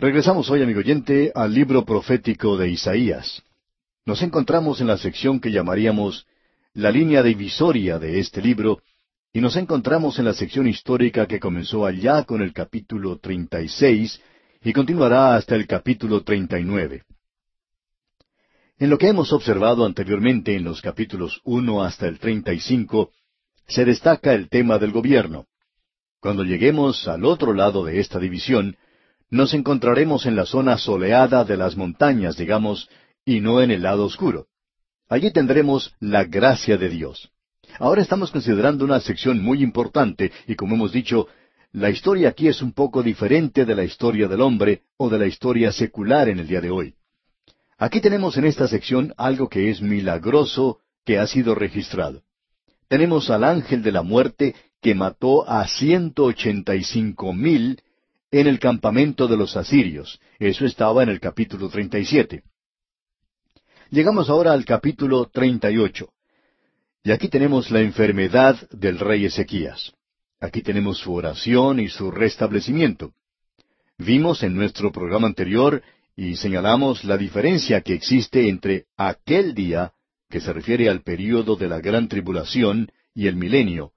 Regresamos 0.00 0.48
hoy, 0.48 0.62
amigo 0.62 0.78
oyente, 0.78 1.32
al 1.34 1.52
libro 1.52 1.84
profético 1.84 2.56
de 2.56 2.70
Isaías. 2.70 3.42
Nos 4.06 4.22
encontramos 4.22 4.80
en 4.80 4.86
la 4.86 4.96
sección 4.96 5.40
que 5.40 5.50
llamaríamos 5.50 6.24
la 6.72 6.92
línea 6.92 7.20
divisoria 7.20 7.98
de 7.98 8.20
este 8.20 8.40
libro, 8.40 8.80
y 9.32 9.40
nos 9.40 9.56
encontramos 9.56 10.20
en 10.20 10.26
la 10.26 10.34
sección 10.34 10.68
histórica 10.68 11.26
que 11.26 11.40
comenzó 11.40 11.84
allá 11.84 12.22
con 12.22 12.42
el 12.42 12.52
capítulo 12.52 13.18
36 13.18 14.22
y 14.62 14.72
continuará 14.72 15.34
hasta 15.34 15.56
el 15.56 15.66
capítulo 15.66 16.22
39. 16.22 17.02
En 18.78 18.90
lo 18.90 18.98
que 18.98 19.08
hemos 19.08 19.32
observado 19.32 19.84
anteriormente 19.84 20.54
en 20.54 20.62
los 20.62 20.80
capítulos 20.80 21.40
1 21.42 21.82
hasta 21.82 22.06
el 22.06 22.20
35, 22.20 23.10
se 23.66 23.84
destaca 23.84 24.32
el 24.32 24.48
tema 24.48 24.78
del 24.78 24.92
gobierno. 24.92 25.46
Cuando 26.20 26.44
lleguemos 26.44 27.08
al 27.08 27.24
otro 27.24 27.52
lado 27.52 27.84
de 27.84 27.98
esta 27.98 28.20
división, 28.20 28.76
nos 29.30 29.54
encontraremos 29.54 30.26
en 30.26 30.36
la 30.36 30.46
zona 30.46 30.78
soleada 30.78 31.44
de 31.44 31.56
las 31.56 31.76
montañas, 31.76 32.36
digamos, 32.36 32.88
y 33.24 33.40
no 33.40 33.60
en 33.60 33.70
el 33.70 33.82
lado 33.82 34.04
oscuro. 34.04 34.46
Allí 35.08 35.30
tendremos 35.32 35.94
la 36.00 36.24
gracia 36.24 36.76
de 36.76 36.88
Dios. 36.88 37.30
Ahora 37.78 38.02
estamos 38.02 38.30
considerando 38.30 38.84
una 38.84 39.00
sección 39.00 39.42
muy 39.42 39.62
importante 39.62 40.32
y 40.46 40.54
como 40.54 40.74
hemos 40.74 40.92
dicho, 40.92 41.28
la 41.72 41.90
historia 41.90 42.30
aquí 42.30 42.48
es 42.48 42.62
un 42.62 42.72
poco 42.72 43.02
diferente 43.02 43.66
de 43.66 43.74
la 43.74 43.84
historia 43.84 44.26
del 44.26 44.40
hombre 44.40 44.82
o 44.96 45.10
de 45.10 45.18
la 45.18 45.26
historia 45.26 45.70
secular 45.70 46.28
en 46.28 46.38
el 46.38 46.46
día 46.46 46.60
de 46.60 46.70
hoy. 46.70 46.94
Aquí 47.76 48.00
tenemos 48.00 48.36
en 48.38 48.46
esta 48.46 48.66
sección 48.66 49.12
algo 49.16 49.48
que 49.48 49.70
es 49.70 49.82
milagroso 49.82 50.78
que 51.04 51.18
ha 51.18 51.26
sido 51.26 51.54
registrado. 51.54 52.22
Tenemos 52.88 53.28
al 53.30 53.44
ángel 53.44 53.82
de 53.82 53.92
la 53.92 54.02
muerte 54.02 54.54
que 54.80 54.94
mató 54.94 55.48
a 55.48 55.66
ciento 55.68 56.24
ochenta 56.24 56.74
y 56.74 56.84
cinco 56.84 57.32
mil 57.34 57.82
en 58.30 58.46
el 58.46 58.58
campamento 58.58 59.26
de 59.26 59.36
los 59.36 59.56
asirios. 59.56 60.20
Eso 60.38 60.64
estaba 60.64 61.02
en 61.02 61.08
el 61.08 61.20
capítulo 61.20 61.68
37. 61.68 62.42
Llegamos 63.90 64.28
ahora 64.28 64.52
al 64.52 64.64
capítulo 64.64 65.28
38. 65.32 66.08
Y 67.04 67.10
aquí 67.10 67.28
tenemos 67.28 67.70
la 67.70 67.80
enfermedad 67.80 68.68
del 68.70 68.98
rey 68.98 69.24
Ezequías. 69.24 69.92
Aquí 70.40 70.62
tenemos 70.62 70.98
su 70.98 71.14
oración 71.14 71.80
y 71.80 71.88
su 71.88 72.10
restablecimiento. 72.10 73.12
Vimos 73.96 74.42
en 74.42 74.54
nuestro 74.54 74.92
programa 74.92 75.26
anterior 75.26 75.82
y 76.14 76.36
señalamos 76.36 77.04
la 77.04 77.16
diferencia 77.16 77.80
que 77.80 77.94
existe 77.94 78.48
entre 78.48 78.86
aquel 78.96 79.54
día, 79.54 79.92
que 80.28 80.40
se 80.40 80.52
refiere 80.52 80.88
al 80.88 81.02
período 81.02 81.56
de 81.56 81.68
la 81.68 81.80
gran 81.80 82.08
tribulación, 82.08 82.90
y 83.14 83.26
el 83.26 83.36
milenio, 83.36 83.92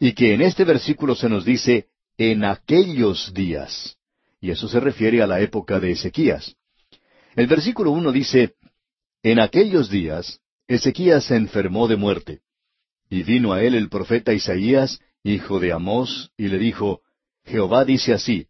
y 0.00 0.12
que 0.12 0.34
en 0.34 0.42
este 0.42 0.64
versículo 0.64 1.14
se 1.14 1.28
nos 1.28 1.44
dice 1.44 1.86
en 2.18 2.44
aquellos 2.44 3.32
días. 3.34 3.96
Y 4.40 4.50
eso 4.50 4.68
se 4.68 4.80
refiere 4.80 5.22
a 5.22 5.26
la 5.26 5.40
época 5.40 5.80
de 5.80 5.92
Ezequías. 5.92 6.56
El 7.34 7.46
versículo 7.46 7.90
uno 7.90 8.12
dice, 8.12 8.54
En 9.22 9.38
aquellos 9.40 9.90
días 9.90 10.40
Ezequías 10.68 11.24
se 11.24 11.36
enfermó 11.36 11.88
de 11.88 11.96
muerte. 11.96 12.40
Y 13.08 13.22
vino 13.22 13.52
a 13.52 13.62
él 13.62 13.74
el 13.74 13.88
profeta 13.88 14.32
Isaías, 14.32 15.00
hijo 15.22 15.60
de 15.60 15.72
Amós, 15.72 16.32
y 16.36 16.48
le 16.48 16.58
dijo, 16.58 17.02
Jehová 17.44 17.84
dice 17.84 18.12
así, 18.12 18.48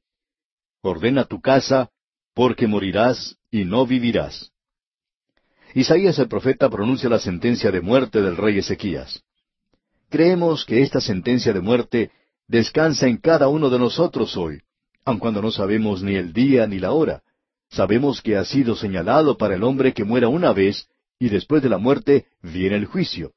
Ordena 0.81 1.25
tu 1.25 1.41
casa, 1.41 1.91
porque 2.35 2.67
morirás 2.67 3.37
y 3.51 3.65
no 3.65 3.87
vivirás. 3.87 4.53
Isaías 5.75 6.19
el 6.19 6.29
profeta 6.29 6.71
pronuncia 6.71 7.09
la 7.09 7.19
sentencia 7.19 7.71
de 7.71 7.81
muerte 7.81 8.23
del 8.23 8.37
rey 8.37 8.59
Ezequías. 8.59 9.23
Creemos 10.09 10.65
que 10.65 10.81
esta 10.83 11.01
sentencia 11.01 11.53
de 11.53 11.61
muerte 11.61 12.11
descansa 12.49 13.07
en 13.07 13.17
cada 13.19 13.49
uno 13.49 13.71
de 13.71 13.79
nosotros 13.79 14.37
hoy, 14.37 14.61
aun 15.05 15.19
cuando 15.19 15.43
no 15.43 15.51
sabemos 15.51 16.03
ni 16.03 16.15
el 16.15 16.33
día 16.33 16.67
ni 16.67 16.79
la 16.79 16.93
hora. 16.93 17.23
Sabemos 17.69 18.23
que 18.23 18.37
ha 18.37 18.45
sido 18.45 18.77
señalado 18.77 19.37
para 19.37 19.55
el 19.55 19.65
hombre 19.65 19.93
que 19.93 20.05
muera 20.05 20.29
una 20.29 20.53
vez 20.53 20.89
y 21.19 21.29
después 21.29 21.63
de 21.63 21.69
la 21.69 21.79
muerte 21.79 22.27
viene 22.43 22.77
el 22.77 22.87
juicio. 22.87 23.33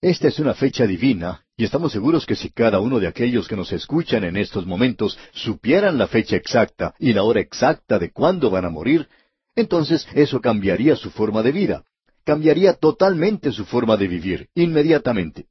Esta 0.00 0.28
es 0.28 0.38
una 0.38 0.54
fecha 0.54 0.86
divina 0.86 1.44
y 1.56 1.64
estamos 1.64 1.90
seguros 1.90 2.24
que 2.24 2.36
si 2.36 2.50
cada 2.50 2.78
uno 2.78 3.00
de 3.00 3.08
aquellos 3.08 3.48
que 3.48 3.56
nos 3.56 3.72
escuchan 3.72 4.22
en 4.22 4.36
estos 4.36 4.64
momentos 4.64 5.18
supieran 5.32 5.98
la 5.98 6.06
fecha 6.06 6.36
exacta 6.36 6.94
y 7.00 7.12
la 7.12 7.24
hora 7.24 7.40
exacta 7.40 7.98
de 7.98 8.12
cuándo 8.12 8.48
van 8.48 8.64
a 8.64 8.70
morir, 8.70 9.08
entonces 9.56 10.06
eso 10.14 10.40
cambiaría 10.40 10.94
su 10.94 11.10
forma 11.10 11.42
de 11.42 11.50
vida, 11.50 11.84
cambiaría 12.24 12.74
totalmente 12.74 13.50
su 13.50 13.64
forma 13.64 13.96
de 13.96 14.06
vivir, 14.06 14.48
inmediatamente. 14.54 15.46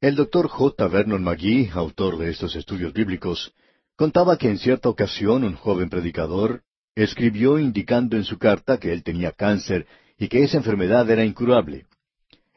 El 0.00 0.16
doctor 0.16 0.48
J. 0.48 0.88
Vernon 0.88 1.22
McGee, 1.22 1.68
autor 1.74 2.16
de 2.16 2.30
estos 2.30 2.56
estudios 2.56 2.94
bíblicos, 2.94 3.52
contaba 3.96 4.38
que 4.38 4.48
en 4.48 4.56
cierta 4.56 4.88
ocasión 4.88 5.44
un 5.44 5.54
joven 5.54 5.90
predicador 5.90 6.62
escribió 6.94 7.58
indicando 7.58 8.16
en 8.16 8.24
su 8.24 8.38
carta 8.38 8.78
que 8.78 8.94
él 8.94 9.02
tenía 9.02 9.32
cáncer 9.32 9.86
y 10.16 10.28
que 10.28 10.42
esa 10.42 10.56
enfermedad 10.56 11.10
era 11.10 11.22
incurable. 11.22 11.84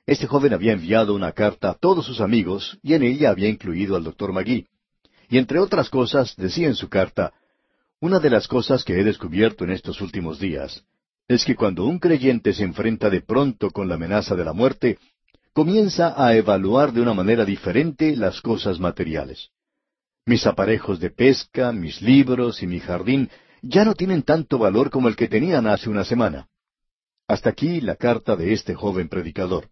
Este 0.06 0.26
joven 0.26 0.54
había 0.54 0.72
enviado 0.72 1.14
una 1.14 1.34
carta 1.34 1.72
a 1.72 1.74
todos 1.74 2.06
sus 2.06 2.22
amigos 2.22 2.80
y 2.82 2.94
en 2.94 3.04
ella 3.04 3.32
había 3.32 3.50
incluido 3.50 3.98
al 3.98 4.06
doctor 4.06 4.32
Magui. 4.32 4.66
Y 5.28 5.38
entre 5.38 5.60
otras 5.60 5.90
cosas 5.90 6.38
decía 6.38 6.68
en 6.68 6.76
su 6.76 6.88
carta, 6.88 7.34
una 8.00 8.22
de 8.22 8.30
las 8.30 8.48
cosas 8.48 8.86
que 8.86 8.98
he 8.98 9.04
descubierto 9.04 9.66
en 9.66 9.72
estos 9.72 10.00
últimos 10.00 10.40
días 10.40 10.86
es 11.28 11.44
que 11.44 11.56
cuando 11.56 11.86
un 11.86 12.00
creyente 12.00 12.54
se 12.54 12.64
enfrenta 12.64 13.10
de 13.10 13.22
pronto 13.22 13.70
con 13.70 13.90
la 13.90 13.96
amenaza 13.96 14.36
de 14.36 14.46
la 14.46 14.54
muerte, 14.54 14.98
comienza 15.54 16.16
a 16.18 16.36
evaluar 16.36 16.92
de 16.92 17.02
una 17.02 17.14
manera 17.14 17.46
diferente 17.46 18.16
las 18.16 18.42
cosas 18.42 18.80
materiales. 18.80 19.50
Mis 20.26 20.48
aparejos 20.48 21.00
de 21.00 21.12
pesca, 21.12 21.72
mis 21.72 22.02
libros 22.02 22.64
y 22.64 22.68
mi 22.68 22.80
jardín 22.80 23.30
ya 23.62 23.86
no 23.86 23.94
tienen 23.94 24.24
tanto 24.24 24.58
valor 24.58 24.90
como 24.90 25.08
el 25.08 25.16
que 25.16 25.28
tenían 25.28 25.68
hace 25.68 25.90
una 25.90 26.04
semana. 26.04 26.48
Hasta 27.28 27.52
aquí 27.52 27.82
la 27.82 27.96
carta 27.96 28.36
de 28.36 28.54
este 28.54 28.74
joven 28.74 29.10
predicador. 29.10 29.70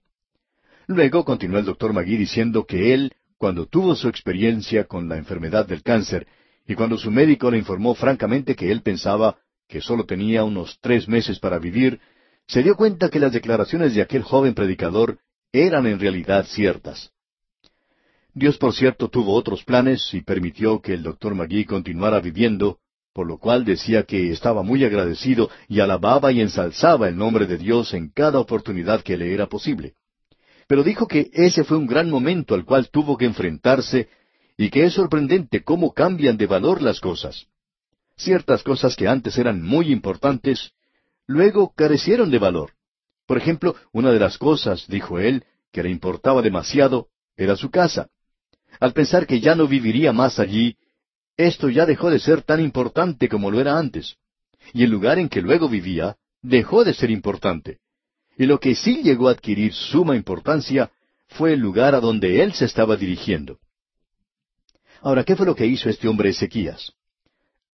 Luego 0.87 1.25
continuó 1.25 1.57
el 1.57 1.65
doctor 1.65 1.93
Magui 1.93 2.15
diciendo 2.15 2.65
que 2.65 2.93
él, 2.93 3.13
cuando 3.37 3.65
tuvo 3.65 3.95
su 3.95 4.07
experiencia 4.07 4.85
con 4.85 5.09
la 5.09 5.17
enfermedad 5.17 5.65
del 5.65 5.83
cáncer, 5.83 6.27
y 6.67 6.75
cuando 6.75 6.97
su 6.97 7.11
médico 7.11 7.49
le 7.49 7.57
informó 7.57 7.95
francamente 7.95 8.55
que 8.55 8.71
él 8.71 8.81
pensaba 8.81 9.37
que 9.67 9.81
sólo 9.81 10.05
tenía 10.05 10.43
unos 10.43 10.77
tres 10.79 11.07
meses 11.07 11.39
para 11.39 11.59
vivir, 11.59 11.99
se 12.47 12.61
dio 12.61 12.75
cuenta 12.75 13.09
que 13.09 13.19
las 13.19 13.31
declaraciones 13.31 13.95
de 13.95 14.01
aquel 14.01 14.21
joven 14.21 14.53
predicador 14.53 15.19
eran 15.51 15.85
en 15.85 15.99
realidad 15.99 16.45
ciertas. 16.47 17.11
Dios, 18.33 18.57
por 18.57 18.73
cierto, 18.73 19.09
tuvo 19.09 19.33
otros 19.33 19.63
planes 19.63 20.13
y 20.13 20.21
permitió 20.21 20.81
que 20.81 20.93
el 20.93 21.03
doctor 21.03 21.35
Magui 21.35 21.65
continuara 21.65 22.21
viviendo, 22.21 22.79
por 23.13 23.27
lo 23.27 23.37
cual 23.37 23.65
decía 23.65 24.03
que 24.03 24.31
estaba 24.31 24.63
muy 24.63 24.85
agradecido 24.85 25.49
y 25.67 25.81
alababa 25.81 26.31
y 26.31 26.39
ensalzaba 26.39 27.09
el 27.09 27.17
nombre 27.17 27.45
de 27.45 27.57
Dios 27.57 27.93
en 27.93 28.09
cada 28.09 28.39
oportunidad 28.39 29.01
que 29.01 29.17
le 29.17 29.33
era 29.33 29.47
posible. 29.47 29.95
Pero 30.67 30.83
dijo 30.83 31.07
que 31.07 31.29
ese 31.33 31.65
fue 31.65 31.75
un 31.75 31.87
gran 31.87 32.09
momento 32.09 32.55
al 32.55 32.63
cual 32.63 32.89
tuvo 32.89 33.17
que 33.17 33.25
enfrentarse 33.25 34.07
y 34.55 34.69
que 34.69 34.85
es 34.85 34.93
sorprendente 34.93 35.63
cómo 35.63 35.91
cambian 35.91 36.37
de 36.37 36.47
valor 36.47 36.81
las 36.81 37.01
cosas. 37.01 37.47
Ciertas 38.15 38.63
cosas 38.63 38.95
que 38.95 39.09
antes 39.09 39.37
eran 39.37 39.61
muy 39.61 39.91
importantes, 39.91 40.71
luego 41.27 41.73
carecieron 41.75 42.31
de 42.31 42.39
valor. 42.39 42.71
Por 43.31 43.37
ejemplo, 43.37 43.77
una 43.93 44.11
de 44.11 44.19
las 44.19 44.37
cosas, 44.37 44.85
dijo 44.89 45.17
él, 45.17 45.45
que 45.71 45.81
le 45.81 45.89
importaba 45.89 46.41
demasiado, 46.41 47.07
era 47.37 47.55
su 47.55 47.71
casa. 47.71 48.09
Al 48.77 48.91
pensar 48.91 49.25
que 49.25 49.39
ya 49.39 49.55
no 49.55 49.69
viviría 49.69 50.11
más 50.11 50.37
allí, 50.37 50.75
esto 51.37 51.69
ya 51.69 51.85
dejó 51.85 52.09
de 52.09 52.19
ser 52.19 52.41
tan 52.41 52.59
importante 52.59 53.29
como 53.29 53.49
lo 53.49 53.61
era 53.61 53.77
antes. 53.77 54.17
Y 54.73 54.83
el 54.83 54.91
lugar 54.91 55.17
en 55.17 55.29
que 55.29 55.41
luego 55.41 55.69
vivía 55.69 56.17
dejó 56.41 56.83
de 56.83 56.93
ser 56.93 57.09
importante. 57.09 57.77
Y 58.37 58.47
lo 58.47 58.59
que 58.59 58.75
sí 58.75 59.01
llegó 59.01 59.29
a 59.29 59.31
adquirir 59.31 59.71
suma 59.71 60.17
importancia 60.17 60.91
fue 61.27 61.53
el 61.53 61.61
lugar 61.61 61.95
a 61.95 62.01
donde 62.01 62.43
él 62.43 62.51
se 62.51 62.65
estaba 62.65 62.97
dirigiendo. 62.97 63.59
Ahora, 64.99 65.23
¿qué 65.23 65.37
fue 65.37 65.45
lo 65.45 65.55
que 65.55 65.67
hizo 65.67 65.89
este 65.89 66.09
hombre 66.09 66.31
Ezequías? 66.31 66.91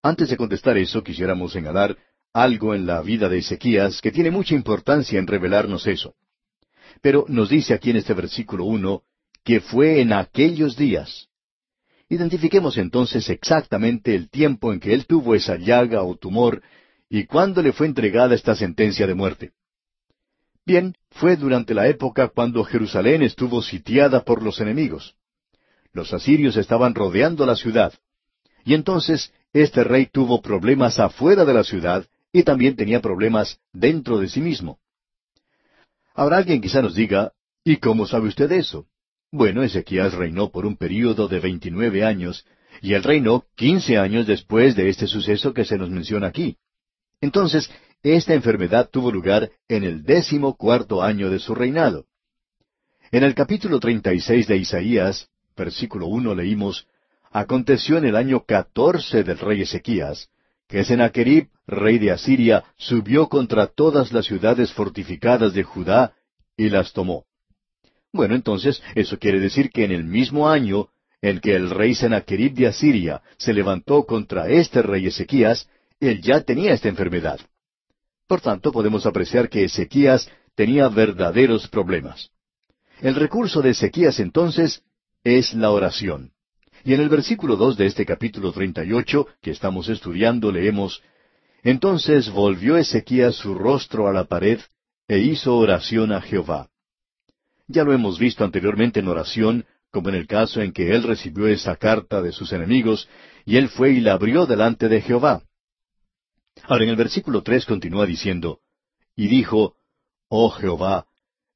Antes 0.03 0.29
de 0.29 0.38
contestar 0.38 0.78
eso, 0.78 1.03
quisiéramos 1.03 1.51
señalar 1.51 1.98
algo 2.44 2.75
en 2.75 2.86
la 2.86 3.01
vida 3.01 3.30
de 3.30 3.39
Ezequías 3.39 4.00
que 4.00 4.12
tiene 4.12 4.30
mucha 4.30 4.54
importancia 4.54 5.18
en 5.18 5.25
revelarnos 5.25 5.88
eso. 5.88 6.13
Pero 7.01 7.25
nos 7.28 7.50
dice 7.50 7.74
aquí 7.74 7.89
en 7.89 7.98
este 7.98 8.13
versículo 8.13 8.66
uno 8.66 9.04
que 9.44 9.60
fue 9.60 10.01
en 10.01 10.13
aquellos 10.13 10.78
días. 10.78 11.30
Identifiquemos 12.10 12.78
entonces 12.78 13.30
exactamente 13.30 14.13
el 14.16 14.30
tiempo 14.30 14.72
en 14.72 14.80
que 14.80 14.94
él 14.94 15.06
tuvo 15.07 15.36
esa 15.36 15.57
llaga 15.57 16.04
o 16.04 16.16
tumor 16.16 16.62
y 17.10 17.25
cuándo 17.25 17.62
le 17.62 17.74
fue 17.74 17.88
entregada 17.88 18.36
esta 18.36 18.56
sentencia 18.56 19.07
de 19.07 19.16
muerte. 19.16 19.51
Bien, 20.66 20.95
fue 21.12 21.38
durante 21.38 21.74
la 21.74 21.88
época 21.88 22.28
cuando 22.28 22.63
Jerusalén 22.63 23.24
estuvo 23.24 23.62
sitiada 23.62 24.24
por 24.24 24.44
los 24.44 24.60
enemigos. 24.60 25.16
Los 25.92 26.13
asirios 26.13 26.56
estaban 26.57 26.94
rodeando 26.94 27.45
la 27.45 27.56
ciudad. 27.56 27.94
Y 28.63 28.74
entonces 28.74 29.34
este 29.54 29.84
rey 29.84 30.06
tuvo 30.06 30.42
problemas 30.42 31.00
afuera 31.00 31.44
de 31.45 31.54
la 31.54 31.63
ciudad 31.63 32.06
y 32.31 32.44
también 32.44 32.75
tenía 32.75 33.01
problemas 33.01 33.59
dentro 33.74 34.19
de 34.19 34.27
sí 34.27 34.41
mismo. 34.41 34.79
Ahora 36.13 36.38
alguien 36.38 36.62
quizá 36.62 36.81
nos 36.81 36.95
diga, 36.95 37.33
¿y 37.63 37.77
cómo 37.77 38.07
sabe 38.07 38.27
usted 38.27 38.51
eso? 38.51 38.88
Bueno, 39.31 39.62
Ezequías 39.63 40.13
reinó 40.13 40.51
por 40.51 40.65
un 40.65 40.77
período 40.77 41.27
de 41.27 41.39
veintinueve 41.39 42.03
años, 42.03 42.45
y 42.81 42.94
él 42.94 43.03
reinó 43.03 43.45
quince 43.56 43.97
años 43.97 44.27
después 44.27 44.75
de 44.75 44.89
este 44.89 45.07
suceso 45.07 45.53
que 45.53 45.65
se 45.65 45.77
nos 45.77 45.89
menciona 45.89 46.27
aquí. 46.27 46.57
Entonces, 47.21 47.69
esta 48.03 48.33
enfermedad 48.33 48.89
tuvo 48.91 49.12
lugar 49.12 49.51
en 49.68 49.83
el 49.83 50.03
décimo 50.03 50.56
cuarto 50.56 51.01
año 51.01 51.29
de 51.29 51.39
su 51.39 51.56
reinado. 51.56 52.06
En 53.12 53.24
el 53.24 53.33
capítulo 53.33 53.79
treinta 53.79 54.13
y 54.13 54.19
seis 54.19 54.47
de 54.47 54.57
Isaías, 54.57 55.29
versículo 55.56 56.07
uno, 56.07 56.35
leímos 56.35 56.88
Aconteció 57.31 57.97
en 57.97 58.06
el 58.06 58.15
año 58.15 58.45
catorce 58.45 59.24
del 59.24 59.38
rey 59.39 59.62
Ezequías, 59.62 60.29
que 60.67 60.83
Sennacherib, 60.83 61.47
rey 61.65 61.97
de 61.97 62.11
Asiria, 62.11 62.63
subió 62.77 63.29
contra 63.29 63.67
todas 63.67 64.11
las 64.11 64.25
ciudades 64.25 64.73
fortificadas 64.73 65.53
de 65.53 65.63
Judá 65.63 66.13
y 66.55 66.69
las 66.69 66.93
tomó. 66.93 67.25
Bueno, 68.11 68.35
entonces, 68.35 68.81
eso 68.95 69.17
quiere 69.17 69.39
decir 69.39 69.69
que 69.69 69.83
en 69.83 69.91
el 69.91 70.03
mismo 70.03 70.49
año 70.49 70.89
en 71.21 71.39
que 71.39 71.55
el 71.55 71.69
rey 71.69 71.95
Sennacherib 71.95 72.53
de 72.53 72.67
Asiria 72.67 73.21
se 73.37 73.53
levantó 73.53 74.05
contra 74.05 74.49
este 74.49 74.81
rey 74.81 75.07
Ezequías, 75.07 75.69
él 75.99 76.21
ya 76.21 76.41
tenía 76.41 76.73
esta 76.73 76.89
enfermedad. 76.89 77.39
Por 78.27 78.41
tanto, 78.41 78.71
podemos 78.71 79.05
apreciar 79.05 79.49
que 79.49 79.63
Ezequías 79.63 80.29
tenía 80.55 80.89
verdaderos 80.89 81.67
problemas. 81.67 82.31
El 83.01 83.15
recurso 83.15 83.61
de 83.61 83.71
Ezequías 83.71 84.19
entonces 84.19 84.83
es 85.23 85.53
la 85.53 85.71
oración. 85.71 86.31
Y 86.88 86.94
en 86.94 87.01
el 87.01 87.10
versículo 87.10 87.57
dos 87.57 87.75
de 87.75 87.86
este 87.86 88.06
capítulo 88.06 88.54
treinta 88.54 88.81
y 88.86 88.94
ocho 88.94 89.28
que 89.42 89.51
estamos 89.51 89.89
estudiando 89.89 90.54
leemos 90.54 91.04
Entonces 91.62 92.30
volvió 92.30 92.78
Ezequías 92.78 93.36
su 93.36 93.56
rostro 93.56 94.07
a 94.07 94.13
la 94.13 94.24
pared 94.24 94.62
e 95.06 95.19
hizo 95.19 95.57
oración 95.57 96.13
a 96.13 96.22
Jehová. 96.22 96.69
Ya 97.68 97.84
lo 97.84 97.92
hemos 97.92 98.18
visto 98.18 98.45
anteriormente 98.45 99.01
en 99.01 99.10
oración, 99.10 99.66
como 99.92 100.07
en 100.07 100.16
el 100.16 100.28
caso 100.28 100.62
en 100.62 100.72
que 100.72 100.95
él 100.95 101.04
recibió 101.04 101.48
esa 101.48 101.75
carta 101.75 102.22
de 102.22 102.31
sus 102.31 102.54
enemigos, 102.54 103.10
y 103.44 103.57
él 103.57 103.68
fue 103.68 103.92
y 103.92 104.00
la 104.00 104.13
abrió 104.13 104.45
delante 104.45 104.88
de 104.88 105.01
Jehová. 105.01 105.44
Ahora 106.63 106.86
en 106.86 106.92
el 106.92 106.95
versículo 106.95 107.44
tres 107.44 107.66
continúa 107.66 108.06
diciendo, 108.06 108.62
Y 109.13 109.28
dijo, 109.28 109.75
Oh 110.30 110.51
Jehová, 110.51 111.06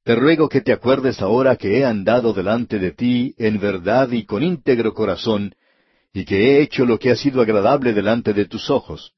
te 0.03 0.15
ruego 0.15 0.49
que 0.49 0.61
te 0.61 0.73
acuerdes 0.73 1.21
ahora 1.21 1.55
que 1.55 1.79
he 1.79 1.85
andado 1.85 2.33
delante 2.33 2.79
de 2.79 2.91
ti 2.91 3.35
en 3.37 3.59
verdad 3.59 4.11
y 4.11 4.25
con 4.25 4.41
íntegro 4.41 4.93
corazón, 4.93 5.53
y 6.13 6.25
que 6.25 6.57
he 6.57 6.61
hecho 6.61 6.85
lo 6.85 6.97
que 6.97 7.11
ha 7.11 7.15
sido 7.15 7.41
agradable 7.41 7.93
delante 7.93 8.33
de 8.33 8.45
tus 8.45 8.69
ojos. 8.69 9.13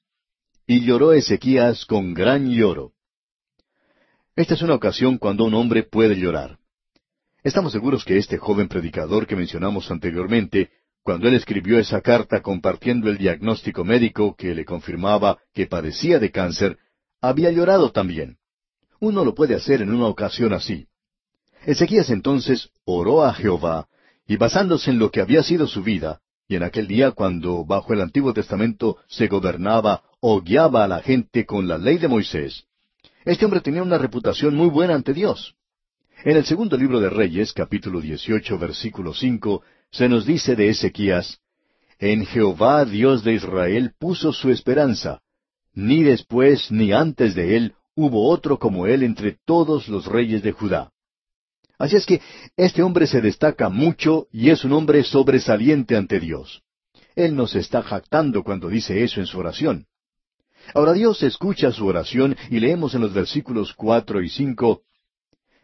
Y 0.68 0.82
lloró 0.82 1.14
Ezequías 1.14 1.86
con 1.86 2.14
gran 2.14 2.50
lloro. 2.50 2.92
Esta 4.36 4.56
es 4.56 4.62
una 4.62 4.76
ocasión 4.76 5.18
cuando 5.18 5.46
un 5.46 5.54
hombre 5.54 5.84
puede 5.84 6.16
llorar. 6.16 6.58
Estamos 7.44 7.72
seguros 7.72 8.06
que 8.06 8.18
este 8.18 8.38
joven 8.38 8.68
predicador 8.68 9.28
que 9.28 9.36
mencionamos 9.36 9.90
anteriormente, 9.92 10.70
cuando 11.02 11.28
él 11.28 11.36
escribió 11.36 11.80
esa 11.80 12.02
carta 12.02 12.42
compartiendo 12.42 13.10
el 13.10 13.18
diagnóstico 13.18 13.84
médico 13.84 14.36
que 14.36 14.56
le 14.56 14.64
confirmaba 14.66 15.38
que 15.54 15.68
padecía 15.68 16.20
de 16.20 16.32
cáncer, 16.32 16.78
había 17.22 17.52
llorado 17.52 17.92
también. 17.92 18.38
Uno 19.04 19.26
lo 19.26 19.36
puede 19.36 19.54
hacer 19.54 19.82
en 19.82 19.94
una 19.94 20.08
ocasión 20.08 20.54
así. 20.54 20.88
Ezequías 21.66 22.10
entonces 22.10 22.70
oró 22.86 23.26
a 23.26 23.34
Jehová, 23.34 23.90
y 24.26 24.38
basándose 24.38 24.92
en 24.92 24.98
lo 24.98 25.12
que 25.12 25.20
había 25.20 25.44
sido 25.44 25.68
su 25.68 25.84
vida, 25.84 26.22
y 26.48 26.56
en 26.56 26.64
aquel 26.64 26.88
día 26.88 27.12
cuando 27.12 27.66
bajo 27.66 27.92
el 27.92 28.00
Antiguo 28.00 28.34
Testamento 28.34 28.96
se 29.10 29.28
gobernaba 29.28 30.04
o 30.22 30.40
guiaba 30.40 30.86
a 30.86 30.88
la 30.88 31.02
gente 31.02 31.46
con 31.46 31.68
la 31.68 31.78
ley 31.78 31.98
de 31.98 32.08
Moisés, 32.08 32.64
este 33.26 33.44
hombre 33.44 33.60
tenía 33.60 33.84
una 33.84 33.98
reputación 33.98 34.56
muy 34.56 34.70
buena 34.70 34.96
ante 34.96 35.14
Dios. 35.14 35.54
En 36.24 36.38
el 36.38 36.46
segundo 36.46 36.78
libro 36.78 37.02
de 37.02 37.10
Reyes, 37.10 37.52
capítulo 37.52 38.00
18, 38.00 38.58
versículo 38.58 39.14
5, 39.14 39.64
se 39.92 40.08
nos 40.08 40.26
dice 40.26 40.56
de 40.56 40.70
Ezequías, 40.70 41.42
En 42.00 42.26
Jehová 42.26 42.86
Dios 42.86 43.22
de 43.26 43.34
Israel 43.34 43.92
puso 44.00 44.32
su 44.32 44.50
esperanza, 44.50 45.20
ni 45.74 46.04
después 46.04 46.72
ni 46.72 46.94
antes 46.94 47.36
de 47.36 47.58
él 47.58 47.76
hubo 47.96 48.30
otro 48.30 48.58
como 48.58 48.88
él 48.88 49.04
entre 49.04 49.38
todos 49.46 49.88
los 49.88 50.06
reyes 50.06 50.42
de 50.44 50.52
Judá. 50.52 50.92
Así 51.78 51.96
es 51.96 52.06
que 52.06 52.22
este 52.56 52.82
hombre 52.84 53.08
se 53.08 53.22
destaca 53.22 53.70
mucho 53.70 54.28
y 54.32 54.50
es 54.50 54.64
un 54.64 54.74
hombre 54.74 55.04
sobresaliente 55.04 55.96
ante 55.96 56.20
Dios. 56.20 56.62
Él 57.16 57.36
nos 57.36 57.56
está 57.56 57.82
jactando 57.84 58.44
cuando 58.44 58.70
dice 58.70 59.04
eso 59.04 59.20
en 59.20 59.26
su 59.26 59.40
oración. 59.40 59.86
Ahora 60.74 60.94
Dios 60.94 61.22
escucha 61.24 61.72
su 61.72 61.86
oración 61.86 62.38
y 62.50 62.60
leemos 62.60 62.96
en 62.96 63.02
los 63.02 63.14
versículos 63.14 63.74
cuatro 63.74 64.22
y 64.22 64.30
cinco 64.30 64.84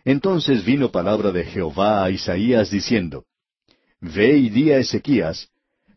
Entonces 0.03 0.65
vino 0.65 0.91
palabra 0.91 1.31
de 1.31 1.45
Jehová 1.45 2.03
a 2.03 2.09
Isaías 2.09 2.69
diciendo, 2.69 3.25
Ve 4.01 4.37
y 4.37 4.49
di 4.49 4.71
a 4.71 4.77
Ezequías, 4.77 5.49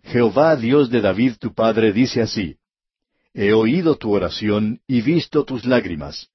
Jehová 0.04 0.56
Dios 0.56 0.90
de 0.90 1.00
David 1.00 1.34
tu 1.38 1.54
padre 1.54 1.92
dice 1.92 2.22
así, 2.22 2.56
He 3.34 3.52
oído 3.52 3.96
tu 3.96 4.12
oración 4.12 4.80
y 4.86 5.00
visto 5.00 5.44
tus 5.44 5.64
lágrimas. 5.64 6.28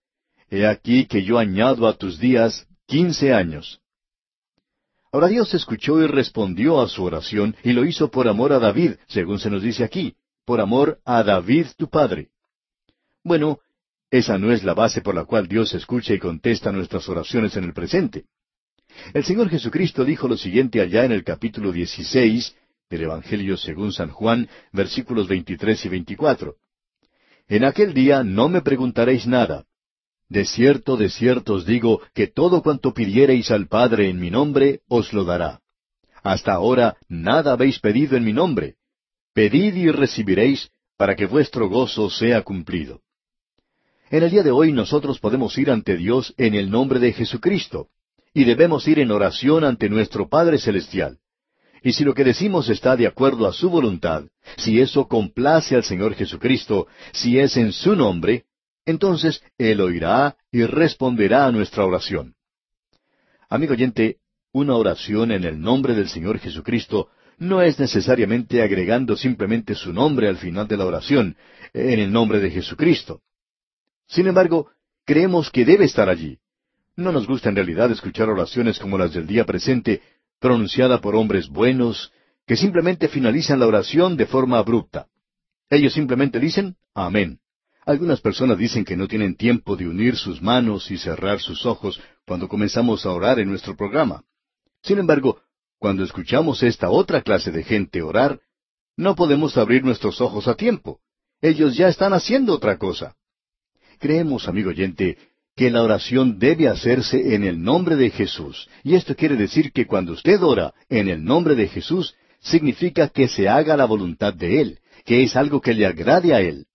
He 0.50 0.66
aquí 0.66 1.06
que 1.06 1.24
yo 1.24 1.38
añado 1.38 1.88
a 1.88 1.94
tus 1.94 2.20
días 2.20 2.68
quince 2.88 3.34
años. 3.34 3.82
Ahora 5.12 5.28
Dios 5.28 5.54
escuchó 5.54 6.02
y 6.02 6.08
respondió 6.08 6.82
a 6.82 6.90
su 6.90 7.04
oración 7.04 7.56
y 7.64 7.74
lo 7.74 7.86
hizo 7.86 8.10
por 8.10 8.28
amor 8.28 8.52
a 8.52 8.60
David, 8.60 8.94
según 9.08 9.40
se 9.40 9.50
nos 9.50 9.62
dice 9.62 9.84
aquí, 9.84 10.16
por 10.46 10.60
amor 10.60 11.00
a 11.06 11.24
David 11.24 11.68
tu 11.78 11.88
padre. 11.90 12.30
Bueno, 13.24 13.60
esa 14.10 14.38
no 14.38 14.52
es 14.52 14.64
la 14.64 14.74
base 14.74 15.02
por 15.02 15.14
la 15.14 15.26
cual 15.26 15.48
Dios 15.48 15.74
escucha 15.74 16.14
y 16.14 16.20
contesta 16.20 16.72
nuestras 16.72 17.08
oraciones 17.10 17.56
en 17.58 17.66
el 17.66 17.74
presente. 17.74 18.26
El 19.14 19.24
Señor 19.24 19.50
Jesucristo 19.50 20.04
dijo 20.04 20.28
lo 20.28 20.38
siguiente 20.38 20.82
allá 20.82 21.06
en 21.06 21.12
el 21.12 21.24
capítulo 21.24 21.72
16 21.72 22.56
del 22.90 23.02
Evangelio 23.04 23.58
según 23.58 23.92
San 23.92 24.10
Juan, 24.10 24.50
versículos 24.72 25.28
23 25.28 25.86
y 25.86 25.90
24. 25.90 26.56
En 27.48 27.64
aquel 27.64 27.94
día 27.94 28.24
no 28.24 28.50
me 28.50 28.62
preguntaréis 28.62 29.26
nada. 29.26 29.66
De 30.30 30.44
cierto, 30.44 30.98
de 30.98 31.10
cierto 31.10 31.54
os 31.54 31.66
digo 31.66 32.02
que 32.14 32.28
todo 32.28 32.62
cuanto 32.62 32.94
pidiereis 32.94 33.50
al 33.52 33.68
Padre 33.68 34.10
en 34.10 34.20
mi 34.20 34.30
nombre, 34.30 34.82
os 34.90 35.14
lo 35.14 35.24
dará. 35.24 35.62
Hasta 36.24 36.54
ahora 36.54 36.98
nada 37.08 37.54
habéis 37.54 37.80
pedido 37.80 38.18
en 38.18 38.26
mi 38.26 38.34
nombre. 38.34 38.76
Pedid 39.34 39.76
y 39.76 39.90
recibiréis, 39.92 40.70
para 40.98 41.16
que 41.16 41.26
vuestro 41.26 41.70
gozo 41.70 42.10
sea 42.10 42.42
cumplido. 42.42 43.02
En 44.10 44.24
el 44.24 44.32
día 44.32 44.44
de 44.44 44.52
hoy 44.52 44.74
nosotros 44.74 45.20
podemos 45.20 45.58
ir 45.58 45.70
ante 45.70 45.96
Dios 45.96 46.34
en 46.38 46.56
el 46.56 46.70
nombre 46.70 47.00
de 47.00 47.14
Jesucristo, 47.14 47.88
y 48.34 48.44
debemos 48.44 48.88
ir 48.88 49.00
en 49.00 49.12
oración 49.12 49.64
ante 49.64 49.90
nuestro 49.90 50.28
Padre 50.28 50.58
Celestial. 50.58 51.20
Y 51.84 51.94
si 51.94 52.04
lo 52.04 52.14
que 52.14 52.24
decimos 52.24 52.70
está 52.70 52.96
de 52.96 53.08
acuerdo 53.08 53.48
a 53.48 53.54
su 53.54 53.70
voluntad, 53.70 54.26
si 54.58 54.80
eso 54.82 55.08
complace 55.08 55.76
al 55.76 55.84
Señor 55.84 56.16
Jesucristo, 56.16 56.88
si 57.14 57.40
es 57.40 57.58
en 57.58 57.72
su 57.72 57.96
nombre, 57.96 58.46
entonces 58.86 59.42
Él 59.58 59.82
oirá 59.82 60.38
y 60.52 60.64
responderá 60.64 61.46
a 61.46 61.52
nuestra 61.52 61.86
oración. 61.86 62.36
Amigo 63.50 63.74
oyente, 63.74 64.18
una 64.52 64.76
oración 64.76 65.32
en 65.32 65.44
el 65.44 65.60
nombre 65.60 65.94
del 65.94 66.10
Señor 66.10 66.40
Jesucristo 66.40 67.10
no 67.38 67.62
es 67.62 67.80
necesariamente 67.80 68.62
agregando 68.62 69.16
simplemente 69.16 69.76
su 69.76 69.94
nombre 69.94 70.28
al 70.28 70.38
final 70.38 70.68
de 70.68 70.78
la 70.78 70.86
oración, 70.86 71.38
en 71.74 72.00
el 72.00 72.12
nombre 72.12 72.40
de 72.40 72.50
Jesucristo. 72.50 73.22
Sin 74.08 74.28
embargo, 74.28 74.70
creemos 75.06 75.52
que 75.52 75.66
debe 75.66 75.86
estar 75.86 76.10
allí. 76.10 76.40
No 76.96 77.12
nos 77.12 77.28
gusta 77.28 77.50
en 77.50 77.56
realidad 77.56 77.92
escuchar 77.92 78.30
oraciones 78.30 78.80
como 78.80 78.98
las 78.98 79.14
del 79.14 79.28
día 79.28 79.46
presente, 79.46 80.02
pronunciada 80.40 81.02
por 81.02 81.16
hombres 81.16 81.50
buenos, 81.50 82.12
que 82.46 82.56
simplemente 82.56 83.08
finalizan 83.08 83.60
la 83.60 83.68
oración 83.68 84.18
de 84.18 84.26
forma 84.26 84.58
abrupta. 84.58 85.08
Ellos 85.70 85.94
simplemente 85.94 86.40
dicen 86.40 86.78
Amén. 86.94 87.40
Algunas 87.86 88.20
personas 88.20 88.58
dicen 88.58 88.84
que 88.84 88.98
no 88.98 89.08
tienen 89.08 89.36
tiempo 89.36 89.78
de 89.78 89.88
unir 89.88 90.18
sus 90.18 90.42
manos 90.42 90.92
y 90.92 90.98
cerrar 90.98 91.40
sus 91.40 91.66
ojos 91.66 92.02
cuando 92.26 92.50
comenzamos 92.50 93.06
a 93.06 93.12
orar 93.12 93.40
en 93.40 93.50
nuestro 93.50 93.78
programa. 93.78 94.24
Sin 94.84 95.00
embargo, 95.00 95.40
cuando 95.80 96.04
escuchamos 96.04 96.64
esta 96.64 96.90
otra 96.90 97.22
clase 97.22 97.52
de 97.52 97.64
gente 97.64 98.02
orar, 98.02 98.42
no 98.98 99.16
podemos 99.16 99.58
abrir 99.58 99.84
nuestros 99.84 100.20
ojos 100.20 100.48
a 100.48 100.56
tiempo. 100.56 101.00
Ellos 101.40 101.78
ya 101.78 101.88
están 101.88 102.14
haciendo 102.14 102.54
otra 102.54 102.78
cosa. 102.78 103.16
Creemos, 104.00 104.48
amigo 104.48 104.70
oyente, 104.70 105.18
que 105.58 105.72
la 105.72 105.82
oración 105.82 106.38
debe 106.38 106.68
hacerse 106.68 107.34
en 107.34 107.44
el 107.44 107.60
nombre 107.60 107.96
de 107.96 108.12
Jesús. 108.12 108.70
Y 108.84 108.94
esto 108.94 109.16
quiere 109.16 109.36
decir 109.36 109.72
que 109.72 109.88
cuando 109.88 110.14
usted 110.14 110.40
ora 110.44 110.76
en 110.88 111.10
el 111.10 111.24
nombre 111.24 111.56
de 111.56 111.68
Jesús, 111.68 112.14
significa 112.40 113.10
que 113.10 113.28
se 113.28 113.50
haga 113.50 113.76
la 113.76 113.86
voluntad 113.86 114.36
de 114.36 114.62
Él, 114.62 114.80
que 115.04 115.24
es 115.24 115.36
algo 115.36 115.60
que 115.60 115.74
le 115.74 115.88
agrade 115.88 116.36
a 116.36 116.42
Él. 116.42 116.68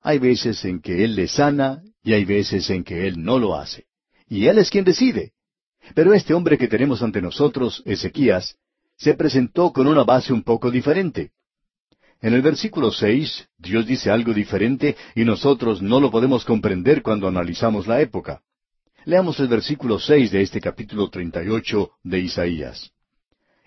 Hay 0.00 0.18
veces 0.18 0.64
en 0.64 0.80
que 0.80 1.04
Él 1.04 1.14
le 1.14 1.28
sana 1.28 1.82
y 2.02 2.14
hay 2.14 2.24
veces 2.24 2.70
en 2.70 2.84
que 2.84 3.06
Él 3.06 3.22
no 3.22 3.38
lo 3.38 3.54
hace. 3.54 3.84
Y 4.30 4.46
Él 4.46 4.56
es 4.56 4.70
quien 4.70 4.86
decide. 4.86 5.32
Pero 5.94 6.14
este 6.14 6.32
hombre 6.32 6.56
que 6.56 6.68
tenemos 6.68 7.02
ante 7.02 7.20
nosotros, 7.20 7.82
Ezequías, 7.84 8.56
se 8.96 9.12
presentó 9.12 9.74
con 9.74 9.86
una 9.86 10.04
base 10.04 10.32
un 10.32 10.42
poco 10.42 10.70
diferente. 10.70 11.32
En 12.24 12.32
el 12.32 12.40
versículo 12.40 12.90
seis, 12.90 13.46
Dios 13.58 13.86
dice 13.86 14.10
algo 14.10 14.32
diferente 14.32 14.96
y 15.14 15.26
nosotros 15.26 15.82
no 15.82 16.00
lo 16.00 16.10
podemos 16.10 16.42
comprender 16.46 17.02
cuando 17.02 17.28
analizamos 17.28 17.86
la 17.86 18.00
época. 18.00 18.40
Leamos 19.04 19.38
el 19.40 19.48
versículo 19.48 19.98
seis 19.98 20.30
de 20.30 20.40
este 20.40 20.58
capítulo 20.58 21.10
treinta 21.10 21.44
y 21.44 21.48
ocho 21.48 21.90
de 22.02 22.20
Isaías. 22.20 22.90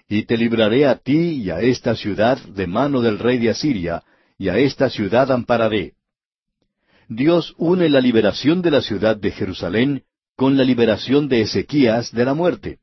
y 0.09 0.23
te 0.23 0.37
libraré 0.37 0.87
a 0.87 0.95
ti 0.95 1.43
y 1.43 1.51
a 1.51 1.59
esta 1.59 1.95
ciudad 1.95 2.39
de 2.39 2.65
mano 2.65 3.01
del 3.01 3.19
rey 3.19 3.37
de 3.37 3.51
Asiria, 3.51 4.03
y 4.39 4.49
a 4.49 4.57
esta 4.57 4.89
ciudad 4.89 5.31
ampararé. 5.31 5.93
Dios 7.09 7.53
une 7.57 7.89
la 7.89 8.01
liberación 8.01 8.63
de 8.63 8.71
la 8.71 8.81
ciudad 8.81 9.17
de 9.17 9.29
Jerusalén 9.29 10.03
con 10.35 10.57
la 10.57 10.63
liberación 10.63 11.27
de 11.27 11.41
Ezequías 11.41 12.11
de 12.11 12.25
la 12.25 12.33
muerte. 12.33 12.79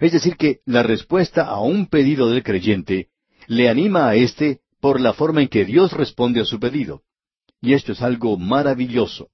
Es 0.00 0.12
decir, 0.12 0.36
que 0.36 0.60
la 0.64 0.82
respuesta 0.82 1.44
a 1.44 1.60
un 1.60 1.86
pedido 1.86 2.28
del 2.28 2.42
creyente 2.42 3.08
le 3.46 3.68
anima 3.68 4.08
a 4.08 4.16
éste 4.16 4.62
por 4.86 5.00
la 5.00 5.14
forma 5.14 5.42
en 5.42 5.48
que 5.48 5.64
Dios 5.64 5.90
responde 5.90 6.40
a 6.40 6.44
su 6.44 6.60
pedido. 6.60 7.02
Y 7.60 7.72
esto 7.72 7.90
es 7.90 8.02
algo 8.02 8.38
maravilloso. 8.38 9.30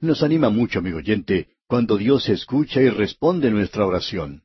Nos 0.00 0.22
anima 0.22 0.48
mucho, 0.48 0.78
amigo 0.78 0.96
oyente, 0.96 1.48
cuando 1.66 1.98
Dios 1.98 2.30
escucha 2.30 2.80
y 2.80 2.88
responde 2.88 3.50
nuestra 3.50 3.84
oración. 3.84 4.44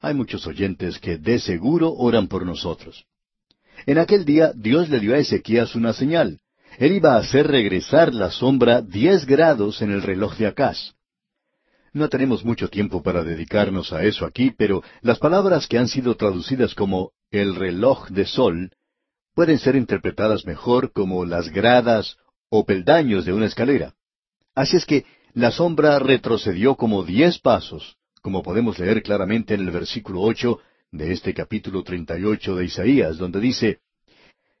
Hay 0.00 0.14
muchos 0.14 0.46
oyentes 0.46 0.98
que 0.98 1.18
de 1.18 1.38
seguro 1.38 1.92
oran 1.92 2.28
por 2.28 2.46
nosotros. 2.46 3.04
En 3.84 3.98
aquel 3.98 4.24
día 4.24 4.52
Dios 4.54 4.88
le 4.88 5.00
dio 5.00 5.14
a 5.14 5.18
Ezequías 5.18 5.74
una 5.74 5.92
señal. 5.92 6.40
Él 6.78 6.92
iba 6.92 7.16
a 7.16 7.18
hacer 7.18 7.46
regresar 7.48 8.14
la 8.14 8.30
sombra 8.30 8.80
diez 8.80 9.26
grados 9.26 9.82
en 9.82 9.90
el 9.90 10.00
reloj 10.00 10.34
de 10.38 10.46
Acaz. 10.46 10.94
No 11.92 12.08
tenemos 12.08 12.42
mucho 12.42 12.68
tiempo 12.68 13.02
para 13.02 13.22
dedicarnos 13.22 13.92
a 13.92 14.02
eso 14.02 14.24
aquí, 14.24 14.50
pero 14.50 14.82
las 15.02 15.18
palabras 15.18 15.66
que 15.66 15.76
han 15.76 15.88
sido 15.88 16.16
traducidas 16.16 16.74
como 16.74 17.10
el 17.30 17.54
reloj 17.54 18.08
de 18.08 18.24
sol 18.24 18.70
pueden 19.40 19.58
ser 19.58 19.74
interpretadas 19.74 20.44
mejor 20.44 20.92
como 20.92 21.24
las 21.24 21.48
gradas 21.48 22.18
o 22.50 22.66
peldaños 22.66 23.24
de 23.24 23.32
una 23.32 23.46
escalera. 23.46 23.94
Así 24.54 24.76
es 24.76 24.84
que 24.84 25.06
la 25.32 25.50
sombra 25.50 25.98
retrocedió 25.98 26.74
como 26.74 27.04
diez 27.04 27.38
pasos, 27.38 27.96
como 28.20 28.42
podemos 28.42 28.78
leer 28.78 29.02
claramente 29.02 29.54
en 29.54 29.62
el 29.62 29.70
versículo 29.70 30.20
ocho 30.20 30.58
de 30.92 31.12
este 31.12 31.32
capítulo 31.32 31.82
treinta 31.82 32.18
y 32.18 32.24
ocho 32.24 32.54
de 32.54 32.66
Isaías, 32.66 33.16
donde 33.16 33.40
dice 33.40 33.78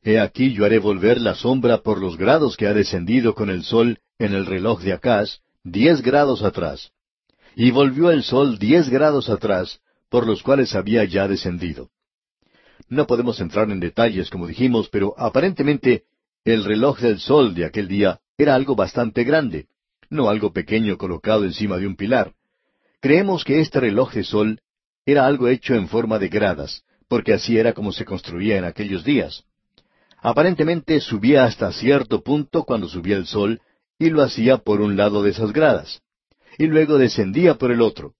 He 0.02 0.18
aquí 0.18 0.54
yo 0.54 0.64
haré 0.64 0.78
volver 0.78 1.20
la 1.20 1.34
sombra 1.34 1.82
por 1.82 2.00
los 2.00 2.16
grados 2.16 2.56
que 2.56 2.66
ha 2.66 2.72
descendido 2.72 3.34
con 3.34 3.50
el 3.50 3.64
sol 3.64 3.98
en 4.18 4.32
el 4.32 4.46
reloj 4.46 4.80
de 4.80 4.94
Acaz, 4.94 5.40
diez 5.62 6.00
grados 6.00 6.42
atrás. 6.42 6.92
Y 7.54 7.70
volvió 7.70 8.10
el 8.10 8.22
sol 8.22 8.58
diez 8.58 8.88
grados 8.88 9.28
atrás, 9.28 9.82
por 10.08 10.26
los 10.26 10.42
cuales 10.42 10.74
había 10.74 11.04
ya 11.04 11.28
descendido. 11.28 11.90
No 12.90 13.06
podemos 13.06 13.40
entrar 13.40 13.70
en 13.70 13.78
detalles, 13.78 14.30
como 14.30 14.48
dijimos, 14.48 14.88
pero 14.88 15.14
aparentemente 15.16 16.02
el 16.44 16.64
reloj 16.64 16.98
del 16.98 17.20
sol 17.20 17.54
de 17.54 17.64
aquel 17.64 17.86
día 17.86 18.20
era 18.36 18.56
algo 18.56 18.74
bastante 18.74 19.22
grande, 19.22 19.68
no 20.10 20.28
algo 20.28 20.52
pequeño 20.52 20.98
colocado 20.98 21.44
encima 21.44 21.78
de 21.78 21.86
un 21.86 21.94
pilar. 21.94 22.34
Creemos 23.00 23.44
que 23.44 23.60
este 23.60 23.78
reloj 23.78 24.12
de 24.12 24.24
sol 24.24 24.60
era 25.06 25.24
algo 25.24 25.46
hecho 25.46 25.76
en 25.76 25.86
forma 25.86 26.18
de 26.18 26.28
gradas, 26.28 26.82
porque 27.06 27.32
así 27.32 27.56
era 27.58 27.74
como 27.74 27.92
se 27.92 28.04
construía 28.04 28.58
en 28.58 28.64
aquellos 28.64 29.04
días. 29.04 29.44
Aparentemente 30.18 31.00
subía 31.00 31.44
hasta 31.44 31.72
cierto 31.72 32.24
punto 32.24 32.64
cuando 32.64 32.88
subía 32.88 33.16
el 33.16 33.26
sol, 33.26 33.60
y 34.00 34.10
lo 34.10 34.22
hacía 34.22 34.58
por 34.58 34.80
un 34.80 34.96
lado 34.96 35.22
de 35.22 35.30
esas 35.30 35.52
gradas, 35.52 36.02
y 36.58 36.66
luego 36.66 36.98
descendía 36.98 37.54
por 37.54 37.70
el 37.70 37.82
otro. 37.82 38.14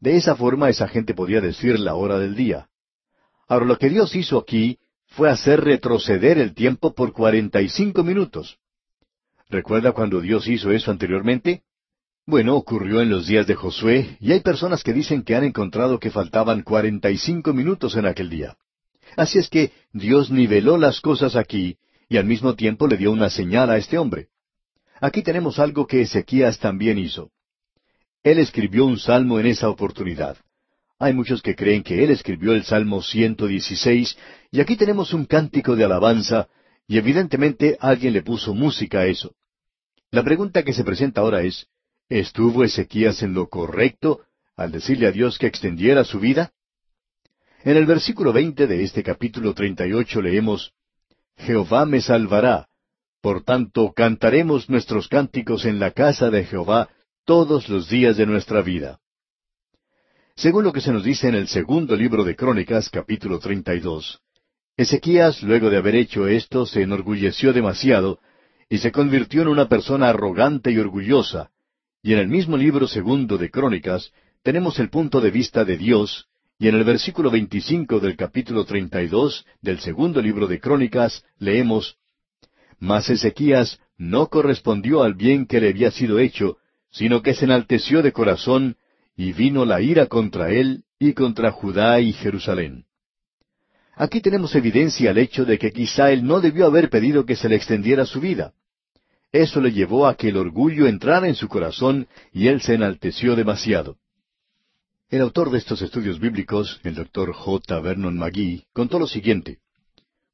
De 0.00 0.16
esa 0.16 0.36
forma 0.36 0.68
esa 0.68 0.86
gente 0.86 1.14
podía 1.14 1.40
decir 1.40 1.80
la 1.80 1.94
hora 1.94 2.18
del 2.18 2.34
día. 2.36 2.68
Ahora 3.48 3.66
lo 3.66 3.78
que 3.78 3.88
Dios 3.88 4.14
hizo 4.16 4.38
aquí 4.38 4.78
fue 5.06 5.30
hacer 5.30 5.60
retroceder 5.62 6.38
el 6.38 6.54
tiempo 6.54 6.94
por 6.94 7.12
cuarenta 7.12 7.62
y 7.62 7.68
cinco 7.68 8.02
minutos. 8.02 8.58
¿Recuerda 9.48 9.92
cuando 9.92 10.20
Dios 10.20 10.48
hizo 10.48 10.72
eso 10.72 10.90
anteriormente? 10.90 11.62
Bueno, 12.26 12.56
ocurrió 12.56 13.00
en 13.00 13.08
los 13.08 13.28
días 13.28 13.46
de 13.46 13.54
Josué, 13.54 14.16
y 14.20 14.32
hay 14.32 14.40
personas 14.40 14.82
que 14.82 14.92
dicen 14.92 15.22
que 15.22 15.36
han 15.36 15.44
encontrado 15.44 16.00
que 16.00 16.10
faltaban 16.10 16.62
cuarenta 16.62 17.10
y 17.10 17.18
cinco 17.18 17.52
minutos 17.52 17.94
en 17.96 18.06
aquel 18.06 18.28
día. 18.28 18.56
Así 19.16 19.38
es 19.38 19.48
que 19.48 19.70
Dios 19.92 20.30
niveló 20.30 20.76
las 20.76 21.00
cosas 21.00 21.36
aquí, 21.36 21.78
y 22.08 22.16
al 22.16 22.24
mismo 22.24 22.56
tiempo 22.56 22.88
le 22.88 22.96
dio 22.96 23.12
una 23.12 23.30
señal 23.30 23.70
a 23.70 23.76
este 23.76 23.96
hombre. 23.96 24.26
Aquí 25.00 25.22
tenemos 25.22 25.60
algo 25.60 25.86
que 25.86 26.00
Ezequías 26.00 26.58
también 26.58 26.98
hizo. 26.98 27.30
Él 28.24 28.40
escribió 28.40 28.84
un 28.86 28.98
salmo 28.98 29.38
en 29.38 29.46
esa 29.46 29.68
oportunidad. 29.68 30.36
Hay 30.98 31.12
muchos 31.12 31.42
que 31.42 31.54
creen 31.54 31.82
que 31.82 32.02
él 32.02 32.10
escribió 32.10 32.52
el 32.52 32.64
Salmo 32.64 33.02
116, 33.02 34.16
y 34.50 34.60
aquí 34.60 34.76
tenemos 34.76 35.12
un 35.12 35.26
cántico 35.26 35.76
de 35.76 35.84
alabanza, 35.84 36.48
y 36.88 36.96
evidentemente 36.96 37.76
alguien 37.80 38.14
le 38.14 38.22
puso 38.22 38.54
música 38.54 39.00
a 39.00 39.06
eso. 39.06 39.34
La 40.10 40.22
pregunta 40.22 40.62
que 40.62 40.72
se 40.72 40.84
presenta 40.84 41.20
ahora 41.20 41.42
es, 41.42 41.66
¿estuvo 42.08 42.64
Ezequías 42.64 43.22
en 43.22 43.34
lo 43.34 43.48
correcto 43.48 44.22
al 44.56 44.72
decirle 44.72 45.06
a 45.06 45.12
Dios 45.12 45.38
que 45.38 45.46
extendiera 45.46 46.04
su 46.04 46.18
vida? 46.18 46.52
En 47.62 47.76
el 47.76 47.84
versículo 47.84 48.32
veinte 48.32 48.66
de 48.66 48.82
este 48.82 49.02
capítulo 49.02 49.52
treinta 49.52 49.86
y 49.86 49.92
ocho 49.92 50.22
leemos, 50.22 50.72
Jehová 51.36 51.84
me 51.84 52.00
salvará, 52.00 52.68
por 53.20 53.42
tanto 53.42 53.92
cantaremos 53.92 54.70
nuestros 54.70 55.08
cánticos 55.08 55.66
en 55.66 55.78
la 55.78 55.90
casa 55.90 56.30
de 56.30 56.44
Jehová 56.44 56.88
todos 57.26 57.68
los 57.68 57.90
días 57.90 58.16
de 58.16 58.24
nuestra 58.24 58.62
vida. 58.62 59.00
Según 60.36 60.64
lo 60.64 60.72
que 60.72 60.82
se 60.82 60.92
nos 60.92 61.02
dice 61.02 61.28
en 61.28 61.34
el 61.34 61.48
segundo 61.48 61.96
libro 61.96 62.22
de 62.22 62.36
Crónicas, 62.36 62.90
capítulo 62.90 63.38
treinta 63.38 63.74
y 63.74 63.80
dos, 63.80 64.20
Ezequías, 64.76 65.42
luego 65.42 65.70
de 65.70 65.78
haber 65.78 65.94
hecho 65.94 66.28
esto, 66.28 66.66
se 66.66 66.82
enorgulleció 66.82 67.54
demasiado 67.54 68.20
y 68.68 68.76
se 68.76 68.92
convirtió 68.92 69.40
en 69.40 69.48
una 69.48 69.66
persona 69.66 70.10
arrogante 70.10 70.70
y 70.70 70.76
orgullosa. 70.76 71.48
Y 72.02 72.12
en 72.12 72.18
el 72.18 72.28
mismo 72.28 72.58
libro 72.58 72.86
segundo 72.86 73.38
de 73.38 73.50
Crónicas 73.50 74.12
tenemos 74.42 74.78
el 74.78 74.90
punto 74.90 75.22
de 75.22 75.30
vista 75.30 75.64
de 75.64 75.78
Dios, 75.78 76.28
y 76.58 76.68
en 76.68 76.74
el 76.74 76.84
versículo 76.84 77.30
veinticinco 77.30 77.98
del 77.98 78.14
capítulo 78.14 78.66
treinta 78.66 79.02
y 79.02 79.06
dos 79.06 79.46
del 79.62 79.80
segundo 79.80 80.20
libro 80.20 80.46
de 80.46 80.60
Crónicas 80.60 81.24
leemos 81.38 81.96
Mas 82.78 83.08
Ezequías 83.08 83.80
no 83.96 84.28
correspondió 84.28 85.02
al 85.02 85.14
bien 85.14 85.46
que 85.46 85.62
le 85.62 85.70
había 85.70 85.90
sido 85.90 86.18
hecho, 86.18 86.58
sino 86.90 87.22
que 87.22 87.32
se 87.32 87.46
enalteció 87.46 88.02
de 88.02 88.12
corazón 88.12 88.76
y 89.16 89.32
vino 89.32 89.64
la 89.64 89.80
ira 89.80 90.06
contra 90.06 90.50
él 90.50 90.84
y 90.98 91.14
contra 91.14 91.50
Judá 91.50 92.00
y 92.00 92.12
Jerusalén. 92.12 92.84
Aquí 93.94 94.20
tenemos 94.20 94.54
evidencia 94.54 95.10
al 95.10 95.18
hecho 95.18 95.46
de 95.46 95.58
que 95.58 95.72
quizá 95.72 96.12
él 96.12 96.26
no 96.26 96.40
debió 96.40 96.66
haber 96.66 96.90
pedido 96.90 97.24
que 97.24 97.34
se 97.34 97.48
le 97.48 97.56
extendiera 97.56 98.04
su 98.04 98.20
vida. 98.20 98.52
Eso 99.32 99.60
le 99.60 99.72
llevó 99.72 100.06
a 100.06 100.16
que 100.16 100.28
el 100.28 100.36
orgullo 100.36 100.86
entrara 100.86 101.28
en 101.28 101.34
su 101.34 101.48
corazón 101.48 102.06
y 102.32 102.48
él 102.48 102.60
se 102.60 102.74
enalteció 102.74 103.34
demasiado. 103.34 103.96
El 105.08 105.22
autor 105.22 105.50
de 105.50 105.58
estos 105.58 105.80
estudios 105.82 106.20
bíblicos, 106.20 106.80
el 106.84 106.94
doctor 106.94 107.32
J. 107.32 107.80
Vernon 107.80 108.18
McGee, 108.18 108.64
contó 108.72 108.98
lo 108.98 109.06
siguiente. 109.06 109.60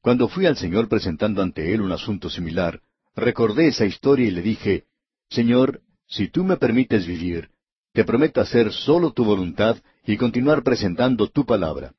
Cuando 0.01 0.29
fui 0.29 0.47
al 0.47 0.57
Señor 0.57 0.89
presentando 0.89 1.43
ante 1.43 1.73
él 1.73 1.83
un 1.83 1.93
asunto 1.93 2.29
similar, 2.31 2.81
recordé 3.15 3.69
esa 3.69 3.85
historia 3.85 4.27
y 4.27 4.33
le 4.33 4.43
dije, 4.43 4.85
Señor, 5.31 5.83
si 6.09 6.29
tú 6.29 6.43
me 6.43 6.57
permites 6.57 7.07
vivir, 7.07 7.52
te 7.93 8.05
prometo 8.05 8.41
hacer 8.41 8.73
solo 8.73 9.13
tu 9.13 9.25
voluntad 9.25 9.77
y 10.07 10.17
continuar 10.17 10.63
presentando 10.63 11.29
tu 11.29 11.45
palabra. 11.45 11.95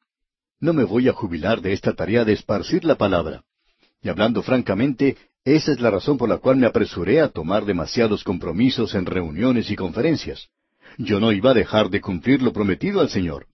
No 0.60 0.74
me 0.74 0.84
voy 0.84 1.08
a 1.08 1.14
jubilar 1.14 1.62
de 1.62 1.74
esta 1.74 1.94
tarea 1.94 2.26
de 2.26 2.34
esparcir 2.34 2.84
la 2.84 2.96
palabra. 2.96 3.44
Y 4.02 4.10
hablando 4.10 4.42
francamente, 4.42 5.18
esa 5.46 5.72
es 5.72 5.80
la 5.80 5.92
razón 5.92 6.18
por 6.18 6.30
la 6.30 6.38
cual 6.38 6.58
me 6.58 6.68
apresuré 6.68 7.22
a 7.22 7.30
tomar 7.30 7.66
demasiados 7.66 8.24
compromisos 8.24 8.96
en 8.96 9.06
reuniones 9.06 9.70
y 9.70 9.76
conferencias. 9.76 10.50
Yo 10.98 11.20
no 11.20 11.32
iba 11.32 11.52
a 11.52 11.56
dejar 11.56 11.90
de 11.90 12.02
cumplir 12.02 12.42
lo 12.42 12.54
prometido 12.54 13.02
al 13.02 13.10
Señor. 13.10 13.48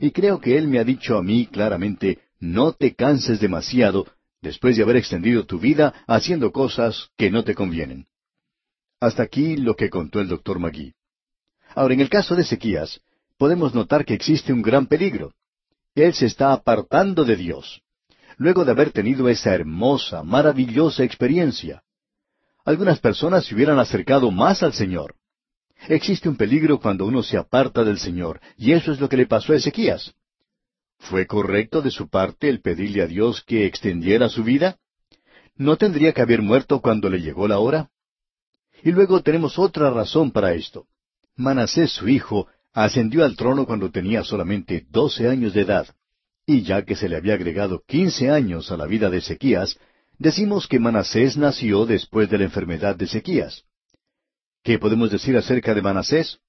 Y 0.00 0.10
creo 0.10 0.40
que 0.40 0.56
Él 0.56 0.68
me 0.68 0.78
ha 0.78 0.84
dicho 0.84 1.16
a 1.16 1.22
mí 1.22 1.46
claramente, 1.46 2.18
no 2.40 2.72
te 2.72 2.94
canses 2.94 3.40
demasiado 3.40 4.06
después 4.42 4.76
de 4.76 4.82
haber 4.82 4.96
extendido 4.96 5.44
tu 5.44 5.58
vida 5.58 5.92
haciendo 6.06 6.52
cosas 6.52 7.10
que 7.16 7.30
no 7.30 7.44
te 7.44 7.54
convienen. 7.54 8.06
Hasta 8.98 9.22
aquí 9.22 9.56
lo 9.56 9.76
que 9.76 9.90
contó 9.90 10.20
el 10.20 10.28
doctor 10.28 10.58
Magui. 10.58 10.94
Ahora, 11.74 11.94
en 11.94 12.00
el 12.00 12.08
caso 12.08 12.34
de 12.34 12.42
Ezequías, 12.42 13.00
podemos 13.38 13.74
notar 13.74 14.04
que 14.04 14.14
existe 14.14 14.52
un 14.52 14.62
gran 14.62 14.86
peligro. 14.86 15.32
Él 15.94 16.14
se 16.14 16.26
está 16.26 16.52
apartando 16.52 17.24
de 17.24 17.36
Dios, 17.36 17.82
luego 18.36 18.64
de 18.64 18.72
haber 18.72 18.90
tenido 18.90 19.28
esa 19.28 19.54
hermosa, 19.54 20.22
maravillosa 20.22 21.04
experiencia. 21.04 21.82
Algunas 22.64 23.00
personas 23.00 23.44
se 23.44 23.54
hubieran 23.54 23.78
acercado 23.78 24.30
más 24.30 24.62
al 24.62 24.72
Señor. 24.72 25.14
Existe 25.88 26.28
un 26.28 26.36
peligro 26.36 26.78
cuando 26.78 27.06
uno 27.06 27.22
se 27.22 27.36
aparta 27.36 27.84
del 27.84 27.98
Señor, 27.98 28.40
y 28.56 28.72
eso 28.72 28.92
es 28.92 29.00
lo 29.00 29.08
que 29.08 29.16
le 29.16 29.26
pasó 29.26 29.52
a 29.52 29.56
Ezequías. 29.56 30.14
¿Fue 30.98 31.26
correcto 31.26 31.80
de 31.80 31.90
su 31.90 32.08
parte 32.08 32.48
el 32.48 32.60
pedirle 32.60 33.02
a 33.02 33.06
Dios 33.06 33.42
que 33.42 33.64
extendiera 33.64 34.28
su 34.28 34.44
vida? 34.44 34.76
¿No 35.56 35.76
tendría 35.76 36.12
que 36.12 36.20
haber 36.20 36.42
muerto 36.42 36.80
cuando 36.80 37.08
le 37.08 37.20
llegó 37.20 37.48
la 37.48 37.58
hora? 37.58 37.90
Y 38.82 38.92
luego 38.92 39.22
tenemos 39.22 39.58
otra 39.58 39.90
razón 39.90 40.30
para 40.30 40.52
esto. 40.52 40.86
Manasés 41.40 41.92
su 41.92 42.06
hijo 42.06 42.48
ascendió 42.74 43.24
al 43.24 43.34
trono 43.34 43.64
cuando 43.64 43.90
tenía 43.90 44.22
solamente 44.22 44.86
doce 44.90 45.26
años 45.26 45.54
de 45.54 45.62
edad, 45.62 45.88
y 46.46 46.62
ya 46.62 46.84
que 46.84 46.94
se 46.94 47.08
le 47.08 47.16
había 47.16 47.34
agregado 47.34 47.82
quince 47.86 48.30
años 48.30 48.70
a 48.70 48.76
la 48.76 48.86
vida 48.86 49.08
de 49.08 49.18
Ezequías, 49.18 49.78
decimos 50.18 50.68
que 50.68 50.78
Manasés 50.78 51.38
nació 51.38 51.86
después 51.86 52.28
de 52.28 52.38
la 52.38 52.44
enfermedad 52.44 52.94
de 52.94 53.06
Ezequías. 53.06 53.64
¿Qué 54.62 54.78
podemos 54.78 55.10
decir 55.10 55.34
acerca 55.34 55.72
de 55.74 55.80
Manasés? 55.80 56.40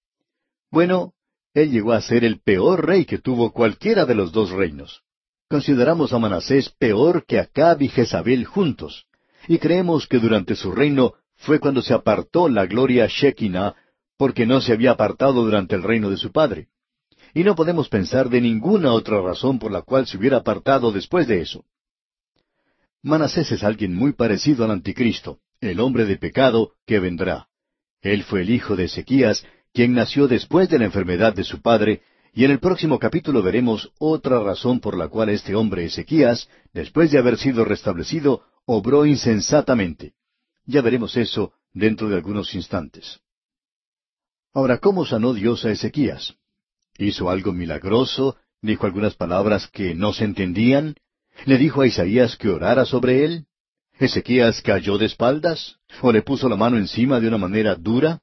Bueno, 0.70 1.14
él 1.54 1.72
llegó 1.72 1.94
a 1.94 2.02
ser 2.02 2.26
el 2.26 2.42
peor 2.42 2.86
rey 2.86 3.06
que 3.06 3.18
tuvo 3.18 3.54
cualquiera 3.54 4.06
de 4.06 4.16
los 4.16 4.34
dos 4.34 4.52
reinos. 4.52 5.04
Consideramos 5.50 6.12
a 6.12 6.20
Manasés 6.20 6.70
peor 6.70 7.26
que 7.26 7.40
Acab 7.40 7.82
y 7.82 7.88
Jezabel 7.88 8.44
juntos, 8.44 9.06
y 9.48 9.58
creemos 9.58 10.06
que 10.06 10.20
durante 10.20 10.56
su 10.56 10.74
reino 10.74 11.14
fue 11.38 11.60
cuando 11.60 11.82
se 11.82 11.94
apartó 11.94 12.50
la 12.50 12.66
gloria 12.66 13.08
Shekinah, 13.08 13.76
porque 14.22 14.46
no 14.46 14.62
se 14.62 14.72
había 14.72 14.92
apartado 14.92 15.44
durante 15.44 15.74
el 15.74 15.82
reino 15.82 16.12
de 16.12 16.16
su 16.16 16.32
padre. 16.32 16.68
Y 17.34 17.44
no 17.44 17.56
podemos 17.56 17.90
pensar 17.90 18.30
de 18.30 18.40
ninguna 18.40 18.94
otra 18.94 19.20
razón 19.20 19.58
por 19.58 19.72
la 19.72 19.82
cual 19.82 20.06
se 20.06 20.16
hubiera 20.16 20.38
apartado 20.38 20.92
después 20.92 21.26
de 21.26 21.42
eso. 21.42 21.66
Manasés 23.02 23.52
es 23.52 23.64
alguien 23.64 23.96
muy 23.96 24.14
parecido 24.14 24.64
al 24.64 24.70
anticristo, 24.70 25.40
el 25.60 25.80
hombre 25.80 26.06
de 26.06 26.18
pecado 26.18 26.74
que 26.86 27.00
vendrá. 27.00 27.48
Él 28.00 28.22
fue 28.22 28.42
el 28.42 28.52
hijo 28.52 28.76
de 28.76 28.84
Ezequías, 28.84 29.44
quien 29.74 29.94
nació 29.94 30.28
después 30.28 30.70
de 30.70 30.78
la 30.78 30.86
enfermedad 30.86 31.34
de 31.34 31.44
su 31.44 31.60
padre, 31.60 32.04
y 32.32 32.46
en 32.46 32.52
el 32.52 32.60
próximo 32.60 33.00
capítulo 33.00 33.42
veremos 33.42 33.92
otra 33.98 34.40
razón 34.40 34.82
por 34.82 34.96
la 35.00 35.08
cual 35.08 35.30
este 35.30 35.56
hombre 35.56 35.86
Ezequías, 35.86 36.48
después 36.74 37.10
de 37.10 37.18
haber 37.18 37.40
sido 37.40 37.66
restablecido, 37.66 38.44
obró 38.66 39.08
insensatamente. 39.08 40.14
Ya 40.68 40.84
veremos 40.84 41.18
eso 41.18 41.54
dentro 41.74 42.08
de 42.08 42.18
algunos 42.18 42.54
instantes. 42.54 43.20
Ahora, 44.54 44.80
¿cómo 44.80 45.06
sanó 45.06 45.34
Dios 45.34 45.64
a 45.64 45.72
Ezequías? 45.72 46.36
¿Hizo 46.98 47.30
algo 47.30 47.54
milagroso? 47.54 48.36
¿Dijo 48.62 48.86
algunas 48.86 49.16
palabras 49.16 49.68
que 49.68 49.96
no 49.96 50.12
se 50.12 50.26
entendían? 50.26 50.96
¿Le 51.46 51.58
dijo 51.58 51.82
a 51.82 51.88
Isaías 51.88 52.36
que 52.36 52.50
orara 52.50 52.86
sobre 52.86 53.24
él? 53.24 53.46
¿Ezequías 53.98 54.62
cayó 54.62 54.98
de 54.98 55.06
espaldas? 55.06 55.78
¿O 56.02 56.12
le 56.12 56.22
puso 56.22 56.50
la 56.50 56.58
mano 56.58 56.78
encima 56.78 57.22
de 57.22 57.30
una 57.30 57.38
manera 57.38 57.76
dura? 57.76 58.20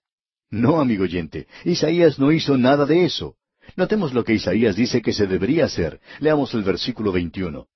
No, 0.50 0.80
amigo 0.80 1.04
oyente, 1.04 1.46
Isaías 1.64 2.18
no 2.18 2.30
hizo 2.30 2.58
nada 2.58 2.84
de 2.84 3.04
eso. 3.04 3.36
Notemos 3.76 4.12
lo 4.12 4.22
que 4.22 4.34
Isaías 4.34 4.76
dice 4.76 5.00
que 5.00 5.12
se 5.12 5.26
debería 5.26 5.64
hacer. 5.64 6.00
Leamos 6.20 6.52
el 6.52 6.62
versículo 6.62 7.10
21. 7.10 7.66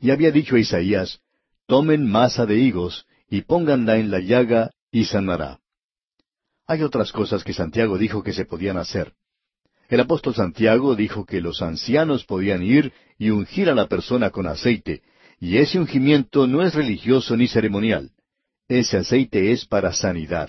Y 0.00 0.10
había 0.10 0.30
dicho 0.30 0.56
a 0.56 0.60
Isaías, 0.60 1.20
Tomen 1.66 2.06
masa 2.06 2.46
de 2.46 2.58
higos 2.58 3.06
y 3.28 3.42
pónganla 3.42 3.98
en 3.98 4.10
la 4.10 4.20
llaga 4.20 4.70
y 4.90 5.04
sanará. 5.04 5.61
Hay 6.66 6.82
otras 6.82 7.12
cosas 7.12 7.44
que 7.44 7.52
Santiago 7.52 7.98
dijo 7.98 8.22
que 8.22 8.32
se 8.32 8.44
podían 8.44 8.76
hacer. 8.76 9.12
El 9.88 10.00
apóstol 10.00 10.34
Santiago 10.34 10.94
dijo 10.94 11.26
que 11.26 11.40
los 11.40 11.60
ancianos 11.60 12.24
podían 12.24 12.62
ir 12.62 12.92
y 13.18 13.30
ungir 13.30 13.68
a 13.68 13.74
la 13.74 13.88
persona 13.88 14.30
con 14.30 14.46
aceite, 14.46 15.02
y 15.38 15.58
ese 15.58 15.78
ungimiento 15.78 16.46
no 16.46 16.62
es 16.62 16.74
religioso 16.74 17.36
ni 17.36 17.48
ceremonial. 17.48 18.10
Ese 18.68 18.96
aceite 18.96 19.52
es 19.52 19.66
para 19.66 19.92
sanidad. 19.92 20.48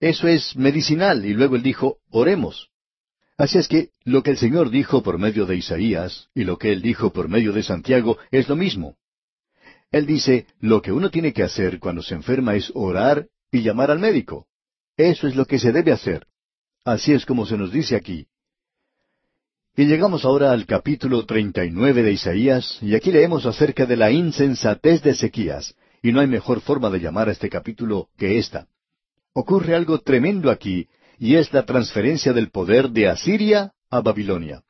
Eso 0.00 0.28
es 0.28 0.56
medicinal, 0.56 1.24
y 1.24 1.34
luego 1.34 1.56
él 1.56 1.62
dijo, 1.62 1.98
oremos. 2.10 2.70
Así 3.38 3.58
es 3.58 3.68
que 3.68 3.90
lo 4.04 4.24
que 4.24 4.32
el 4.32 4.36
Señor 4.36 4.70
dijo 4.70 5.04
por 5.04 5.18
medio 5.18 5.46
de 5.46 5.54
Isaías 5.54 6.28
y 6.34 6.42
lo 6.42 6.58
que 6.58 6.72
Él 6.72 6.82
dijo 6.82 7.12
por 7.12 7.28
medio 7.28 7.52
de 7.52 7.62
Santiago 7.62 8.18
es 8.32 8.48
lo 8.48 8.56
mismo. 8.56 8.96
Él 9.92 10.06
dice, 10.06 10.46
lo 10.58 10.82
que 10.82 10.90
uno 10.90 11.08
tiene 11.10 11.32
que 11.32 11.44
hacer 11.44 11.78
cuando 11.78 12.02
se 12.02 12.16
enferma 12.16 12.56
es 12.56 12.72
orar 12.74 13.28
y 13.52 13.62
llamar 13.62 13.92
al 13.92 14.00
médico. 14.00 14.48
Eso 14.98 15.28
es 15.28 15.36
lo 15.36 15.46
que 15.46 15.60
se 15.60 15.70
debe 15.70 15.92
hacer. 15.92 16.26
Así 16.84 17.12
es 17.12 17.24
como 17.24 17.46
se 17.46 17.56
nos 17.56 17.70
dice 17.70 17.94
aquí. 17.94 18.26
Y 19.76 19.86
llegamos 19.86 20.24
ahora 20.24 20.50
al 20.50 20.66
capítulo 20.66 21.24
39 21.24 22.02
de 22.02 22.12
Isaías, 22.12 22.78
y 22.82 22.96
aquí 22.96 23.12
leemos 23.12 23.46
acerca 23.46 23.86
de 23.86 23.96
la 23.96 24.10
insensatez 24.10 25.00
de 25.04 25.10
Ezequías, 25.10 25.76
y 26.02 26.10
no 26.10 26.18
hay 26.18 26.26
mejor 26.26 26.60
forma 26.60 26.90
de 26.90 26.98
llamar 26.98 27.28
a 27.28 27.32
este 27.32 27.48
capítulo 27.48 28.08
que 28.18 28.38
esta. 28.38 28.66
Ocurre 29.34 29.76
algo 29.76 30.00
tremendo 30.00 30.50
aquí, 30.50 30.88
y 31.16 31.36
es 31.36 31.52
la 31.52 31.64
transferencia 31.64 32.32
del 32.32 32.50
poder 32.50 32.90
de 32.90 33.08
Asiria 33.08 33.74
a 33.90 34.00
Babilonia. 34.00 34.64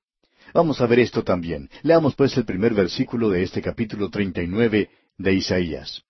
Vamos 0.52 0.82
a 0.82 0.86
ver 0.86 0.98
esto 0.98 1.24
también. 1.24 1.70
Leamos 1.82 2.14
pues 2.14 2.36
el 2.36 2.44
primer 2.44 2.74
versículo 2.74 3.30
de 3.30 3.44
este 3.44 3.62
capítulo 3.62 4.10
39 4.10 4.90
de 5.16 5.32
Isaías. 5.32 6.02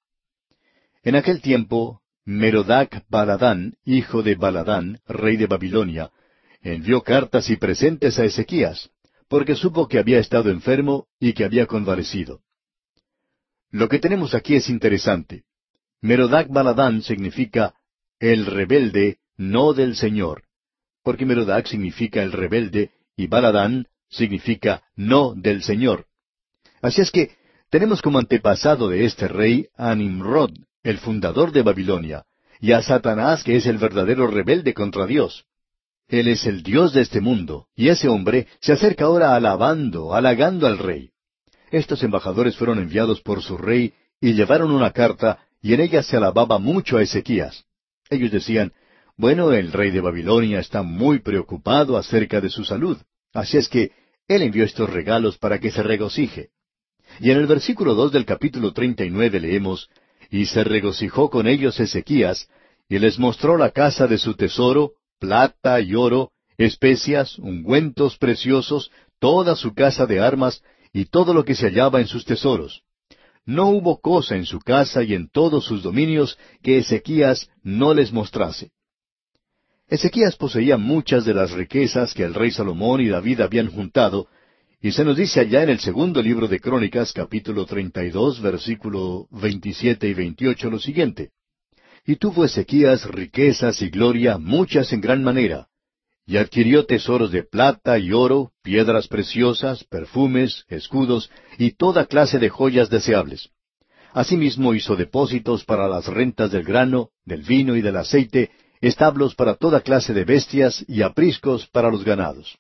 En 1.05 1.15
aquel 1.15 1.41
tiempo, 1.41 2.03
Merodac 2.29 3.07
Baladán, 3.09 3.79
hijo 3.87 4.23
de 4.23 4.35
Baladán, 4.35 5.01
rey 5.07 5.39
de 5.39 5.47
Babilonia, 5.47 6.11
envió 6.61 7.01
cartas 7.01 7.49
y 7.49 7.57
presentes 7.57 8.19
a 8.19 8.27
Ezequías, 8.27 8.91
porque 9.31 9.55
supo 9.55 9.88
que 9.88 9.99
había 9.99 10.19
estado 10.19 10.51
enfermo 10.51 11.07
y 11.19 11.33
que 11.33 11.47
había 11.47 11.64
convalecido. 11.64 12.43
Lo 13.71 13.88
que 13.88 13.99
tenemos 13.99 14.35
aquí 14.35 14.57
es 14.57 14.69
interesante. 14.69 15.45
Merodac 16.03 16.49
Baladán 16.49 17.01
significa 17.01 17.73
el 18.21 18.45
rebelde 18.45 19.21
no 19.38 19.73
del 19.73 19.97
Señor, 19.97 20.43
porque 21.03 21.25
Merodac 21.25 21.67
significa 21.67 22.23
el 22.23 22.33
rebelde 22.33 22.91
y 23.17 23.27
Baladán 23.29 23.87
significa 24.11 24.83
no 24.97 25.33
del 25.35 25.62
Señor. 25.62 26.05
Así 26.83 27.01
es 27.01 27.11
que 27.11 27.31
tenemos 27.71 28.03
como 28.03 28.19
antepasado 28.19 28.91
de 28.91 29.07
este 29.07 29.29
rey 29.29 29.69
a 29.79 29.95
Nimrod, 29.95 30.51
el 30.83 30.99
fundador 30.99 31.53
de 31.53 31.62
Babilonia, 31.62 32.25
y 32.61 32.73
a 32.73 32.83
Satanás, 32.83 33.45
que 33.45 33.57
es 33.57 33.67
el 33.67 33.79
verdadero 33.79 34.27
rebelde 34.27 34.75
contra 34.75 35.07
Dios. 35.07 35.45
Él 36.09 36.29
es 36.29 36.47
el 36.47 36.62
Dios 36.62 36.95
de 36.95 37.03
este 37.03 37.21
mundo, 37.21 37.67
y 37.77 37.88
ese 37.88 38.09
hombre 38.09 38.47
se 38.61 38.73
acerca 38.73 39.05
ahora 39.05 39.35
alabando, 39.35 40.14
halagando 40.14 40.67
al 40.67 40.79
rey. 40.79 41.11
Estos 41.71 42.03
embajadores 42.03 42.57
fueron 42.57 42.79
enviados 42.79 43.21
por 43.21 43.43
su 43.43 43.59
rey 43.59 43.93
y 44.21 44.33
llevaron 44.33 44.71
una 44.71 44.93
carta, 44.93 45.38
y 45.61 45.75
en 45.75 45.81
ella 45.81 46.03
se 46.03 46.17
alababa 46.17 46.59
mucho 46.59 46.97
a 46.97 47.03
Ezequías. 47.03 47.64
Ellos 48.09 48.31
decían, 48.31 48.73
bueno, 49.17 49.53
el 49.53 49.73
rey 49.73 49.91
de 49.91 50.01
Babilonia 50.01 50.61
está 50.61 50.83
muy 50.83 51.19
preocupado 51.19 51.97
acerca 51.99 52.41
de 52.41 52.49
su 52.49 52.64
salud. 52.64 52.97
Así 53.35 53.59
es 53.59 53.69
que 53.69 53.93
él 54.29 54.43
envió 54.43 54.64
estos 54.64 54.88
regalos 54.88 55.37
para 55.37 55.59
que 55.59 55.71
se 55.71 55.83
regocije. 55.83 56.51
Y 57.21 57.31
en 57.31 57.38
el 57.38 57.47
versículo 57.47 57.95
dos 57.95 58.12
del 58.12 58.25
capítulo 58.25 58.73
treinta 58.73 59.05
y 59.05 59.11
nueve 59.11 59.41
leemos, 59.41 59.91
Y 60.31 60.47
se 60.47 60.64
regocijó 60.64 61.31
con 61.31 61.47
ellos 61.47 61.81
Ezequías, 61.81 62.49
y 62.88 62.99
les 62.99 63.19
mostró 63.19 63.57
la 63.57 63.71
casa 63.71 64.07
de 64.07 64.19
su 64.19 64.35
tesoro, 64.35 64.93
plata 65.19 65.81
y 65.81 65.95
oro, 65.95 66.33
especias, 66.57 67.38
ungüentos 67.38 68.19
preciosos, 68.19 68.91
toda 69.19 69.57
su 69.57 69.75
casa 69.75 70.07
de 70.07 70.21
armas, 70.21 70.62
y 70.93 71.07
todo 71.07 71.35
lo 71.35 71.45
que 71.45 71.55
se 71.55 71.67
hallaba 71.67 72.01
en 72.01 72.07
sus 72.07 72.25
tesoros. 72.25 72.83
No 73.45 73.69
hubo 73.69 74.01
cosa 74.01 74.37
en 74.37 74.45
su 74.45 74.59
casa 74.59 75.03
y 75.03 75.14
en 75.14 75.29
todos 75.31 75.64
sus 75.64 75.83
dominios 75.83 76.38
que 76.62 76.79
Ezequías 76.79 77.49
no 77.62 77.95
les 77.95 78.12
mostrase. 78.12 78.73
Ezequías 79.88 80.37
poseía 80.37 80.77
muchas 80.77 81.25
de 81.25 81.33
las 81.33 81.53
riquezas 81.53 82.12
que 82.12 82.25
el 82.25 82.35
rey 82.35 82.51
Salomón 82.51 83.01
y 83.01 83.09
David 83.09 83.41
habían 83.41 83.71
juntado, 83.71 84.29
y 84.81 84.93
se 84.93 85.05
nos 85.05 85.17
dice 85.17 85.41
allá 85.41 85.64
en 85.64 85.71
el 85.71 85.81
segundo 85.81 86.23
libro 86.23 86.47
de 86.47 86.61
Crónicas, 86.61 87.12
capítulo 87.12 87.67
treinta 87.67 88.05
y 88.05 88.11
dos, 88.11 88.41
versículo 88.41 89.27
veintisiete 89.31 90.09
y 90.09 90.14
veintiocho, 90.14 90.71
lo 90.71 90.79
siguiente. 90.79 91.31
Y 92.07 92.17
tuvo 92.17 92.45
Ezequías 92.45 93.05
riquezas 93.07 93.83
y 93.83 93.91
gloria 93.91 94.38
muchas 94.38 94.93
en 94.93 95.01
gran 95.01 95.25
manera, 95.25 95.67
y 96.27 96.37
adquirió 96.37 96.87
tesoros 96.87 97.33
de 97.33 97.43
plata 97.43 97.99
y 97.99 98.12
oro, 98.12 98.53
piedras 98.62 99.09
preciosas, 99.09 99.83
perfumes, 99.83 100.64
escudos, 100.69 101.29
y 101.59 101.73
toda 101.73 102.07
clase 102.07 102.38
de 102.38 102.49
joyas 102.49 102.88
deseables. 102.88 103.51
Asimismo 104.12 104.75
hizo 104.75 104.95
depósitos 104.95 105.64
para 105.64 105.88
las 105.88 106.07
rentas 106.07 106.53
del 106.53 106.62
grano, 106.62 107.11
del 107.25 107.43
vino 107.43 107.75
y 107.75 107.83
del 107.83 107.97
aceite, 107.97 108.51
establos 108.81 109.35
para 109.35 109.57
toda 109.57 109.81
clase 109.81 110.14
de 110.14 110.25
bestias 110.25 110.85
y 110.87 111.03
apriscos 111.03 111.67
para 111.67 111.91
los 111.91 112.05
ganados. 112.05 112.59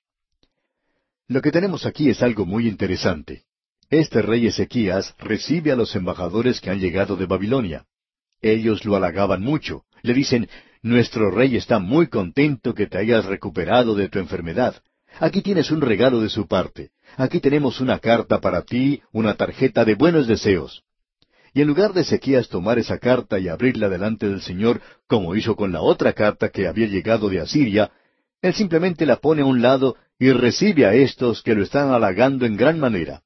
Lo 1.28 1.42
que 1.42 1.52
tenemos 1.52 1.84
aquí 1.84 2.08
es 2.08 2.22
algo 2.22 2.46
muy 2.46 2.66
interesante. 2.66 3.42
Este 3.90 4.22
rey 4.22 4.46
Ezequías 4.46 5.14
recibe 5.18 5.70
a 5.70 5.76
los 5.76 5.94
embajadores 5.94 6.58
que 6.62 6.70
han 6.70 6.80
llegado 6.80 7.16
de 7.16 7.26
Babilonia. 7.26 7.84
Ellos 8.40 8.86
lo 8.86 8.96
halagaban 8.96 9.42
mucho. 9.42 9.84
Le 10.00 10.14
dicen, 10.14 10.48
nuestro 10.80 11.30
rey 11.30 11.56
está 11.56 11.80
muy 11.80 12.06
contento 12.06 12.74
que 12.74 12.86
te 12.86 12.96
hayas 12.96 13.26
recuperado 13.26 13.94
de 13.94 14.08
tu 14.08 14.18
enfermedad. 14.18 14.76
Aquí 15.20 15.42
tienes 15.42 15.70
un 15.70 15.82
regalo 15.82 16.22
de 16.22 16.30
su 16.30 16.46
parte. 16.46 16.92
Aquí 17.18 17.40
tenemos 17.40 17.80
una 17.82 17.98
carta 17.98 18.40
para 18.40 18.62
ti, 18.62 19.02
una 19.12 19.34
tarjeta 19.34 19.84
de 19.84 19.96
buenos 19.96 20.26
deseos. 20.28 20.82
Y 21.52 21.60
en 21.60 21.68
lugar 21.68 21.92
de 21.92 22.02
Ezequías 22.02 22.48
tomar 22.48 22.78
esa 22.78 22.98
carta 22.98 23.38
y 23.38 23.48
abrirla 23.48 23.90
delante 23.90 24.28
del 24.28 24.40
Señor, 24.40 24.80
como 25.06 25.36
hizo 25.36 25.56
con 25.56 25.72
la 25.72 25.82
otra 25.82 26.14
carta 26.14 26.48
que 26.48 26.68
había 26.68 26.86
llegado 26.86 27.28
de 27.28 27.40
Asiria, 27.40 27.90
él 28.42 28.54
simplemente 28.54 29.06
la 29.06 29.16
pone 29.16 29.42
a 29.42 29.46
un 29.46 29.62
lado 29.62 29.96
y 30.18 30.30
recibe 30.32 30.86
a 30.86 30.94
estos 30.94 31.42
que 31.42 31.54
lo 31.54 31.62
están 31.62 31.90
halagando 31.92 32.46
en 32.46 32.56
gran 32.56 32.78
manera. 32.78 33.22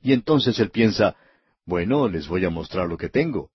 Y 0.00 0.12
entonces 0.12 0.58
él 0.58 0.70
piensa, 0.70 1.16
bueno, 1.64 2.08
les 2.08 2.28
voy 2.28 2.44
a 2.44 2.50
mostrar 2.50 2.88
lo 2.88 2.96
que 2.96 3.08
tengo. 3.08 3.50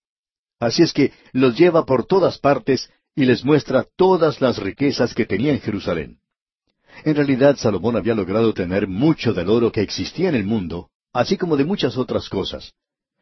Así 0.60 0.84
es 0.84 0.94
que 0.94 1.12
los 1.32 1.58
lleva 1.58 1.86
por 1.86 2.06
todas 2.06 2.38
partes 2.38 2.90
y 3.16 3.26
les 3.26 3.44
muestra 3.44 3.86
todas 3.96 4.42
las 4.42 4.58
riquezas 4.58 5.14
que 5.14 5.26
tenía 5.26 5.54
en 5.54 5.62
Jerusalén. 5.62 6.20
En 7.04 7.16
realidad 7.16 7.58
Salomón 7.58 7.96
había 7.96 8.16
logrado 8.16 8.54
tener 8.54 8.88
mucho 8.88 9.34
del 9.34 9.50
oro 9.50 9.72
que 9.72 9.82
existía 9.82 10.30
en 10.30 10.36
el 10.36 10.46
mundo, 10.46 10.90
así 11.12 11.38
como 11.38 11.58
de 11.58 11.66
muchas 11.66 11.98
otras 11.98 12.30
cosas. 12.30 12.74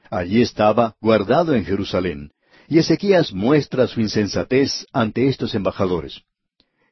Allí 0.10 0.42
estaba, 0.42 0.96
guardado 1.00 1.56
en 1.56 1.66
Jerusalén, 1.66 2.32
y 2.68 2.80
Ezequías 2.80 3.34
muestra 3.34 3.88
su 3.88 4.02
insensatez 4.02 4.86
ante 4.92 5.28
estos 5.28 5.56
embajadores. 5.56 6.22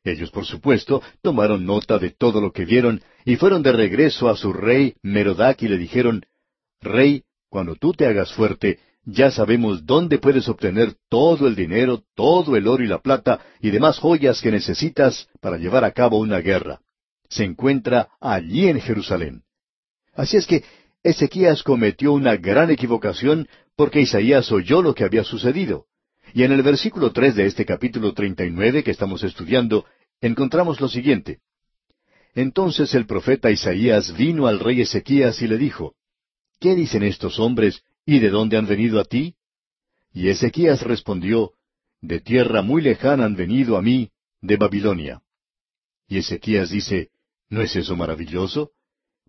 Ellos, 0.03 0.31
por 0.31 0.45
supuesto, 0.45 1.01
tomaron 1.21 1.65
nota 1.65 1.99
de 1.99 2.11
todo 2.11 2.39
lo 2.39 2.51
que 2.51 2.65
vieron 2.65 3.01
y 3.25 3.35
fueron 3.35 3.61
de 3.61 3.71
regreso 3.71 4.29
a 4.29 4.35
su 4.35 4.53
rey 4.53 4.95
Merodac 5.01 5.61
y 5.63 5.67
le 5.67 5.77
dijeron, 5.77 6.25
Rey, 6.81 7.23
cuando 7.49 7.75
tú 7.75 7.93
te 7.93 8.05
hagas 8.05 8.31
fuerte, 8.33 8.79
ya 9.03 9.31
sabemos 9.31 9.85
dónde 9.85 10.19
puedes 10.19 10.47
obtener 10.47 10.95
todo 11.09 11.47
el 11.47 11.55
dinero, 11.55 12.03
todo 12.15 12.55
el 12.55 12.67
oro 12.67 12.83
y 12.83 12.87
la 12.87 12.99
plata 12.99 13.39
y 13.59 13.71
demás 13.71 13.97
joyas 13.99 14.41
que 14.41 14.51
necesitas 14.51 15.27
para 15.41 15.57
llevar 15.57 15.83
a 15.83 15.91
cabo 15.91 16.17
una 16.19 16.39
guerra. 16.39 16.79
Se 17.27 17.43
encuentra 17.43 18.09
allí 18.19 18.67
en 18.67 18.79
Jerusalén. 18.79 19.43
Así 20.13 20.37
es 20.37 20.47
que 20.47 20.63
Ezequías 21.03 21.63
cometió 21.63 22.13
una 22.13 22.35
gran 22.35 22.71
equivocación 22.71 23.47
porque 23.75 24.01
Isaías 24.01 24.51
oyó 24.51 24.81
lo 24.81 24.93
que 24.93 25.03
había 25.03 25.23
sucedido. 25.23 25.85
Y 26.33 26.43
en 26.43 26.51
el 26.51 26.61
versículo 26.61 27.11
tres 27.11 27.35
de 27.35 27.45
este 27.45 27.65
capítulo 27.65 28.13
treinta 28.13 28.45
y 28.45 28.51
nueve 28.51 28.83
que 28.83 28.91
estamos 28.91 29.23
estudiando, 29.23 29.85
encontramos 30.21 30.79
lo 30.79 30.87
siguiente. 30.87 31.39
Entonces 32.35 32.93
el 32.93 33.05
profeta 33.05 33.49
Isaías 33.49 34.15
vino 34.15 34.47
al 34.47 34.59
rey 34.59 34.81
Ezequías 34.81 35.41
y 35.41 35.47
le 35.47 35.57
dijo, 35.57 35.95
¿Qué 36.59 36.75
dicen 36.75 37.03
estos 37.03 37.39
hombres 37.39 37.83
y 38.05 38.19
de 38.19 38.29
dónde 38.29 38.57
han 38.57 38.67
venido 38.67 38.99
a 38.99 39.05
ti? 39.05 39.35
Y 40.13 40.29
Ezequías 40.29 40.81
respondió, 40.83 41.53
De 42.01 42.19
tierra 42.19 42.61
muy 42.61 42.81
lejana 42.81 43.25
han 43.25 43.35
venido 43.35 43.77
a 43.77 43.81
mí, 43.81 44.11
de 44.41 44.57
Babilonia. 44.57 45.21
Y 46.07 46.17
Ezequías 46.19 46.69
dice, 46.69 47.09
¿No 47.49 47.61
es 47.61 47.75
eso 47.75 47.95
maravilloso? 47.95 48.71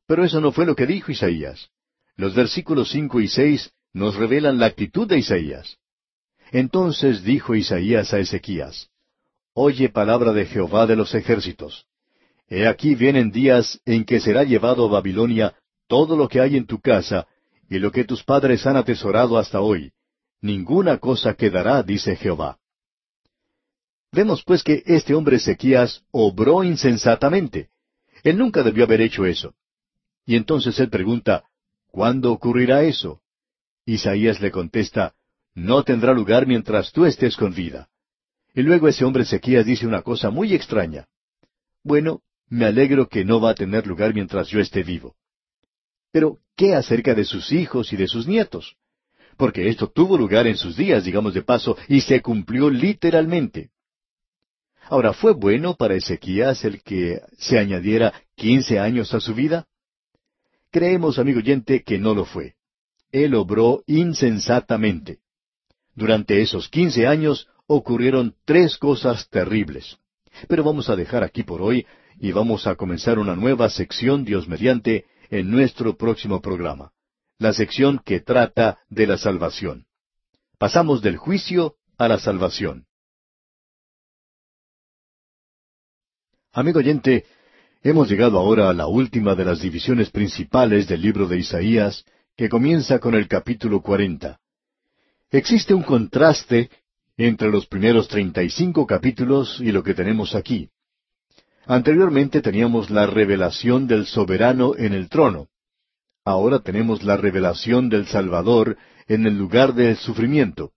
Pero 0.06 0.24
eso 0.24 0.40
no 0.40 0.52
fue 0.52 0.66
lo 0.66 0.76
que 0.76 0.86
dijo 0.86 1.10
Isaías. 1.10 1.70
Los 2.16 2.34
versículos 2.34 2.90
cinco 2.90 3.20
y 3.20 3.28
seis 3.28 3.72
nos 3.92 4.16
revelan 4.16 4.58
la 4.58 4.66
actitud 4.66 5.08
de 5.08 5.18
Isaías. 5.18 5.79
Entonces 6.50 7.22
dijo 7.22 7.54
Isaías 7.54 8.12
a 8.12 8.18
Ezequías, 8.18 8.88
Oye 9.54 9.88
palabra 9.88 10.32
de 10.32 10.46
Jehová 10.46 10.86
de 10.86 10.96
los 10.96 11.14
ejércitos. 11.14 11.86
He 12.48 12.66
aquí 12.66 12.94
vienen 12.94 13.30
días 13.30 13.80
en 13.84 14.04
que 14.04 14.20
será 14.20 14.42
llevado 14.44 14.86
a 14.86 14.90
Babilonia 14.90 15.54
todo 15.86 16.16
lo 16.16 16.28
que 16.28 16.40
hay 16.40 16.56
en 16.56 16.66
tu 16.66 16.80
casa 16.80 17.26
y 17.68 17.78
lo 17.78 17.92
que 17.92 18.04
tus 18.04 18.24
padres 18.24 18.66
han 18.66 18.76
atesorado 18.76 19.38
hasta 19.38 19.60
hoy. 19.60 19.92
Ninguna 20.40 20.98
cosa 20.98 21.34
quedará, 21.34 21.82
dice 21.82 22.16
Jehová. 22.16 22.58
Vemos 24.12 24.42
pues 24.42 24.64
que 24.64 24.82
este 24.86 25.14
hombre 25.14 25.36
Ezequías 25.36 26.02
obró 26.10 26.64
insensatamente. 26.64 27.68
Él 28.24 28.38
nunca 28.38 28.62
debió 28.62 28.84
haber 28.84 29.00
hecho 29.00 29.24
eso. 29.24 29.54
Y 30.26 30.36
entonces 30.36 30.78
él 30.80 30.90
pregunta, 30.90 31.44
¿cuándo 31.90 32.32
ocurrirá 32.32 32.82
eso? 32.82 33.20
Isaías 33.84 34.40
le 34.40 34.50
contesta, 34.50 35.14
no 35.54 35.82
tendrá 35.82 36.12
lugar 36.12 36.46
mientras 36.46 36.92
tú 36.92 37.04
estés 37.04 37.36
con 37.36 37.54
vida. 37.54 37.88
Y 38.54 38.62
luego 38.62 38.88
ese 38.88 39.04
hombre 39.04 39.22
Ezequías 39.22 39.66
dice 39.66 39.86
una 39.86 40.02
cosa 40.02 40.30
muy 40.30 40.54
extraña. 40.54 41.06
Bueno, 41.82 42.22
me 42.48 42.66
alegro 42.66 43.08
que 43.08 43.24
no 43.24 43.40
va 43.40 43.50
a 43.50 43.54
tener 43.54 43.86
lugar 43.86 44.12
mientras 44.12 44.48
yo 44.48 44.60
esté 44.60 44.82
vivo. 44.82 45.14
Pero, 46.12 46.38
¿qué 46.56 46.74
acerca 46.74 47.14
de 47.14 47.24
sus 47.24 47.52
hijos 47.52 47.92
y 47.92 47.96
de 47.96 48.08
sus 48.08 48.26
nietos? 48.26 48.76
Porque 49.36 49.68
esto 49.68 49.88
tuvo 49.88 50.18
lugar 50.18 50.46
en 50.46 50.56
sus 50.56 50.76
días, 50.76 51.04
digamos 51.04 51.34
de 51.34 51.42
paso, 51.42 51.76
y 51.88 52.00
se 52.00 52.20
cumplió 52.20 52.68
literalmente. 52.68 53.70
Ahora, 54.88 55.12
¿fue 55.12 55.32
bueno 55.32 55.76
para 55.76 55.94
Ezequías 55.94 56.64
el 56.64 56.82
que 56.82 57.20
se 57.38 57.58
añadiera 57.58 58.12
quince 58.34 58.80
años 58.80 59.14
a 59.14 59.20
su 59.20 59.34
vida? 59.34 59.66
Creemos, 60.72 61.18
amigo 61.18 61.38
oyente, 61.38 61.84
que 61.84 61.98
no 61.98 62.14
lo 62.14 62.24
fue. 62.24 62.54
Él 63.12 63.34
obró 63.34 63.82
insensatamente. 63.86 65.20
Durante 65.94 66.40
esos 66.40 66.68
quince 66.68 67.06
años 67.06 67.48
ocurrieron 67.66 68.34
tres 68.44 68.78
cosas 68.78 69.28
terribles. 69.28 69.98
Pero 70.48 70.64
vamos 70.64 70.88
a 70.88 70.96
dejar 70.96 71.24
aquí 71.24 71.42
por 71.42 71.62
hoy 71.62 71.86
y 72.18 72.32
vamos 72.32 72.66
a 72.66 72.76
comenzar 72.76 73.18
una 73.18 73.36
nueva 73.36 73.70
sección, 73.70 74.24
Dios 74.24 74.48
mediante, 74.48 75.06
en 75.30 75.50
nuestro 75.50 75.96
próximo 75.96 76.40
programa. 76.40 76.92
La 77.38 77.52
sección 77.52 78.00
que 78.04 78.20
trata 78.20 78.78
de 78.88 79.06
la 79.06 79.16
salvación. 79.16 79.86
Pasamos 80.58 81.00
del 81.00 81.16
juicio 81.16 81.76
a 81.96 82.08
la 82.08 82.18
salvación. 82.18 82.86
Amigo 86.52 86.80
oyente, 86.80 87.24
hemos 87.82 88.10
llegado 88.10 88.38
ahora 88.38 88.68
a 88.68 88.74
la 88.74 88.86
última 88.86 89.34
de 89.34 89.44
las 89.44 89.60
divisiones 89.60 90.10
principales 90.10 90.88
del 90.88 91.00
libro 91.00 91.26
de 91.28 91.38
Isaías, 91.38 92.04
que 92.36 92.48
comienza 92.48 92.98
con 92.98 93.14
el 93.14 93.28
capítulo 93.28 93.80
cuarenta. 93.80 94.40
Existe 95.30 95.74
un 95.74 95.82
contraste 95.82 96.70
entre 97.16 97.50
los 97.50 97.66
primeros 97.66 98.08
treinta 98.08 98.42
y 98.42 98.50
cinco 98.50 98.84
capítulos 98.84 99.60
y 99.60 99.70
lo 99.70 99.84
que 99.84 99.94
tenemos 99.94 100.34
aquí. 100.34 100.70
Anteriormente 101.66 102.40
teníamos 102.40 102.90
la 102.90 103.06
revelación 103.06 103.86
del 103.86 104.06
soberano 104.06 104.74
en 104.76 104.92
el 104.92 105.08
trono. 105.08 105.46
Ahora 106.24 106.58
tenemos 106.58 107.04
la 107.04 107.16
revelación 107.16 107.88
del 107.88 108.06
Salvador 108.06 108.76
en 109.06 109.24
el 109.26 109.38
lugar 109.38 109.74
del 109.74 109.96
sufrimiento. 109.96 110.72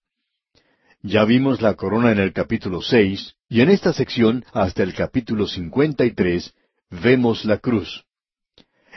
Ya 1.02 1.26
vimos 1.26 1.62
la 1.62 1.74
corona 1.74 2.12
en 2.12 2.20
el 2.20 2.32
capítulo 2.32 2.82
seis, 2.82 3.34
y 3.50 3.62
en 3.62 3.70
esta 3.70 3.92
sección, 3.92 4.46
hasta 4.54 4.84
el 4.84 4.94
capítulo 4.94 5.48
cincuenta 5.48 6.06
y 6.06 6.12
tres, 6.12 6.54
vemos 6.90 7.44
la 7.44 7.58
cruz. 7.58 8.06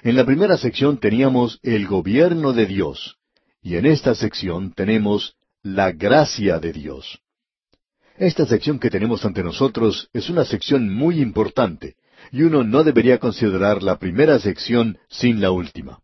En 0.03 0.17
la 0.17 0.27
primera 0.27 0.59
sección 0.59 0.99
teníamos 0.99 1.59
el 1.63 1.87
gobierno 1.87 2.53
de 2.53 2.67
Dios, 2.67 3.17
y 3.63 3.77
en 3.77 3.87
esta 3.87 4.15
sección 4.15 4.73
tenemos 4.73 5.36
la 5.67 5.91
gracia 5.91 6.61
de 6.61 6.73
Dios. 6.73 7.19
Esta 8.17 8.47
sección 8.47 8.79
que 8.79 8.89
tenemos 8.89 9.25
ante 9.25 9.43
nosotros 9.43 10.09
es 10.13 10.31
una 10.31 10.45
sección 10.45 10.95
muy 10.95 11.21
importante, 11.21 11.97
y 12.31 12.43
uno 12.43 12.63
no 12.63 12.85
debería 12.85 13.19
considerar 13.19 13.83
la 13.83 13.99
primera 13.99 14.39
sección 14.39 14.97
sin 15.09 15.41
la 15.41 15.51
última. 15.51 15.99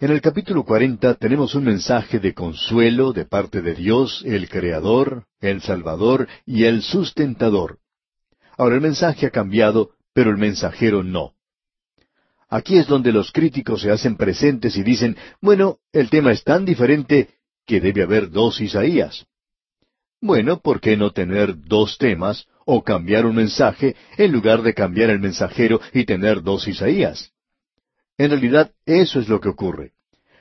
En 0.00 0.10
el 0.12 0.22
capítulo 0.22 0.64
cuarenta 0.64 1.14
tenemos 1.14 1.54
un 1.54 1.64
mensaje 1.64 2.20
de 2.20 2.32
consuelo 2.32 3.12
de 3.12 3.26
parte 3.26 3.60
de 3.60 3.74
Dios, 3.74 4.22
el 4.24 4.48
Creador, 4.48 5.26
el 5.40 5.60
Salvador 5.60 6.26
y 6.46 6.64
el 6.64 6.80
Sustentador. 6.82 7.80
Ahora 8.56 8.76
el 8.76 8.80
mensaje 8.80 9.26
ha 9.26 9.30
cambiado, 9.30 9.90
pero 10.14 10.30
el 10.30 10.38
mensajero 10.38 11.02
no. 11.02 11.34
Aquí 12.48 12.78
es 12.78 12.86
donde 12.86 13.12
los 13.12 13.30
críticos 13.30 13.82
se 13.82 13.90
hacen 13.90 14.16
presentes 14.16 14.74
y 14.78 14.82
dicen, 14.82 15.18
bueno, 15.42 15.80
el 15.92 16.08
tema 16.08 16.32
es 16.32 16.44
tan 16.44 16.64
diferente 16.64 17.28
que 17.68 17.80
debe 17.80 18.02
haber 18.02 18.30
dos 18.30 18.60
Isaías. 18.60 19.26
Bueno, 20.20 20.60
¿por 20.60 20.80
qué 20.80 20.96
no 20.96 21.12
tener 21.12 21.54
dos 21.54 21.98
temas 21.98 22.46
o 22.64 22.82
cambiar 22.82 23.26
un 23.26 23.36
mensaje 23.36 23.94
en 24.16 24.32
lugar 24.32 24.62
de 24.62 24.74
cambiar 24.74 25.10
el 25.10 25.20
mensajero 25.20 25.78
y 25.92 26.04
tener 26.04 26.42
dos 26.42 26.66
Isaías? 26.66 27.30
En 28.16 28.30
realidad, 28.30 28.72
eso 28.86 29.20
es 29.20 29.28
lo 29.28 29.38
que 29.38 29.50
ocurre. 29.50 29.92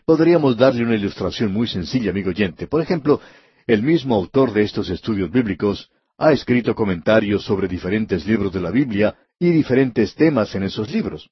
Podríamos 0.06 0.56
darle 0.58 0.84
una 0.84 0.96
ilustración 0.96 1.52
muy 1.52 1.68
sencilla, 1.68 2.12
amigo 2.12 2.30
oyente. 2.30 2.66
Por 2.66 2.82
ejemplo, 2.82 3.20
el 3.68 3.84
mismo 3.84 4.16
autor 4.16 4.54
de 4.54 4.63
estos 4.63 4.90
estudios 4.90 5.30
bíblicos 5.30 5.92
ha 6.18 6.32
escrito 6.32 6.74
comentarios 6.74 7.44
sobre 7.44 7.68
diferentes 7.68 8.26
libros 8.26 8.54
de 8.54 8.62
la 8.62 8.72
Biblia 8.72 9.16
y 9.38 9.52
diferentes 9.52 10.16
temas 10.16 10.56
en 10.56 10.63
esos 10.63 10.90
libros. 10.90 11.30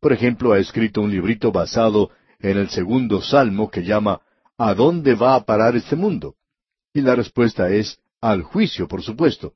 Por 0.00 0.12
ejemplo, 0.12 0.52
ha 0.52 0.58
escrito 0.58 1.00
un 1.00 1.12
librito 1.12 1.52
basado 1.52 2.10
en 2.40 2.58
el 2.58 2.68
segundo 2.68 3.22
salmo 3.22 3.70
que 3.70 3.84
llama 3.84 4.20
¿A 4.62 4.74
dónde 4.74 5.14
va 5.14 5.36
a 5.36 5.44
parar 5.46 5.74
este 5.74 5.96
mundo? 5.96 6.34
Y 6.92 7.00
la 7.00 7.14
respuesta 7.14 7.70
es 7.70 7.98
al 8.20 8.42
juicio, 8.42 8.86
por 8.88 9.02
supuesto. 9.02 9.54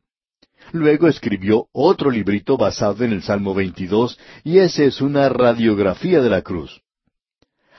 Luego 0.73 1.09
escribió 1.09 1.67
otro 1.73 2.11
librito 2.11 2.57
basado 2.57 3.05
en 3.05 3.13
el 3.13 3.23
Salmo 3.23 3.53
22, 3.53 4.19
y 4.45 4.61
ese 4.61 4.87
es 4.87 5.03
una 5.03 5.29
radiografía 5.29 6.23
de 6.23 6.31
la 6.31 6.41
cruz. 6.41 6.81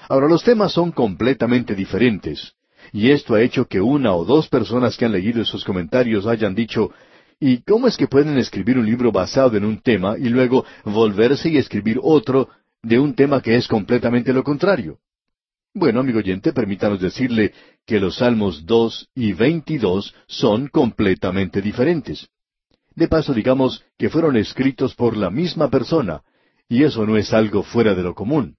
Ahora, 0.07 0.27
los 0.27 0.43
temas 0.43 0.73
son 0.73 0.91
completamente 0.91 1.73
diferentes, 1.73 2.53
y 2.93 3.09
esto 3.09 3.33
ha 3.33 3.41
hecho 3.41 3.65
que 3.65 3.81
una 3.81 4.13
o 4.13 4.23
dos 4.23 4.47
personas 4.47 4.95
que 4.95 5.05
han 5.05 5.13
leído 5.13 5.41
esos 5.41 5.65
comentarios 5.65 6.27
hayan 6.27 6.53
dicho, 6.53 6.91
¿y 7.39 7.63
cómo 7.63 7.87
es 7.87 7.97
que 7.97 8.05
pueden 8.05 8.37
escribir 8.37 8.77
un 8.77 8.85
libro 8.85 9.11
basado 9.11 9.57
en 9.57 9.65
un 9.65 9.81
tema 9.81 10.15
y 10.15 10.29
luego 10.29 10.63
volverse 10.83 11.49
y 11.49 11.57
escribir 11.57 11.99
otro 12.03 12.49
de 12.83 12.99
un 12.99 13.15
tema 13.15 13.41
que 13.41 13.55
es 13.55 13.67
completamente 13.67 14.31
lo 14.31 14.43
contrario? 14.43 14.99
Bueno, 15.77 15.99
amigo 15.99 16.19
oyente, 16.19 16.53
permítanos 16.53 17.01
decirle 17.01 17.51
que 17.85 17.99
los 17.99 18.19
Salmos 18.19 18.65
dos 18.65 19.09
y 19.13 19.33
veintidós 19.33 20.15
son 20.25 20.69
completamente 20.69 21.61
diferentes. 21.61 22.29
De 22.95 23.09
paso, 23.09 23.33
digamos 23.33 23.83
que 23.97 24.09
fueron 24.09 24.37
escritos 24.37 24.95
por 24.95 25.17
la 25.17 25.29
misma 25.29 25.69
persona, 25.69 26.21
y 26.69 26.83
eso 26.83 27.05
no 27.05 27.17
es 27.17 27.33
algo 27.33 27.61
fuera 27.61 27.93
de 27.93 28.03
lo 28.03 28.15
común. 28.15 28.55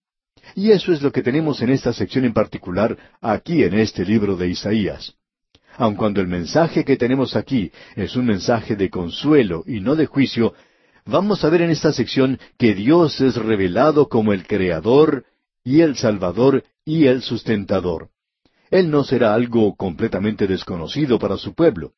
Y 0.54 0.72
eso 0.72 0.92
es 0.92 1.00
lo 1.00 1.10
que 1.10 1.22
tenemos 1.22 1.62
en 1.62 1.70
esta 1.70 1.94
sección 1.94 2.26
en 2.26 2.34
particular, 2.34 2.98
aquí 3.22 3.64
en 3.64 3.72
este 3.72 4.04
libro 4.04 4.36
de 4.36 4.48
Isaías. 4.48 5.14
Aun 5.78 5.94
cuando 5.94 6.20
el 6.20 6.28
mensaje 6.28 6.84
que 6.84 6.98
tenemos 6.98 7.34
aquí 7.34 7.72
es 7.94 8.14
un 8.14 8.26
mensaje 8.26 8.76
de 8.76 8.90
consuelo 8.90 9.64
y 9.66 9.80
no 9.80 9.96
de 9.96 10.04
juicio, 10.04 10.52
vamos 11.06 11.44
a 11.44 11.48
ver 11.48 11.62
en 11.62 11.70
esta 11.70 11.94
sección 11.94 12.38
que 12.58 12.74
Dios 12.74 13.22
es 13.22 13.36
revelado 13.36 14.10
como 14.10 14.34
el 14.34 14.46
Creador 14.46 15.24
y 15.66 15.80
el 15.80 15.96
Salvador 15.96 16.62
y 16.84 17.06
el 17.06 17.22
sustentador. 17.22 18.10
Él 18.70 18.88
no 18.88 19.02
será 19.02 19.34
algo 19.34 19.74
completamente 19.74 20.46
desconocido 20.46 21.18
para 21.18 21.36
su 21.36 21.54
pueblo. 21.54 21.94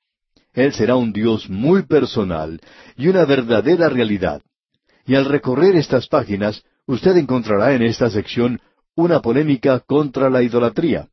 Él 0.55 0.73
será 0.73 0.97
un 0.97 1.13
Dios 1.13 1.51
muy 1.51 1.83
personal 1.83 2.63
y 2.97 3.09
una 3.09 3.27
verdadera 3.27 3.91
realidad. 3.91 4.41
Y 5.05 5.17
al 5.17 5.27
recorrer 5.27 5.77
estas 5.77 6.09
páginas, 6.09 6.65
usted 6.87 7.19
encontrará 7.19 7.75
en 7.75 7.83
esta 7.83 8.09
sección 8.09 8.59
una 8.95 9.21
polémica 9.21 9.81
contra 9.81 10.31
la 10.31 10.43
idolatría. 10.43 11.11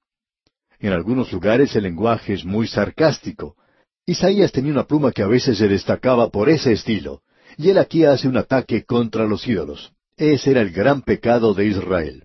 En 0.80 0.94
algunos 0.94 1.34
lugares 1.34 1.76
el 1.76 1.84
lenguaje 1.84 2.36
es 2.36 2.46
muy 2.46 2.68
sarcástico. 2.68 3.58
Isaías 4.06 4.54
tenía 4.54 4.72
una 4.72 4.88
pluma 4.88 5.12
que 5.12 5.24
a 5.24 5.28
veces 5.28 5.58
se 5.58 5.68
destacaba 5.68 6.30
por 6.30 6.48
ese 6.48 6.72
estilo, 6.72 7.22
y 7.58 7.70
él 7.70 7.80
aquí 7.80 8.06
hace 8.06 8.30
un 8.30 8.38
ataque 8.38 8.86
contra 8.86 9.26
los 9.26 9.46
ídolos. 9.46 9.92
Ese 10.16 10.52
era 10.52 10.62
el 10.62 10.72
gran 10.72 11.02
pecado 11.02 11.54
de 11.54 11.66
Israel. 11.66 12.25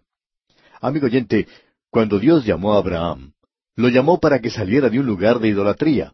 Amigo 0.80 1.06
oyente, 1.06 1.46
cuando 1.90 2.18
Dios 2.18 2.44
llamó 2.44 2.74
a 2.74 2.78
Abraham, 2.78 3.32
lo 3.76 3.88
llamó 3.88 4.18
para 4.18 4.40
que 4.40 4.50
saliera 4.50 4.88
de 4.88 4.98
un 4.98 5.06
lugar 5.06 5.38
de 5.38 5.48
idolatría. 5.48 6.12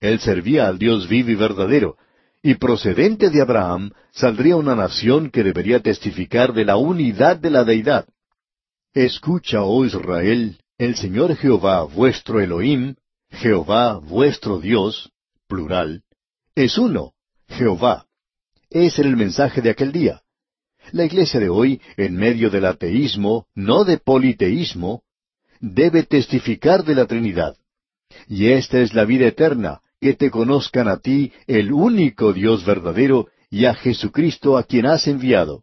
Él 0.00 0.18
servía 0.18 0.66
al 0.66 0.78
Dios 0.78 1.08
vivo 1.08 1.30
y 1.30 1.34
verdadero, 1.34 1.96
y 2.42 2.54
procedente 2.56 3.30
de 3.30 3.40
Abraham 3.40 3.92
saldría 4.10 4.56
una 4.56 4.74
nación 4.74 5.30
que 5.30 5.44
debería 5.44 5.80
testificar 5.80 6.52
de 6.52 6.64
la 6.64 6.76
unidad 6.76 7.36
de 7.36 7.50
la 7.50 7.64
deidad. 7.64 8.06
Escucha, 8.92 9.62
oh 9.62 9.84
Israel, 9.84 10.58
el 10.76 10.96
Señor 10.96 11.36
Jehová 11.36 11.84
vuestro 11.84 12.40
Elohim, 12.40 12.96
Jehová 13.30 13.98
vuestro 13.98 14.58
Dios, 14.58 15.12
plural, 15.46 16.02
es 16.54 16.76
uno, 16.76 17.12
Jehová. 17.48 18.06
Ese 18.68 19.02
era 19.02 19.10
el 19.10 19.16
mensaje 19.16 19.62
de 19.62 19.70
aquel 19.70 19.92
día. 19.92 20.22
La 20.90 21.04
iglesia 21.04 21.38
de 21.40 21.48
hoy, 21.48 21.80
en 21.96 22.16
medio 22.16 22.50
del 22.50 22.66
ateísmo, 22.66 23.46
no 23.54 23.84
de 23.84 23.98
politeísmo, 23.98 25.02
debe 25.60 26.02
testificar 26.02 26.84
de 26.84 26.94
la 26.94 27.06
Trinidad. 27.06 27.56
Y 28.28 28.48
esta 28.48 28.80
es 28.80 28.92
la 28.92 29.04
vida 29.04 29.26
eterna, 29.26 29.80
que 30.00 30.14
te 30.14 30.30
conozcan 30.30 30.88
a 30.88 30.98
ti, 30.98 31.32
el 31.46 31.72
único 31.72 32.32
Dios 32.32 32.64
verdadero, 32.64 33.28
y 33.48 33.66
a 33.66 33.74
Jesucristo 33.74 34.58
a 34.58 34.64
quien 34.64 34.86
has 34.86 35.06
enviado. 35.06 35.62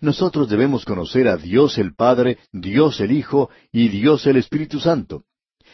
Nosotros 0.00 0.48
debemos 0.48 0.84
conocer 0.84 1.28
a 1.28 1.36
Dios 1.36 1.76
el 1.76 1.94
Padre, 1.94 2.38
Dios 2.52 3.00
el 3.00 3.12
Hijo 3.12 3.50
y 3.72 3.88
Dios 3.88 4.26
el 4.26 4.36
Espíritu 4.36 4.80
Santo. 4.80 5.24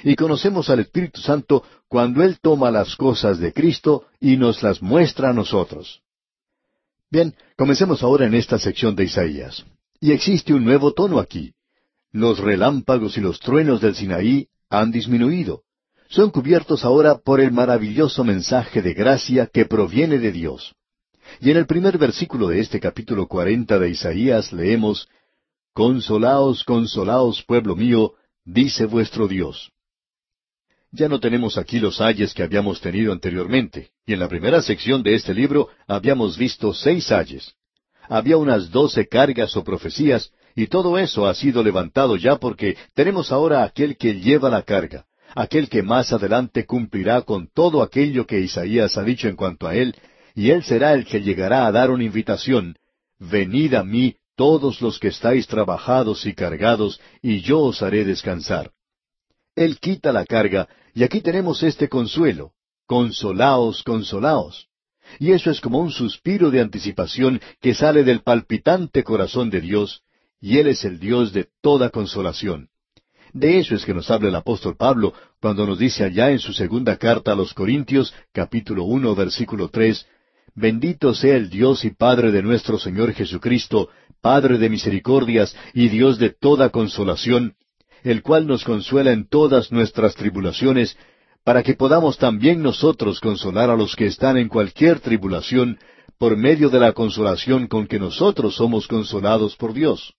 Y 0.02 0.16
conocemos 0.16 0.68
al 0.68 0.80
Espíritu 0.80 1.20
Santo 1.20 1.62
cuando 1.88 2.22
Él 2.22 2.38
toma 2.40 2.70
las 2.70 2.96
cosas 2.96 3.38
de 3.38 3.52
Cristo 3.52 4.06
y 4.20 4.36
nos 4.36 4.62
las 4.62 4.82
muestra 4.82 5.30
a 5.30 5.32
nosotros. 5.32 6.02
Bien, 7.16 7.34
comencemos 7.56 8.02
ahora 8.02 8.26
en 8.26 8.34
esta 8.34 8.58
sección 8.58 8.94
de 8.94 9.04
Isaías. 9.04 9.64
Y 10.00 10.12
existe 10.12 10.52
un 10.52 10.66
nuevo 10.66 10.92
tono 10.92 11.18
aquí. 11.18 11.54
Los 12.12 12.38
relámpagos 12.38 13.16
y 13.16 13.22
los 13.22 13.40
truenos 13.40 13.80
del 13.80 13.94
Sinaí 13.94 14.48
han 14.68 14.90
disminuido. 14.90 15.62
Son 16.10 16.30
cubiertos 16.30 16.84
ahora 16.84 17.16
por 17.16 17.40
el 17.40 17.52
maravilloso 17.52 18.22
mensaje 18.22 18.82
de 18.82 18.92
gracia 18.92 19.46
que 19.46 19.64
proviene 19.64 20.18
de 20.18 20.30
Dios. 20.30 20.74
Y 21.40 21.50
en 21.50 21.56
el 21.56 21.64
primer 21.64 21.96
versículo 21.96 22.48
de 22.48 22.60
este 22.60 22.80
capítulo 22.80 23.26
cuarenta 23.28 23.78
de 23.78 23.88
Isaías 23.88 24.52
leemos, 24.52 25.08
Consolaos, 25.72 26.64
consolaos, 26.64 27.42
pueblo 27.44 27.76
mío, 27.76 28.12
dice 28.44 28.84
vuestro 28.84 29.26
Dios. 29.26 29.72
Ya 30.98 31.10
no 31.10 31.20
tenemos 31.20 31.58
aquí 31.58 31.78
los 31.78 32.00
ayes 32.00 32.32
que 32.32 32.42
habíamos 32.42 32.80
tenido 32.80 33.12
anteriormente, 33.12 33.90
y 34.06 34.14
en 34.14 34.18
la 34.18 34.28
primera 34.28 34.62
sección 34.62 35.02
de 35.02 35.14
este 35.14 35.34
libro 35.34 35.68
habíamos 35.86 36.38
visto 36.38 36.72
seis 36.72 37.12
ayes. 37.12 37.52
Había 38.08 38.38
unas 38.38 38.70
doce 38.70 39.06
cargas 39.06 39.54
o 39.58 39.62
profecías, 39.62 40.32
y 40.54 40.68
todo 40.68 40.96
eso 40.96 41.26
ha 41.26 41.34
sido 41.34 41.62
levantado 41.62 42.16
ya 42.16 42.36
porque 42.36 42.78
tenemos 42.94 43.30
ahora 43.30 43.62
aquel 43.62 43.98
que 43.98 44.20
lleva 44.20 44.48
la 44.48 44.62
carga, 44.62 45.04
aquel 45.34 45.68
que 45.68 45.82
más 45.82 46.14
adelante 46.14 46.64
cumplirá 46.64 47.20
con 47.20 47.46
todo 47.52 47.82
aquello 47.82 48.26
que 48.26 48.40
Isaías 48.40 48.96
ha 48.96 49.02
dicho 49.02 49.28
en 49.28 49.36
cuanto 49.36 49.68
a 49.68 49.74
él, 49.74 49.94
y 50.34 50.48
él 50.48 50.64
será 50.64 50.94
el 50.94 51.04
que 51.04 51.20
llegará 51.20 51.66
a 51.66 51.72
dar 51.72 51.90
una 51.90 52.04
invitación, 52.04 52.74
Venid 53.18 53.74
a 53.74 53.84
mí 53.84 54.16
todos 54.34 54.80
los 54.80 54.98
que 54.98 55.08
estáis 55.08 55.46
trabajados 55.46 56.24
y 56.24 56.32
cargados, 56.32 56.98
y 57.20 57.42
yo 57.42 57.60
os 57.60 57.82
haré 57.82 58.06
descansar. 58.06 58.70
Él 59.54 59.78
quita 59.78 60.12
la 60.12 60.26
carga, 60.26 60.68
y 60.96 61.04
aquí 61.04 61.20
tenemos 61.20 61.62
este 61.62 61.90
consuelo, 61.90 62.52
consolaos, 62.86 63.82
consolaos. 63.82 64.68
Y 65.18 65.32
eso 65.32 65.50
es 65.50 65.60
como 65.60 65.78
un 65.78 65.90
suspiro 65.90 66.50
de 66.50 66.62
anticipación 66.62 67.38
que 67.60 67.74
sale 67.74 68.02
del 68.02 68.22
palpitante 68.22 69.04
corazón 69.04 69.50
de 69.50 69.60
Dios, 69.60 70.00
y 70.40 70.56
Él 70.56 70.68
es 70.68 70.86
el 70.86 70.98
Dios 70.98 71.34
de 71.34 71.48
toda 71.60 71.90
consolación. 71.90 72.70
De 73.34 73.58
eso 73.58 73.74
es 73.74 73.84
que 73.84 73.92
nos 73.92 74.10
habla 74.10 74.30
el 74.30 74.36
apóstol 74.36 74.74
Pablo 74.78 75.12
cuando 75.38 75.66
nos 75.66 75.78
dice 75.78 76.02
allá 76.02 76.30
en 76.30 76.38
su 76.38 76.54
segunda 76.54 76.96
carta 76.96 77.32
a 77.32 77.36
los 77.36 77.52
Corintios, 77.52 78.14
capítulo 78.32 78.84
uno, 78.84 79.14
versículo 79.14 79.68
tres, 79.68 80.06
Bendito 80.54 81.12
sea 81.12 81.36
el 81.36 81.50
Dios 81.50 81.84
y 81.84 81.90
Padre 81.90 82.32
de 82.32 82.42
nuestro 82.42 82.78
Señor 82.78 83.12
Jesucristo, 83.12 83.90
Padre 84.22 84.56
de 84.56 84.70
misericordias 84.70 85.54
y 85.74 85.90
Dios 85.90 86.18
de 86.18 86.30
toda 86.30 86.70
consolación, 86.70 87.54
el 88.02 88.22
cual 88.22 88.46
nos 88.46 88.64
consuela 88.64 89.12
en 89.12 89.28
todas 89.28 89.72
nuestras 89.72 90.14
tribulaciones, 90.14 90.96
para 91.44 91.62
que 91.62 91.74
podamos 91.74 92.18
también 92.18 92.62
nosotros 92.62 93.20
consolar 93.20 93.70
a 93.70 93.76
los 93.76 93.94
que 93.94 94.06
están 94.06 94.36
en 94.36 94.48
cualquier 94.48 95.00
tribulación, 95.00 95.78
por 96.18 96.36
medio 96.36 96.70
de 96.70 96.80
la 96.80 96.92
consolación 96.92 97.66
con 97.66 97.86
que 97.86 97.98
nosotros 97.98 98.56
somos 98.56 98.86
consolados 98.88 99.56
por 99.56 99.72
Dios. 99.72 100.14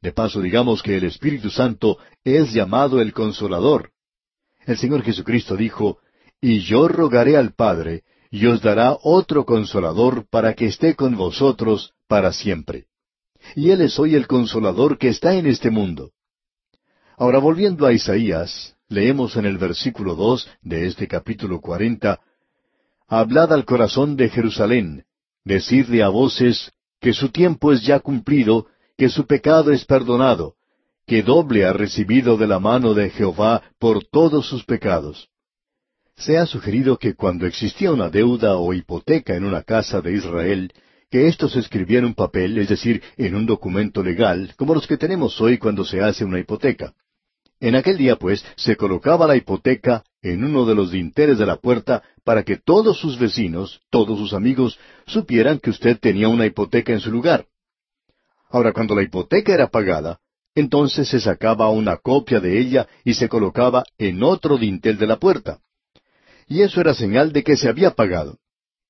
De 0.00 0.12
paso, 0.12 0.40
digamos 0.40 0.82
que 0.82 0.96
el 0.96 1.04
Espíritu 1.04 1.50
Santo 1.50 1.98
es 2.24 2.52
llamado 2.52 3.00
el 3.00 3.12
consolador. 3.12 3.90
El 4.64 4.78
Señor 4.78 5.02
Jesucristo 5.02 5.56
dijo, 5.56 5.98
Y 6.40 6.60
yo 6.60 6.88
rogaré 6.88 7.36
al 7.36 7.52
Padre, 7.52 8.04
y 8.30 8.46
os 8.46 8.62
dará 8.62 8.96
otro 9.02 9.44
consolador 9.44 10.26
para 10.30 10.54
que 10.54 10.66
esté 10.66 10.94
con 10.94 11.16
vosotros 11.16 11.92
para 12.06 12.32
siempre. 12.32 12.86
Y 13.56 13.70
Él 13.70 13.80
es 13.80 13.98
hoy 13.98 14.14
el 14.14 14.26
consolador 14.26 14.96
que 14.98 15.08
está 15.08 15.34
en 15.34 15.46
este 15.46 15.70
mundo. 15.70 16.12
Ahora 17.20 17.38
volviendo 17.38 17.84
a 17.84 17.92
Isaías, 17.92 18.74
leemos 18.88 19.36
en 19.36 19.44
el 19.44 19.58
versículo 19.58 20.14
dos 20.14 20.48
de 20.62 20.86
este 20.86 21.06
capítulo 21.06 21.60
cuarenta, 21.60 22.18
Hablad 23.08 23.52
al 23.52 23.66
corazón 23.66 24.16
de 24.16 24.30
Jerusalén, 24.30 25.04
decidle 25.44 26.02
a 26.02 26.08
voces 26.08 26.72
que 26.98 27.12
su 27.12 27.28
tiempo 27.28 27.72
es 27.72 27.82
ya 27.82 28.00
cumplido, 28.00 28.68
que 28.96 29.10
su 29.10 29.26
pecado 29.26 29.70
es 29.70 29.84
perdonado, 29.84 30.54
que 31.06 31.22
doble 31.22 31.66
ha 31.66 31.74
recibido 31.74 32.38
de 32.38 32.46
la 32.46 32.58
mano 32.58 32.94
de 32.94 33.10
Jehová 33.10 33.64
por 33.78 34.02
todos 34.02 34.46
sus 34.46 34.64
pecados. 34.64 35.28
Se 36.16 36.38
ha 36.38 36.46
sugerido 36.46 36.96
que 36.96 37.16
cuando 37.16 37.44
existía 37.44 37.92
una 37.92 38.08
deuda 38.08 38.56
o 38.56 38.72
hipoteca 38.72 39.36
en 39.36 39.44
una 39.44 39.62
casa 39.62 40.00
de 40.00 40.14
Israel, 40.14 40.72
que 41.10 41.28
esto 41.28 41.50
se 41.50 41.58
escribía 41.58 41.98
en 41.98 42.06
un 42.06 42.14
papel, 42.14 42.56
es 42.56 42.70
decir, 42.70 43.02
en 43.18 43.34
un 43.34 43.44
documento 43.44 44.02
legal, 44.02 44.54
como 44.56 44.72
los 44.72 44.86
que 44.86 44.96
tenemos 44.96 45.38
hoy 45.42 45.58
cuando 45.58 45.84
se 45.84 46.00
hace 46.00 46.24
una 46.24 46.38
hipoteca. 46.38 46.94
En 47.60 47.74
aquel 47.74 47.98
día, 47.98 48.16
pues, 48.16 48.44
se 48.56 48.76
colocaba 48.76 49.26
la 49.26 49.36
hipoteca 49.36 50.02
en 50.22 50.44
uno 50.44 50.64
de 50.64 50.74
los 50.74 50.90
dinteles 50.90 51.38
de 51.38 51.46
la 51.46 51.56
puerta 51.56 52.02
para 52.24 52.42
que 52.42 52.56
todos 52.56 52.98
sus 52.98 53.18
vecinos, 53.18 53.80
todos 53.90 54.18
sus 54.18 54.32
amigos, 54.32 54.78
supieran 55.06 55.58
que 55.58 55.70
usted 55.70 55.98
tenía 55.98 56.28
una 56.28 56.46
hipoteca 56.46 56.92
en 56.92 57.00
su 57.00 57.10
lugar. 57.10 57.46
Ahora, 58.48 58.72
cuando 58.72 58.94
la 58.94 59.02
hipoteca 59.02 59.52
era 59.52 59.68
pagada, 59.68 60.20
entonces 60.54 61.08
se 61.08 61.20
sacaba 61.20 61.68
una 61.68 61.98
copia 61.98 62.40
de 62.40 62.58
ella 62.58 62.88
y 63.04 63.14
se 63.14 63.28
colocaba 63.28 63.84
en 63.98 64.22
otro 64.22 64.56
dintel 64.56 64.98
de 64.98 65.06
la 65.06 65.16
puerta 65.16 65.60
y 66.50 66.62
eso 66.62 66.80
era 66.80 66.94
señal 66.94 67.32
de 67.32 67.44
que 67.44 67.56
se 67.56 67.68
había 67.68 67.92
pagado. 67.92 68.38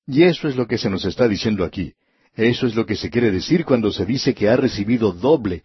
Y 0.07 0.23
eso 0.23 0.47
es 0.47 0.55
lo 0.55 0.65
que 0.65 0.79
se 0.79 0.89
nos 0.89 1.05
está 1.05 1.27
diciendo 1.27 1.63
aquí. 1.63 1.93
Eso 2.33 2.65
es 2.65 2.75
lo 2.75 2.87
que 2.87 2.95
se 2.95 3.11
quiere 3.11 3.31
decir 3.31 3.65
cuando 3.65 3.91
se 3.91 4.03
dice 4.03 4.33
que 4.33 4.49
ha 4.49 4.55
recibido 4.55 5.11
doble, 5.11 5.63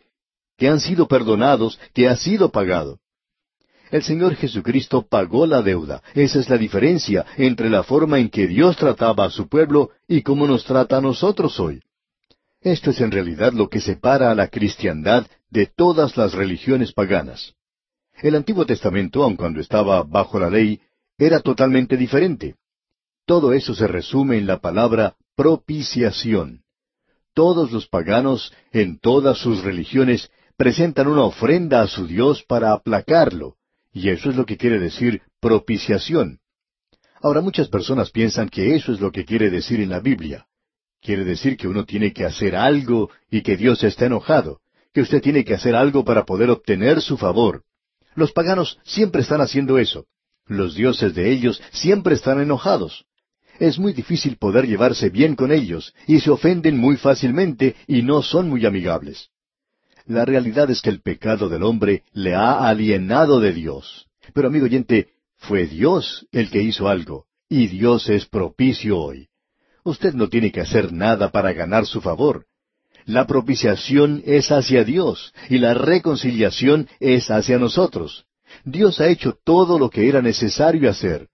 que 0.57 0.69
han 0.69 0.81
sido 0.81 1.07
perdonados, 1.07 1.79
que 1.92 2.09
ha 2.09 2.16
sido 2.16 2.51
pagado. 2.51 2.99
El 3.90 4.03
Señor 4.03 4.35
Jesucristo 4.35 5.07
pagó 5.09 5.47
la 5.47 5.62
deuda. 5.62 6.03
Esa 6.14 6.40
es 6.40 6.49
la 6.49 6.59
diferencia 6.59 7.25
entre 7.37 7.71
la 7.71 7.83
forma 7.83 8.19
en 8.19 8.31
que 8.31 8.47
Dios 8.47 8.77
trataba 8.77 9.27
a 9.27 9.31
su 9.31 9.49
pueblo 9.49 9.90
y 10.09 10.23
cómo 10.23 10.47
nos 10.47 10.64
trata 10.64 10.97
a 10.97 11.01
nosotros 11.01 11.61
hoy. 11.61 11.81
Esto 12.61 12.90
es 12.90 13.01
en 13.01 13.12
realidad 13.12 13.53
lo 13.53 13.69
que 13.69 13.81
separa 13.81 14.31
a 14.31 14.35
la 14.35 14.49
cristiandad 14.49 15.27
de 15.51 15.66
todas 15.66 16.16
las 16.16 16.33
religiones 16.33 16.92
paganas. 16.92 17.55
El 18.21 18.35
Antiguo 18.35 18.66
Testamento, 18.66 19.23
aun 19.23 19.37
cuando 19.37 19.61
estaba 19.61 20.03
bajo 20.03 20.40
la 20.40 20.51
ley, 20.51 20.81
era 21.19 21.40
totalmente 21.40 21.97
diferente. 21.97 22.57
Todo 23.25 23.53
eso 23.53 23.75
se 23.75 23.87
resume 23.87 24.38
en 24.38 24.47
la 24.47 24.59
palabra 24.59 25.14
propiciación. 25.37 26.62
Todos 27.35 27.71
los 27.71 27.87
paganos, 27.87 28.53
en 28.73 28.99
todas 28.99 29.38
sus 29.38 29.62
religiones, 29.62 30.31
presentan 30.57 31.07
una 31.07 31.23
ofrenda 31.23 31.83
a 31.83 31.87
su 31.87 32.07
Dios 32.07 32.42
para 32.42 32.73
aplacarlo, 32.73 33.57
y 33.92 34.09
eso 34.09 34.31
es 34.31 34.37
lo 34.37 34.47
que 34.47 34.57
quiere 34.57 34.79
decir 34.79 35.23
propiciación. 35.40 36.40
Ahora 37.21 37.40
muchas 37.40 37.69
personas 37.69 38.11
piensan 38.11 38.49
que 38.49 38.75
eso 38.75 38.92
es 38.92 39.01
lo 39.01 39.12
que 39.12 39.25
quiere 39.25 39.51
decir 39.51 39.81
en 39.81 39.90
la 39.90 40.01
Biblia. 40.01 40.47
Quiere 41.01 41.25
decir 41.25 41.57
que 41.57 41.69
uno 41.69 41.85
tiene 41.85 42.12
que 42.12 42.25
hacer 42.25 42.57
algo 42.57 43.11
y 43.31 43.42
que 43.42 43.57
Dios 43.57 43.85
está 43.85 44.07
enojado, 44.07 44.61
que 44.92 45.03
usted 45.03 45.21
tiene 45.21 45.45
que 45.45 45.55
hacer 45.55 45.75
algo 45.75 46.05
para 46.05 46.25
poder 46.25 46.51
obtener 46.51 47.01
su 47.01 47.16
favor. 47.16 47.62
Los 48.14 48.33
paganos 48.33 48.79
siempre 48.83 49.23
están 49.23 49.40
haciendo 49.40 49.79
eso. 49.79 50.07
Los 50.47 50.75
dioses 50.75 51.14
de 51.14 51.31
ellos 51.31 51.61
siempre 51.73 52.14
están 52.14 52.40
enojados. 52.40 53.05
Es 53.59 53.79
muy 53.79 53.92
difícil 53.92 54.37
poder 54.37 54.66
llevarse 54.66 55.11
bien 55.11 55.35
con 55.37 55.53
ellos, 55.53 55.95
y 56.07 56.21
se 56.21 56.31
ofenden 56.31 56.77
muy 56.77 56.97
fácilmente 56.97 57.77
y 57.87 58.03
no 58.03 58.23
son 58.23 58.49
muy 58.49 58.64
amigables. 58.64 59.31
La 60.07 60.25
realidad 60.25 60.71
es 60.71 60.83
que 60.83 60.90
el 60.90 61.01
pecado 61.01 61.49
del 61.49 61.64
hombre 61.64 62.05
le 62.12 62.35
ha 62.35 62.69
alienado 62.69 63.40
de 63.40 63.53
Dios. 63.53 64.07
Pero 64.33 64.49
amigo 64.49 64.66
oyente, 64.66 65.09
fue 65.37 65.66
Dios 65.66 66.27
el 66.33 66.51
que 66.51 66.62
hizo 66.62 66.88
algo, 66.88 67.27
y 67.49 67.66
Dios 67.66 68.09
es 68.09 68.27
propicio 68.27 68.99
hoy. 68.99 69.29
Usted 69.85 70.14
no 70.14 70.29
tiene 70.29 70.53
que 70.53 70.61
hacer 70.61 70.92
nada 70.92 71.31
para 71.31 71.53
ganar 71.53 71.87
su 71.87 72.01
favor. 72.01 72.47
La 73.05 73.27
propiciación 73.27 74.23
es 74.25 74.51
hacia 74.51 74.85
Dios 74.85 75.33
y 75.49 75.59
la 75.59 75.75
reconciliación 75.75 76.88
es 76.99 77.31
hacia 77.31 77.59
nosotros. 77.59 78.27
Dios 78.64 79.01
ha 79.01 79.09
hecho 79.09 79.38
todo 79.45 79.79
lo 79.79 79.90
que 79.90 80.09
era 80.09 80.23
necesario 80.23 80.90
hacer. 80.90 81.29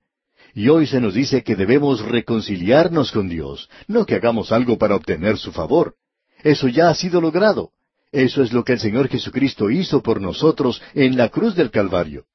Y 0.54 0.68
hoy 0.68 0.86
se 0.86 1.00
nos 1.00 1.14
dice 1.14 1.42
que 1.42 1.56
debemos 1.56 2.02
reconciliarnos 2.02 3.10
con 3.10 3.28
Dios, 3.28 3.70
no 3.86 4.04
que 4.04 4.16
hagamos 4.16 4.52
algo 4.52 4.76
para 4.76 4.96
obtener 4.96 5.38
su 5.38 5.52
favor. 5.52 5.94
Eso 6.42 6.68
ya 6.68 6.90
ha 6.90 6.94
sido 6.94 7.20
logrado. 7.20 7.70
Eso 8.12 8.42
es 8.42 8.52
lo 8.52 8.62
que 8.62 8.74
el 8.74 8.80
Señor 8.80 9.08
Jesucristo 9.08 9.70
hizo 9.70 10.02
por 10.02 10.20
nosotros 10.20 10.82
en 10.94 11.16
la 11.16 11.30
cruz 11.30 11.56
del 11.56 11.70
Calvario. 11.70 12.26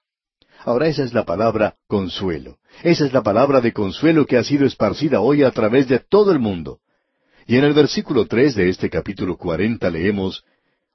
Ahora 0.66 0.88
esa 0.88 1.04
es 1.04 1.13
la 1.13 1.24
palabra 1.24 1.76
consuelo. 1.88 2.58
Esa 2.84 3.06
es 3.06 3.13
la 3.13 3.22
palabra 3.22 3.62
de 3.62 3.74
consuelo 3.74 4.26
que 4.26 4.38
ha 4.38 4.44
sido 4.44 4.66
esparcida 4.66 5.22
hoy 5.22 5.44
a 5.44 5.52
través 5.52 5.88
de 5.88 6.00
todo 6.00 6.32
el 6.32 6.40
mundo. 6.40 6.80
Y 7.46 7.58
en 7.58 7.63
el 7.63 7.74
versículo 7.74 8.26
tres 8.26 8.56
de 8.56 8.70
este 8.70 8.90
capítulo 8.90 9.38
cuarenta 9.38 9.90
leemos, 9.90 10.44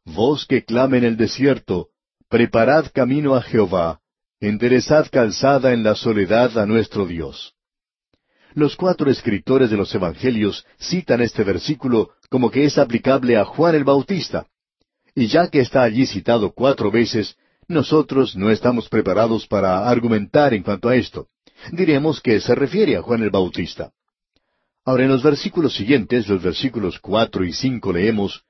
Voz 0.04 0.46
que 0.46 0.64
clame 0.64 0.98
en 0.98 1.04
el 1.04 1.16
desierto, 1.16 1.88
preparad 2.28 2.86
camino 2.92 3.36
a 3.36 3.42
Jehová, 3.42 4.00
enderezad 4.40 5.06
calzada 5.10 5.72
en 5.72 5.84
la 5.84 5.94
soledad 5.94 6.58
a 6.58 6.66
nuestro 6.66 7.06
Dios. 7.06 7.54
Los 8.54 8.74
cuatro 8.74 9.10
escritores 9.10 9.70
de 9.70 9.76
los 9.76 9.94
Evangelios 9.94 10.66
citan 10.78 11.20
este 11.22 11.44
versículo 11.44 12.10
como 12.28 12.50
que 12.50 12.64
es 12.64 12.78
aplicable 12.78 13.36
a 13.36 13.44
Juan 13.44 13.76
el 13.76 13.84
Bautista. 13.84 14.48
Y 15.14 15.26
ya 15.26 15.48
que 15.48 15.60
está 15.60 15.82
allí 15.82 16.06
citado 16.06 16.52
cuatro 16.52 16.90
veces, 16.90 17.36
nosotros 17.68 18.34
no 18.36 18.50
estamos 18.50 18.88
preparados 18.88 19.46
para 19.46 19.88
argumentar 19.88 20.54
en 20.54 20.62
cuanto 20.62 20.88
a 20.88 20.96
esto. 20.96 21.28
Diremos 21.70 22.20
que 22.20 22.40
se 22.40 22.54
refiere 22.54 22.96
a 22.96 23.02
Juan 23.02 23.22
el 23.22 23.30
Bautista. 23.30 23.92
Ahora 24.84 25.04
en 25.04 25.10
los 25.10 25.22
versículos 25.22 25.74
siguientes, 25.74 26.28
los 26.28 26.42
versículos 26.42 26.98
cuatro 26.98 27.44
y 27.44 27.52
cinco 27.52 27.92
leemos, 27.92 28.42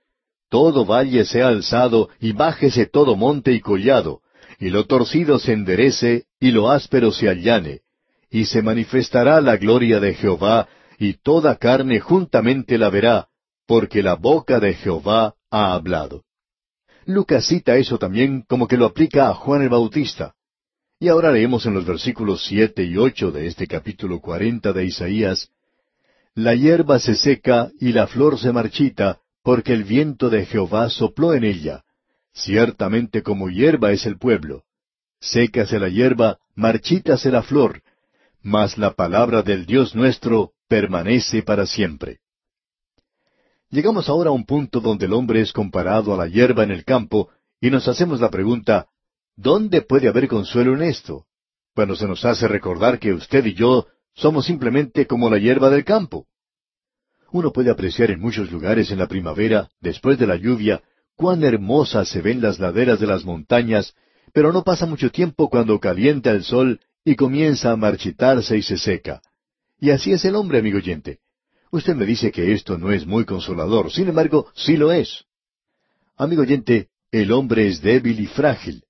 Todo 0.48 0.87
valle 0.87 1.25
sea 1.25 1.48
alzado 1.48 2.09
y 2.20 2.33
bájese 2.33 2.87
todo 2.87 3.16
monte 3.16 3.53
y 3.53 3.61
collado, 3.61 4.20
y 4.59 4.70
lo 4.70 4.87
torcido 4.87 5.38
se 5.38 5.53
enderece 5.53 6.25
y 6.40 6.53
lo 6.53 6.70
áspero 6.70 7.11
se 7.12 7.29
allane, 7.29 7.81
y 8.31 8.46
se 8.46 8.62
manifestará 8.62 9.40
la 9.40 9.57
gloria 9.57 10.01
de 10.01 10.14
Jehová, 10.14 10.68
y 10.98 11.14
toda 11.14 11.57
carne 11.57 12.01
juntamente 12.01 12.79
la 12.79 12.88
verá, 12.88 13.29
porque 13.66 14.03
la 14.03 14.14
boca 14.14 14.61
de 14.61 14.75
Jehová 14.75 15.35
ha 15.51 15.75
hablado. 15.75 16.22
Lucas 17.06 17.46
cita 17.46 17.76
eso 17.76 17.98
también 17.98 18.42
como 18.48 18.68
que 18.68 18.76
lo 18.76 18.86
aplica 18.86 19.28
a 19.28 19.34
Juan 19.34 19.62
el 19.62 19.68
Bautista. 19.68 20.34
Y 20.98 21.08
ahora 21.08 21.32
leemos 21.32 21.66
en 21.66 21.74
los 21.74 21.84
versículos 21.84 22.44
siete 22.46 22.84
y 22.84 22.96
ocho 22.96 23.32
de 23.32 23.46
este 23.46 23.66
capítulo 23.66 24.20
cuarenta 24.20 24.72
de 24.72 24.84
Isaías, 24.84 25.50
La 26.34 26.54
hierba 26.54 26.98
se 26.98 27.14
seca 27.14 27.70
y 27.80 27.92
la 27.92 28.06
flor 28.06 28.38
se 28.38 28.52
marchita, 28.52 29.18
porque 29.42 29.72
el 29.72 29.84
viento 29.84 30.30
de 30.30 30.46
Jehová 30.46 30.88
sopló 30.88 31.34
en 31.34 31.44
ella. 31.44 31.82
Ciertamente 32.32 33.22
como 33.22 33.50
hierba 33.50 33.92
es 33.92 34.06
el 34.06 34.16
pueblo. 34.16 34.62
Sécase 35.20 35.78
la 35.78 35.88
hierba, 35.88 36.38
marchítase 36.54 37.30
la 37.30 37.42
flor, 37.42 37.82
mas 38.42 38.78
la 38.78 38.92
palabra 38.92 39.42
del 39.42 39.66
Dios 39.66 39.94
nuestro 39.94 40.52
permanece 40.68 41.42
para 41.42 41.66
siempre. 41.66 42.21
Llegamos 43.72 44.11
ahora 44.11 44.28
a 44.28 44.35
un 44.35 44.44
punto 44.44 44.80
donde 44.80 45.06
el 45.06 45.14
hombre 45.14 45.40
es 45.40 45.50
comparado 45.50 46.12
a 46.12 46.16
la 46.18 46.28
hierba 46.28 46.62
en 46.62 46.72
el 46.72 46.85
campo 46.85 47.30
y 47.58 47.70
nos 47.70 47.88
hacemos 47.88 48.20
la 48.20 48.28
pregunta, 48.28 48.88
¿dónde 49.35 49.80
puede 49.80 50.08
haber 50.08 50.28
consuelo 50.28 50.74
en 50.74 50.82
esto? 50.82 51.24
Cuando 51.74 51.96
se 51.96 52.06
nos 52.06 52.22
hace 52.26 52.46
recordar 52.48 52.98
que 52.98 53.14
usted 53.14 53.46
y 53.46 53.54
yo 53.54 53.87
somos 54.14 54.44
simplemente 54.44 55.06
como 55.06 55.30
la 55.30 55.38
hierba 55.38 55.70
del 55.70 55.87
campo. 55.87 56.26
Uno 57.30 57.50
puede 57.50 57.70
apreciar 57.70 58.11
en 58.11 58.20
muchos 58.20 58.52
lugares 58.52 58.90
en 58.90 58.98
la 58.98 59.08
primavera, 59.08 59.70
después 59.80 60.18
de 60.18 60.26
la 60.26 60.37
lluvia, 60.37 60.82
cuán 61.16 61.42
hermosas 61.42 62.11
se 62.11 62.20
ven 62.20 62.42
las 62.42 62.58
laderas 62.58 63.00
de 63.00 63.06
las 63.06 63.24
montañas, 63.24 63.94
pero 64.35 64.52
no 64.52 64.64
pasa 64.64 64.85
mucho 64.85 65.11
tiempo 65.11 65.48
cuando 65.48 65.80
calienta 65.80 66.30
el 66.30 66.44
sol 66.44 66.78
y 67.06 67.16
comienza 67.16 67.72
a 67.72 67.76
marchitarse 67.76 68.58
y 68.58 68.62
se 68.62 68.76
seca. 68.76 69.22
Y 69.80 69.92
así 69.92 70.12
es 70.12 70.26
el 70.26 70.35
hombre, 70.35 70.58
amigo 70.58 70.76
oyente. 70.76 71.21
Usted 71.72 71.96
me 71.96 72.04
dice 72.04 72.30
que 72.30 72.52
esto 72.52 72.76
no 72.76 72.92
es 72.92 73.06
muy 73.06 73.24
consolador, 73.24 73.90
sin 73.90 74.06
embargo, 74.08 74.46
sí 74.54 74.76
lo 74.76 74.92
es. 74.92 75.24
Amigo 76.18 76.42
oyente, 76.42 76.88
el 77.11 77.32
hombre 77.32 77.66
es 77.66 77.80
débil 77.80 78.20
y 78.20 78.26
frágil, 78.26 78.85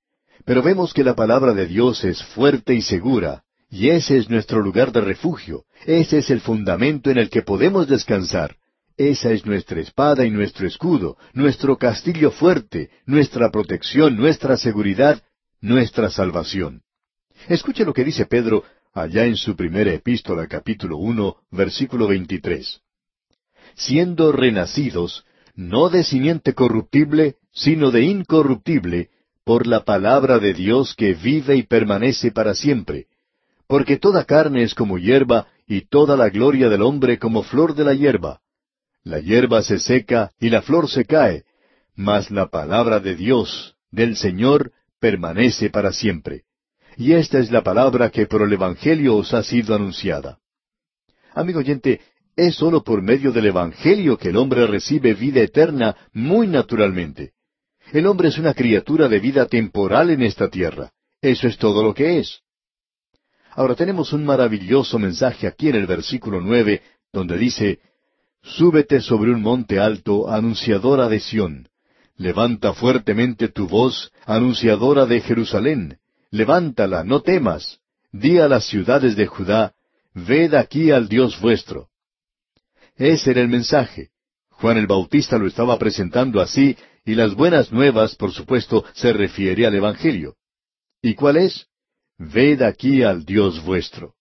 pero 0.45 0.65
vemos 0.65 0.93
que 0.93 1.05
la 1.05 1.15
palabra 1.15 1.55
de 1.55 1.67
Dios 1.67 2.03
es 2.03 2.21
fuerte 2.25 2.75
y 2.75 2.83
segura, 2.83 3.45
y 3.71 3.91
ese 3.91 4.19
es 4.19 4.29
nuestro 4.29 4.61
lugar 4.61 4.91
de 4.91 5.01
refugio, 5.01 5.65
ese 5.87 6.19
es 6.19 6.31
el 6.31 6.41
fundamento 6.41 7.09
en 7.09 7.19
el 7.19 7.31
que 7.31 7.43
podemos 7.43 7.87
descansar. 7.87 8.57
Esa 8.97 9.31
es 9.31 9.47
nuestra 9.47 9.81
espada 9.81 10.27
y 10.27 10.31
nuestro 10.31 10.67
escudo, 10.67 11.17
nuestro 11.35 11.79
castillo 11.79 12.33
fuerte, 12.33 12.91
nuestra 13.07 13.51
protección, 13.53 14.17
nuestra 14.17 14.57
seguridad, 14.57 15.23
nuestra 15.61 16.11
salvación. 16.11 16.83
Escuche 17.49 17.85
lo 17.85 17.95
que 17.95 18.05
dice 18.05 18.27
Pedro 18.27 18.65
allá 18.93 19.25
en 19.25 19.37
su 19.37 19.57
primera 19.57 19.93
epístola 19.93 20.47
capítulo 20.47 20.97
uno, 20.99 21.37
versículo 21.51 22.09
veintitrés. 22.09 22.81
Siendo 23.75 24.33
renacidos, 24.33 25.25
no 25.55 25.89
de 25.89 26.05
simiente 26.05 26.55
corruptible, 26.55 27.37
sino 27.53 27.91
de 27.91 28.03
incorruptible, 28.03 29.11
por 29.45 29.67
la 29.67 29.85
palabra 29.85 30.39
de 30.39 30.55
Dios 30.55 30.95
que 30.95 31.15
vive 31.15 31.57
y 31.57 31.63
permanece 31.63 32.31
para 32.31 32.55
siempre. 32.55 33.07
Porque 33.67 33.97
toda 33.97 34.25
carne 34.25 34.63
es 34.63 34.75
como 34.75 34.99
hierba, 34.99 35.49
y 35.67 35.83
toda 35.89 36.17
la 36.17 36.29
gloria 36.29 36.69
del 36.69 36.83
hombre 36.83 37.19
como 37.19 37.43
flor 37.43 37.75
de 37.75 37.85
la 37.85 37.95
hierba. 37.95 38.41
La 39.05 39.21
hierba 39.21 39.63
se 39.63 39.79
seca 39.79 40.33
y 40.39 40.51
la 40.51 40.63
flor 40.63 40.89
se 40.89 41.05
cae, 41.05 41.45
mas 41.95 42.31
la 42.31 42.49
palabra 42.49 43.01
de 43.01 43.17
Dios, 43.17 43.75
del 43.91 44.17
Señor, 44.17 44.73
permanece 45.01 45.71
para 45.71 45.93
siempre. 45.93 46.45
Y 46.97 47.15
esta 47.15 47.39
es 47.39 47.51
la 47.51 47.63
palabra 47.63 48.11
que 48.11 48.27
por 48.27 48.43
el 48.43 48.53
Evangelio 48.53 49.17
os 49.17 49.33
ha 49.33 49.43
sido 49.43 49.75
anunciada. 49.75 50.39
Amigo 51.35 51.61
oyente, 51.61 52.01
es 52.37 52.57
sólo 52.57 52.83
por 52.83 53.03
medio 53.03 53.33
del 53.33 53.47
Evangelio 53.47 54.19
que 54.19 54.29
el 54.29 54.37
hombre 54.37 54.67
recibe 54.67 55.15
vida 55.15 55.41
eterna 55.41 55.97
muy 56.13 56.47
naturalmente. 56.47 57.33
El 57.93 58.07
hombre 58.07 58.29
es 58.29 58.39
una 58.39 58.55
criatura 58.55 59.09
de 59.09 59.21
vida 59.21 59.47
temporal 59.47 60.11
en 60.11 60.23
esta 60.23 60.49
tierra. 60.49 60.93
Eso 61.21 61.47
es 61.47 61.57
todo 61.59 61.83
lo 61.83 61.95
que 61.95 62.19
es. 62.19 62.41
Ahora 63.51 63.75
tenemos 63.75 64.13
un 64.13 64.25
maravilloso 64.25 64.99
mensaje 64.99 65.47
aquí 65.47 65.69
en 65.69 65.77
el 65.77 65.87
versículo 65.87 66.41
nueve, 66.41 66.83
donde 67.13 67.37
dice, 67.37 67.81
Súbete 68.43 69.01
sobre 69.01 69.31
un 69.31 69.43
monte 69.43 69.79
alto, 69.79 70.31
anunciadora 70.31 71.09
de 71.09 71.21
Sión. 71.21 71.69
Levanta 72.17 72.73
fuertemente 72.73 73.49
tu 73.49 73.69
voz, 73.69 74.11
anunciadora 74.27 75.07
de 75.07 75.21
Jerusalén 75.21 75.99
levántala, 76.33 77.05
no 77.05 77.21
temas, 77.21 77.79
di 78.11 78.39
a 78.39 78.49
las 78.49 78.67
ciudades 78.67 79.15
de 79.15 79.27
Judá, 79.27 79.75
ved 80.15 80.55
aquí 80.55 80.91
al 80.91 81.09
Dios 81.09 81.41
vuestro. 81.41 81.89
Ese 82.97 83.31
era 83.31 83.41
el 83.43 83.49
mensaje. 83.49 84.11
Juan 84.51 84.79
el 84.79 84.87
Bautista 84.87 85.39
lo 85.39 85.47
estaba 85.47 85.79
presentando 85.79 86.41
así, 86.41 86.77
y 87.05 87.15
las 87.15 87.35
buenas 87.35 87.71
nuevas, 87.71 88.15
por 88.17 88.33
supuesto, 88.33 88.85
se 88.95 89.13
refiere 89.13 89.67
al 89.67 89.75
Evangelio. 89.75 90.37
¿Y 91.03 91.15
cuál 91.15 91.37
es? 91.37 91.67
Ved 92.19 92.63
aquí 92.63 93.03
al 93.03 93.25
Dios 93.25 93.63
vuestro. 93.65 94.15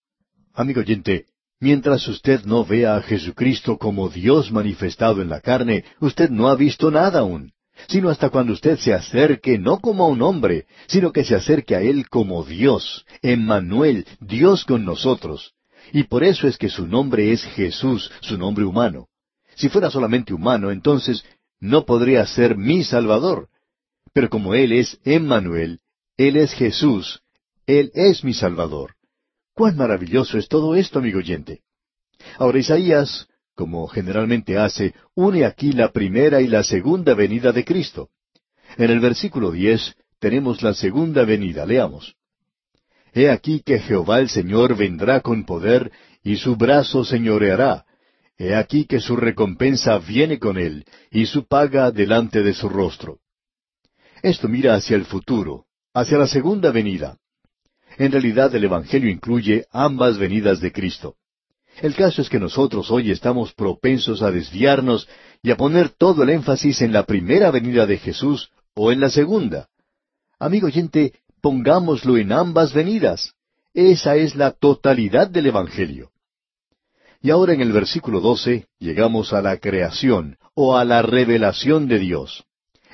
Amigo 0.52 0.80
oyente, 0.80 1.26
mientras 1.60 2.06
usted 2.08 2.44
no 2.44 2.64
vea 2.64 2.96
a 2.96 3.02
Jesucristo 3.02 3.78
como 3.78 4.08
Dios 4.08 4.50
manifestado 4.50 5.22
en 5.22 5.28
la 5.28 5.40
carne, 5.40 5.84
usted 6.00 6.28
no 6.28 6.48
ha 6.48 6.56
visto 6.56 6.90
nada 6.90 7.20
aún 7.20 7.52
sino 7.88 8.08
hasta 8.08 8.30
cuando 8.30 8.52
usted 8.52 8.78
se 8.78 8.92
acerque 8.92 9.58
no 9.58 9.78
como 9.78 10.04
a 10.04 10.08
un 10.08 10.22
hombre, 10.22 10.66
sino 10.86 11.12
que 11.12 11.24
se 11.24 11.34
acerque 11.34 11.74
a 11.74 11.82
Él 11.82 12.08
como 12.08 12.44
Dios, 12.44 13.04
Emmanuel, 13.22 14.06
Dios 14.20 14.64
con 14.64 14.84
nosotros. 14.84 15.54
Y 15.92 16.04
por 16.04 16.24
eso 16.24 16.46
es 16.46 16.58
que 16.58 16.68
su 16.68 16.86
nombre 16.86 17.32
es 17.32 17.44
Jesús, 17.44 18.10
su 18.20 18.38
nombre 18.38 18.64
humano. 18.64 19.08
Si 19.54 19.68
fuera 19.68 19.90
solamente 19.90 20.32
humano, 20.32 20.70
entonces 20.70 21.24
no 21.60 21.84
podría 21.84 22.26
ser 22.26 22.56
mi 22.56 22.84
Salvador. 22.84 23.48
Pero 24.12 24.28
como 24.30 24.54
Él 24.54 24.72
es 24.72 24.98
Emmanuel, 25.04 25.80
Él 26.16 26.36
es 26.36 26.52
Jesús, 26.52 27.22
Él 27.66 27.90
es 27.94 28.24
mi 28.24 28.34
Salvador. 28.34 28.94
Cuán 29.54 29.76
maravilloso 29.76 30.38
es 30.38 30.48
todo 30.48 30.74
esto, 30.74 30.98
amigo 30.98 31.18
oyente. 31.18 31.60
Ahora 32.38 32.58
Isaías 32.58 33.28
como 33.54 33.86
generalmente 33.86 34.58
hace, 34.58 34.94
une 35.14 35.44
aquí 35.44 35.72
la 35.72 35.92
primera 35.92 36.40
y 36.40 36.48
la 36.48 36.62
segunda 36.62 37.14
venida 37.14 37.52
de 37.52 37.64
Cristo. 37.64 38.10
En 38.76 38.90
el 38.90 39.00
versículo 39.00 39.50
diez 39.50 39.94
tenemos 40.18 40.62
la 40.62 40.74
segunda 40.74 41.24
venida. 41.24 41.66
Leamos. 41.66 42.14
He 43.12 43.28
aquí 43.28 43.60
que 43.60 43.78
Jehová 43.78 44.20
el 44.20 44.28
Señor 44.28 44.76
vendrá 44.76 45.20
con 45.20 45.44
poder, 45.44 45.92
y 46.22 46.36
su 46.36 46.56
brazo 46.56 47.04
señoreará. 47.04 47.84
He 48.38 48.54
aquí 48.54 48.86
que 48.86 49.00
su 49.00 49.16
recompensa 49.16 49.98
viene 49.98 50.38
con 50.38 50.56
él, 50.56 50.84
y 51.10 51.26
su 51.26 51.46
paga 51.46 51.90
delante 51.90 52.42
de 52.42 52.54
su 52.54 52.68
rostro. 52.68 53.18
Esto 54.22 54.48
mira 54.48 54.74
hacia 54.74 54.96
el 54.96 55.04
futuro, 55.04 55.66
hacia 55.92 56.16
la 56.16 56.26
segunda 56.26 56.70
venida. 56.70 57.18
En 57.98 58.12
realidad 58.12 58.54
el 58.54 58.64
Evangelio 58.64 59.10
incluye 59.10 59.66
ambas 59.70 60.16
venidas 60.16 60.60
de 60.60 60.72
Cristo. 60.72 61.16
El 61.82 61.96
caso 61.96 62.22
es 62.22 62.30
que 62.30 62.38
nosotros 62.38 62.92
hoy 62.92 63.10
estamos 63.10 63.52
propensos 63.54 64.22
a 64.22 64.30
desviarnos 64.30 65.08
y 65.42 65.50
a 65.50 65.56
poner 65.56 65.88
todo 65.88 66.22
el 66.22 66.30
énfasis 66.30 66.80
en 66.80 66.92
la 66.92 67.02
primera 67.02 67.50
venida 67.50 67.86
de 67.86 67.98
Jesús 67.98 68.52
o 68.76 68.92
en 68.92 69.00
la 69.00 69.10
segunda. 69.10 69.68
Amigo 70.38 70.68
oyente, 70.68 71.12
pongámoslo 71.40 72.16
en 72.18 72.30
ambas 72.30 72.72
venidas. 72.72 73.34
Esa 73.74 74.14
es 74.14 74.36
la 74.36 74.52
totalidad 74.52 75.28
del 75.28 75.46
Evangelio. 75.46 76.12
Y 77.20 77.30
ahora 77.30 77.52
en 77.52 77.60
el 77.60 77.72
versículo 77.72 78.20
12 78.20 78.68
llegamos 78.78 79.32
a 79.32 79.42
la 79.42 79.56
creación 79.56 80.38
o 80.54 80.76
a 80.76 80.84
la 80.84 81.02
revelación 81.02 81.88
de 81.88 81.98
Dios. 81.98 82.44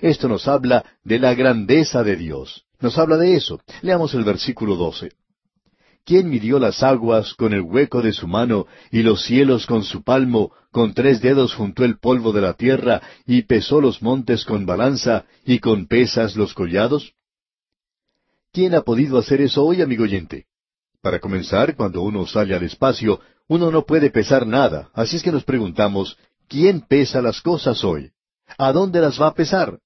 Esto 0.01 0.29
nos 0.29 0.49
habla 0.49 0.83
de 1.05 1.19
la 1.19 1.35
grandeza 1.35 2.03
de 2.03 2.17
Dios. 2.17 2.65
Nos 2.81 2.97
habla 2.97 3.19
de 3.19 3.37
eso. 3.37 3.61
Leamos 3.83 4.15
el 4.15 4.25
versículo 4.25 4.77
12. 4.77 5.11
¿Quién 6.09 6.31
midió 6.31 6.59
las 6.59 6.83
aguas 6.83 7.35
con 7.35 7.53
el 7.53 7.61
hueco 7.61 8.01
de 8.01 8.15
su 8.15 8.27
mano 8.27 8.67
y 8.91 9.03
los 9.03 9.25
cielos 9.25 9.67
con 9.67 9.85
su 9.85 10.03
palmo, 10.03 10.53
con 10.71 10.95
tres 10.95 11.21
dedos 11.21 11.53
juntó 11.53 11.85
el 11.85 11.99
polvo 11.99 12.33
de 12.33 12.41
la 12.41 12.55
tierra 12.55 13.03
y 13.27 13.43
pesó 13.43 13.83
los 13.83 14.01
montes 14.01 14.47
con 14.47 14.65
balanza 14.65 15.27
y 15.45 15.59
con 15.59 15.87
pesas 15.87 16.35
los 16.35 16.55
collados? 16.55 17.13
¿Quién 18.55 18.75
ha 18.75 18.81
podido 18.81 19.19
hacer 19.19 19.43
eso 19.43 19.63
hoy, 19.63 19.83
amigo 19.83 20.05
oyente? 20.05 20.47
Para 21.03 21.19
comenzar, 21.19 21.77
cuando 21.77 22.01
uno 22.01 22.27
sale 22.27 22.55
al 22.55 22.63
espacio, 22.63 23.21
uno 23.47 23.71
no 23.71 23.85
puede 23.85 24.09
pesar 24.09 24.47
nada, 24.47 24.89
así 24.95 25.17
es 25.17 25.23
que 25.23 25.31
nos 25.31 25.45
preguntamos, 25.45 26.17
¿quién 26.49 26.81
pesa 26.81 27.21
las 27.21 27.43
cosas 27.43 27.85
hoy? 27.85 28.13
¿A 28.57 28.73
dónde 28.73 29.03
las 29.03 29.21
va 29.21 29.27
a 29.27 29.35
pesar? 29.35 29.79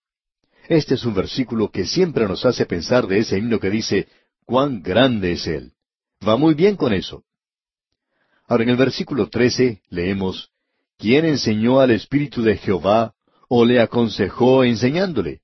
Este 0.69 0.95
es 0.95 1.05
un 1.05 1.15
versículo 1.15 1.73
que 1.73 1.85
siempre 1.85 2.29
nos 2.29 2.47
hace 2.47 2.65
pensar 2.65 3.09
de 3.09 3.19
ese 3.19 3.39
himno 3.39 3.59
que 3.59 3.71
dice, 3.71 4.07
cuán 4.45 4.85
grande 4.85 5.33
es 5.33 5.49
Él. 5.49 5.73
Va 6.27 6.37
muy 6.37 6.55
bien 6.55 6.77
con 6.77 6.93
eso. 6.93 7.25
Ahora 8.47 8.65
en 8.65 8.71
el 8.71 8.77
versículo 8.77 9.29
13 9.29 9.83
leemos, 9.89 10.51
¿quién 10.99 11.25
enseñó 11.25 11.81
al 11.81 11.91
Espíritu 11.91 12.43
de 12.43 12.57
Jehová 12.57 13.15
o 13.49 13.65
le 13.65 13.81
aconsejó 13.81 14.63
enseñándole? 14.63 15.41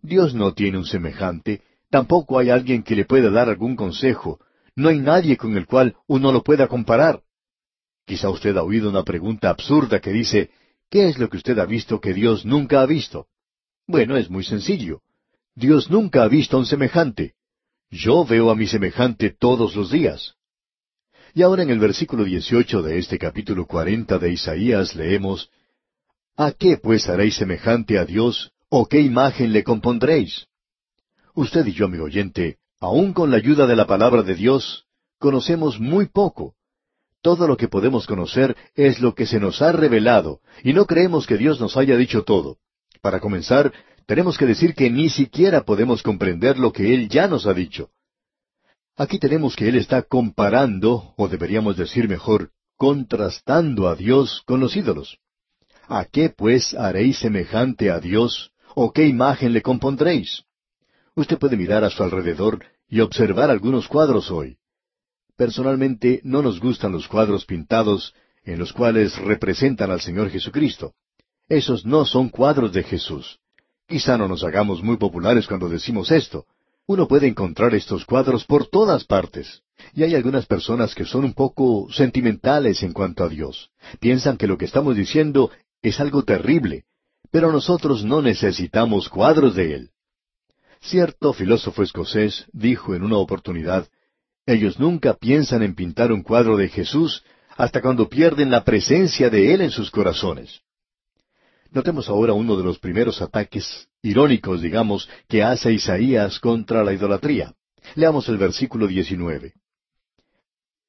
Dios 0.00 0.34
no 0.34 0.54
tiene 0.54 0.78
un 0.78 0.86
semejante, 0.86 1.62
tampoco 1.90 2.38
hay 2.38 2.50
alguien 2.50 2.82
que 2.82 2.96
le 2.96 3.04
pueda 3.04 3.30
dar 3.30 3.48
algún 3.48 3.76
consejo, 3.76 4.40
no 4.74 4.88
hay 4.88 4.98
nadie 4.98 5.36
con 5.36 5.56
el 5.56 5.66
cual 5.66 5.96
uno 6.06 6.32
lo 6.32 6.42
pueda 6.42 6.68
comparar. 6.68 7.22
Quizá 8.06 8.30
usted 8.30 8.56
ha 8.56 8.62
oído 8.62 8.88
una 8.88 9.04
pregunta 9.04 9.50
absurda 9.50 10.00
que 10.00 10.10
dice, 10.10 10.50
¿qué 10.90 11.08
es 11.08 11.18
lo 11.18 11.28
que 11.28 11.36
usted 11.36 11.58
ha 11.58 11.66
visto 11.66 12.00
que 12.00 12.14
Dios 12.14 12.44
nunca 12.44 12.80
ha 12.80 12.86
visto? 12.86 13.26
Bueno, 13.86 14.16
es 14.16 14.30
muy 14.30 14.44
sencillo. 14.44 15.02
Dios 15.54 15.90
nunca 15.90 16.22
ha 16.22 16.28
visto 16.28 16.56
a 16.56 16.60
un 16.60 16.66
semejante. 16.66 17.34
Yo 17.92 18.24
veo 18.24 18.50
a 18.50 18.56
mi 18.56 18.66
semejante 18.66 19.28
todos 19.28 19.76
los 19.76 19.90
días. 19.90 20.34
Y 21.34 21.42
ahora 21.42 21.62
en 21.62 21.68
el 21.68 21.78
versículo 21.78 22.24
18 22.24 22.80
de 22.80 22.98
este 22.98 23.18
capítulo 23.18 23.66
40 23.66 24.18
de 24.18 24.32
Isaías 24.32 24.96
leemos, 24.96 25.50
¿A 26.34 26.52
qué 26.52 26.78
pues 26.78 27.10
haréis 27.10 27.36
semejante 27.36 27.98
a 27.98 28.06
Dios, 28.06 28.52
o 28.70 28.86
qué 28.86 29.02
imagen 29.02 29.52
le 29.52 29.62
compondréis? 29.62 30.46
Usted 31.34 31.66
y 31.66 31.72
yo, 31.72 31.86
mi 31.86 31.98
oyente, 31.98 32.56
aun 32.80 33.12
con 33.12 33.30
la 33.30 33.36
ayuda 33.36 33.66
de 33.66 33.76
la 33.76 33.86
palabra 33.86 34.22
de 34.22 34.36
Dios, 34.36 34.86
conocemos 35.18 35.78
muy 35.78 36.06
poco. 36.06 36.54
Todo 37.20 37.46
lo 37.46 37.58
que 37.58 37.68
podemos 37.68 38.06
conocer 38.06 38.56
es 38.74 39.00
lo 39.00 39.14
que 39.14 39.26
se 39.26 39.38
nos 39.38 39.60
ha 39.60 39.70
revelado, 39.70 40.40
y 40.64 40.72
no 40.72 40.86
creemos 40.86 41.26
que 41.26 41.36
Dios 41.36 41.60
nos 41.60 41.76
haya 41.76 41.98
dicho 41.98 42.24
todo. 42.24 42.56
Para 43.02 43.20
comenzar, 43.20 43.70
tenemos 44.12 44.36
que 44.36 44.44
decir 44.44 44.74
que 44.74 44.90
ni 44.90 45.08
siquiera 45.08 45.64
podemos 45.64 46.02
comprender 46.02 46.58
lo 46.58 46.70
que 46.70 46.92
Él 46.94 47.08
ya 47.08 47.28
nos 47.28 47.46
ha 47.46 47.54
dicho. 47.54 47.88
Aquí 48.94 49.18
tenemos 49.18 49.56
que 49.56 49.66
Él 49.66 49.76
está 49.76 50.02
comparando, 50.02 51.14
o 51.16 51.28
deberíamos 51.28 51.78
decir 51.78 52.10
mejor, 52.10 52.50
contrastando 52.76 53.88
a 53.88 53.94
Dios 53.94 54.42
con 54.44 54.60
los 54.60 54.76
ídolos. 54.76 55.16
¿A 55.88 56.04
qué 56.04 56.28
pues 56.28 56.74
haréis 56.74 57.20
semejante 57.20 57.90
a 57.90 58.00
Dios, 58.00 58.52
o 58.74 58.92
qué 58.92 59.06
imagen 59.06 59.54
le 59.54 59.62
compondréis? 59.62 60.44
Usted 61.14 61.38
puede 61.38 61.56
mirar 61.56 61.82
a 61.82 61.88
su 61.88 62.02
alrededor 62.02 62.66
y 62.90 63.00
observar 63.00 63.50
algunos 63.50 63.88
cuadros 63.88 64.30
hoy. 64.30 64.58
Personalmente 65.38 66.20
no 66.22 66.42
nos 66.42 66.60
gustan 66.60 66.92
los 66.92 67.08
cuadros 67.08 67.46
pintados 67.46 68.14
en 68.44 68.58
los 68.58 68.74
cuales 68.74 69.16
representan 69.16 69.90
al 69.90 70.02
Señor 70.02 70.28
Jesucristo. 70.28 70.92
Esos 71.48 71.86
no 71.86 72.04
son 72.04 72.28
cuadros 72.28 72.74
de 72.74 72.82
Jesús. 72.82 73.38
Quizá 73.86 74.16
no 74.16 74.28
nos 74.28 74.44
hagamos 74.44 74.82
muy 74.82 74.96
populares 74.96 75.46
cuando 75.46 75.68
decimos 75.68 76.10
esto. 76.10 76.46
Uno 76.86 77.06
puede 77.06 77.26
encontrar 77.26 77.74
estos 77.74 78.04
cuadros 78.04 78.44
por 78.44 78.66
todas 78.66 79.04
partes. 79.04 79.62
Y 79.94 80.02
hay 80.02 80.14
algunas 80.14 80.46
personas 80.46 80.94
que 80.94 81.04
son 81.04 81.24
un 81.24 81.34
poco 81.34 81.88
sentimentales 81.92 82.82
en 82.82 82.92
cuanto 82.92 83.24
a 83.24 83.28
Dios. 83.28 83.70
Piensan 84.00 84.36
que 84.36 84.46
lo 84.46 84.58
que 84.58 84.64
estamos 84.64 84.96
diciendo 84.96 85.50
es 85.80 86.00
algo 86.00 86.24
terrible. 86.24 86.84
Pero 87.30 87.52
nosotros 87.52 88.04
no 88.04 88.20
necesitamos 88.22 89.08
cuadros 89.08 89.54
de 89.54 89.74
Él. 89.74 89.90
Cierto 90.80 91.32
filósofo 91.32 91.82
escocés 91.82 92.46
dijo 92.52 92.94
en 92.94 93.04
una 93.04 93.16
oportunidad, 93.16 93.88
ellos 94.46 94.80
nunca 94.80 95.14
piensan 95.14 95.62
en 95.62 95.76
pintar 95.76 96.10
un 96.10 96.22
cuadro 96.22 96.56
de 96.56 96.68
Jesús 96.68 97.22
hasta 97.56 97.80
cuando 97.80 98.08
pierden 98.08 98.50
la 98.50 98.64
presencia 98.64 99.30
de 99.30 99.54
Él 99.54 99.60
en 99.60 99.70
sus 99.70 99.90
corazones. 99.90 100.62
Notemos 101.72 102.08
ahora 102.08 102.34
uno 102.34 102.56
de 102.56 102.64
los 102.64 102.78
primeros 102.78 103.22
ataques 103.22 103.88
irónicos, 104.02 104.60
digamos, 104.60 105.08
que 105.26 105.42
hace 105.42 105.72
Isaías 105.72 106.38
contra 106.38 106.84
la 106.84 106.92
idolatría. 106.92 107.54
Leamos 107.94 108.28
el 108.28 108.36
versículo 108.36 108.86
19. 108.86 109.54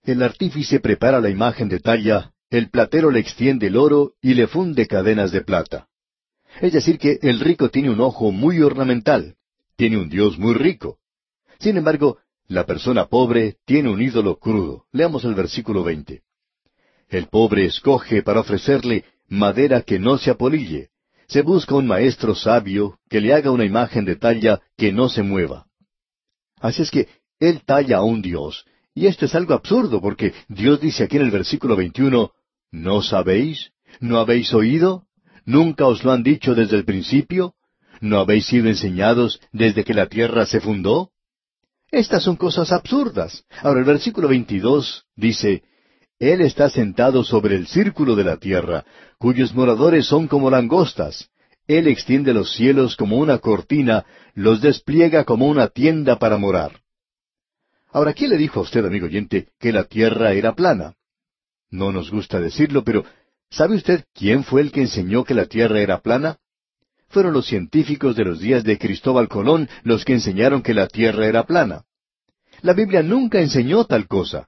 El 0.04 0.22
artífice 0.22 0.82
prepara 0.82 1.22
la 1.22 1.30
imagen 1.30 1.70
de 1.70 1.80
talla, 1.80 2.34
el 2.50 2.70
platero 2.70 3.12
le 3.12 3.20
extiende 3.20 3.68
el 3.68 3.78
oro 3.78 4.14
y 4.22 4.34
le 4.34 4.48
funde 4.48 4.86
cadenas 4.86 5.32
de 5.32 5.42
plata. 5.42 5.88
Es 6.60 6.74
decir, 6.74 7.00
que 7.00 7.18
el 7.22 7.40
rico 7.40 7.70
tiene 7.70 7.90
un 7.90 8.02
ojo 8.02 8.32
muy 8.32 8.62
ornamental, 8.62 9.36
tiene 9.78 9.98
un 9.98 10.10
Dios 10.10 10.38
muy 10.38 10.54
rico. 10.54 11.00
Sin 11.60 11.78
embargo, 11.78 12.18
la 12.48 12.66
persona 12.66 13.06
pobre 13.06 13.56
tiene 13.66 13.90
un 13.90 14.02
ídolo 14.02 14.38
crudo. 14.38 14.86
Leamos 14.92 15.24
el 15.24 15.34
versículo 15.34 15.84
20. 15.84 16.22
El 17.08 17.28
pobre 17.28 17.66
escoge 17.66 18.22
para 18.22 18.42
ofrecerle 18.42 19.06
madera 19.34 19.82
que 19.82 20.00
no 20.00 20.18
se 20.18 20.32
apolille. 20.32 20.90
Se 21.28 21.42
busca 21.42 21.76
un 21.76 21.88
maestro 21.88 22.36
sabio 22.36 23.00
que 23.10 23.20
le 23.20 23.34
haga 23.34 23.52
una 23.52 23.66
imagen 23.66 24.06
de 24.06 24.16
talla 24.16 24.62
que 24.78 24.92
no 24.92 25.10
se 25.10 25.24
mueva. 25.24 25.66
Así 26.60 26.84
es 26.84 26.92
que 26.92 27.08
él 27.40 27.62
talla 27.66 27.98
a 27.98 28.04
un 28.04 28.22
Dios. 28.22 28.66
Y 28.94 29.08
esto 29.08 29.26
es 29.26 29.34
algo 29.34 29.54
absurdo 29.54 30.00
porque 30.00 30.34
Dios 30.48 30.80
dice 30.80 31.04
aquí 31.04 31.18
en 31.18 31.24
el 31.24 31.32
versículo 31.32 31.76
21, 31.76 32.32
¿no 32.72 33.02
sabéis? 33.02 33.72
¿No 34.00 34.20
habéis 34.20 34.54
oído? 34.54 35.08
¿Nunca 35.46 35.88
os 35.88 36.04
lo 36.04 36.12
han 36.12 36.24
dicho 36.24 36.54
desde 36.54 36.78
el 36.78 36.86
principio? 36.86 37.56
¿No 38.02 38.20
habéis 38.20 38.46
sido 38.46 38.68
enseñados 38.70 39.42
desde 39.52 39.84
que 39.84 39.94
la 39.94 40.08
tierra 40.08 40.46
se 40.46 40.62
fundó? 40.62 41.10
Estas 41.90 42.24
son 42.24 42.36
cosas 42.36 42.72
absurdas. 42.72 43.44
Ahora 43.62 43.80
el 43.80 43.86
versículo 43.86 44.28
22 44.28 45.06
dice, 45.16 45.64
él 46.20 46.42
está 46.42 46.70
sentado 46.70 47.24
sobre 47.24 47.56
el 47.56 47.68
círculo 47.68 48.16
de 48.16 48.24
la 48.24 48.38
tierra, 48.38 48.86
cuyos 49.18 49.54
moradores 49.54 50.06
son 50.06 50.28
como 50.28 50.50
langostas. 50.50 51.30
Él 51.68 51.88
extiende 51.88 52.34
los 52.34 52.54
cielos 52.54 52.96
como 52.96 53.18
una 53.18 53.40
cortina, 53.40 54.06
los 54.34 54.62
despliega 54.62 55.24
como 55.24 55.48
una 55.48 55.68
tienda 55.68 56.20
para 56.20 56.38
morar. 56.38 56.82
Ahora, 57.92 58.14
¿quién 58.14 58.32
le 58.32 58.38
dijo 58.38 58.60
a 58.60 58.64
usted, 58.64 58.86
amigo 58.86 59.06
oyente, 59.06 59.50
que 59.60 59.72
la 59.72 59.86
tierra 59.86 60.34
era 60.34 60.56
plana? 60.56 60.96
No 61.70 61.92
nos 61.92 62.12
gusta 62.12 62.40
decirlo, 62.40 62.84
pero 62.84 63.06
¿sabe 63.50 63.76
usted 63.76 64.06
quién 64.14 64.44
fue 64.44 64.62
el 64.62 64.72
que 64.72 64.82
enseñó 64.82 65.24
que 65.24 65.34
la 65.34 65.46
tierra 65.46 65.80
era 65.80 66.02
plana? 66.02 66.38
Fueron 67.10 67.34
los 67.34 67.46
científicos 67.46 68.16
de 68.16 68.26
los 68.26 68.40
días 68.40 68.64
de 68.64 68.78
Cristóbal 68.78 69.28
Colón 69.28 69.70
los 69.84 70.04
que 70.06 70.14
enseñaron 70.14 70.64
que 70.64 70.74
la 70.74 70.88
tierra 70.88 71.28
era 71.28 71.46
plana. 71.46 71.84
La 72.62 72.74
Biblia 72.74 73.04
nunca 73.04 73.40
enseñó 73.40 73.86
tal 73.86 74.08
cosa. 74.08 74.48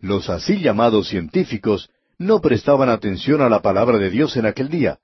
Los 0.00 0.30
así 0.30 0.60
llamados 0.60 1.08
científicos 1.08 1.90
no 2.18 2.40
prestaban 2.40 2.88
atención 2.88 3.42
a 3.42 3.48
la 3.48 3.60
palabra 3.60 3.98
de 3.98 4.10
Dios 4.10 4.36
en 4.36 4.46
aquel 4.46 4.68
día, 4.68 4.98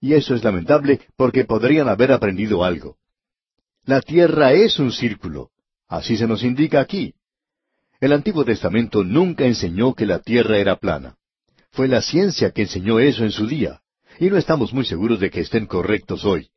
y 0.00 0.14
eso 0.14 0.34
es 0.34 0.44
lamentable 0.44 1.00
porque 1.16 1.44
podrían 1.44 1.88
haber 1.88 2.12
aprendido 2.12 2.64
algo. 2.64 2.96
La 3.84 4.00
tierra 4.00 4.52
es 4.52 4.78
un 4.78 4.92
círculo, 4.92 5.50
así 5.88 6.16
se 6.16 6.26
nos 6.26 6.42
indica 6.42 6.80
aquí. 6.80 7.14
El 8.00 8.12
Antiguo 8.12 8.44
Testamento 8.44 9.02
nunca 9.02 9.44
enseñó 9.44 9.94
que 9.94 10.06
la 10.06 10.18
tierra 10.18 10.58
era 10.58 10.76
plana. 10.76 11.16
Fue 11.70 11.88
la 11.88 12.02
ciencia 12.02 12.50
que 12.50 12.62
enseñó 12.62 12.98
eso 12.98 13.24
en 13.24 13.30
su 13.30 13.46
día, 13.46 13.80
y 14.18 14.30
no 14.30 14.36
estamos 14.36 14.72
muy 14.72 14.84
seguros 14.84 15.20
de 15.20 15.30
que 15.30 15.40
estén 15.40 15.66
correctos 15.66 16.24
hoy. 16.24 16.50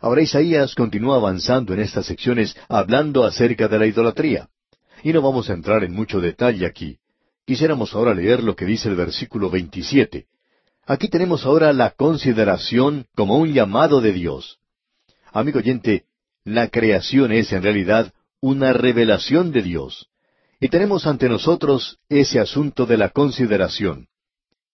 Ahora 0.00 0.22
Isaías 0.22 0.74
continúa 0.74 1.16
avanzando 1.16 1.74
en 1.74 1.80
estas 1.80 2.06
secciones 2.06 2.56
hablando 2.68 3.24
acerca 3.24 3.66
de 3.66 3.78
la 3.78 3.86
idolatría. 3.86 4.48
Y 5.02 5.12
no 5.12 5.22
vamos 5.22 5.50
a 5.50 5.54
entrar 5.54 5.84
en 5.84 5.92
mucho 5.92 6.20
detalle 6.20 6.66
aquí. 6.66 6.98
Quisiéramos 7.48 7.94
ahora 7.94 8.12
leer 8.12 8.44
lo 8.44 8.54
que 8.54 8.66
dice 8.66 8.90
el 8.90 8.94
versículo 8.94 9.48
27. 9.48 10.26
Aquí 10.84 11.08
tenemos 11.08 11.46
ahora 11.46 11.72
la 11.72 11.92
consideración 11.92 13.06
como 13.16 13.38
un 13.38 13.54
llamado 13.54 14.02
de 14.02 14.12
Dios. 14.12 14.58
Amigo 15.32 15.58
oyente, 15.58 16.04
la 16.44 16.68
creación 16.68 17.32
es 17.32 17.50
en 17.52 17.62
realidad 17.62 18.12
una 18.42 18.74
revelación 18.74 19.50
de 19.50 19.62
Dios. 19.62 20.10
Y 20.60 20.68
tenemos 20.68 21.06
ante 21.06 21.26
nosotros 21.30 21.96
ese 22.10 22.38
asunto 22.38 22.84
de 22.84 22.98
la 22.98 23.08
consideración. 23.08 24.08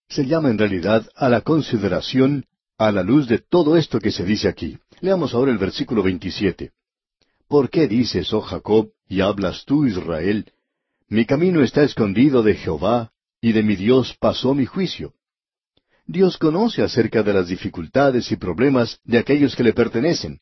Se 0.08 0.26
llama 0.26 0.50
en 0.50 0.58
realidad 0.58 1.08
a 1.14 1.28
la 1.28 1.42
consideración 1.42 2.44
a 2.76 2.90
la 2.90 3.04
luz 3.04 3.28
de 3.28 3.38
todo 3.38 3.76
esto 3.76 4.00
que 4.00 4.10
se 4.10 4.24
dice 4.24 4.48
aquí. 4.48 4.80
Leamos 5.00 5.32
ahora 5.32 5.52
el 5.52 5.58
versículo 5.58 6.02
27. 6.02 6.72
¿Por 7.46 7.70
qué 7.70 7.86
dices, 7.86 8.32
oh 8.32 8.40
Jacob, 8.40 8.88
y 9.08 9.20
hablas 9.20 9.64
tú, 9.64 9.86
Israel? 9.86 10.50
Mi 11.14 11.26
camino 11.26 11.62
está 11.62 11.84
escondido 11.84 12.42
de 12.42 12.56
Jehová, 12.56 13.12
y 13.40 13.52
de 13.52 13.62
mi 13.62 13.76
Dios 13.76 14.16
pasó 14.18 14.52
mi 14.52 14.66
juicio. 14.66 15.12
Dios 16.06 16.38
conoce 16.38 16.82
acerca 16.82 17.22
de 17.22 17.32
las 17.32 17.46
dificultades 17.46 18.32
y 18.32 18.36
problemas 18.36 18.98
de 19.04 19.18
aquellos 19.18 19.54
que 19.54 19.62
le 19.62 19.72
pertenecen. 19.72 20.40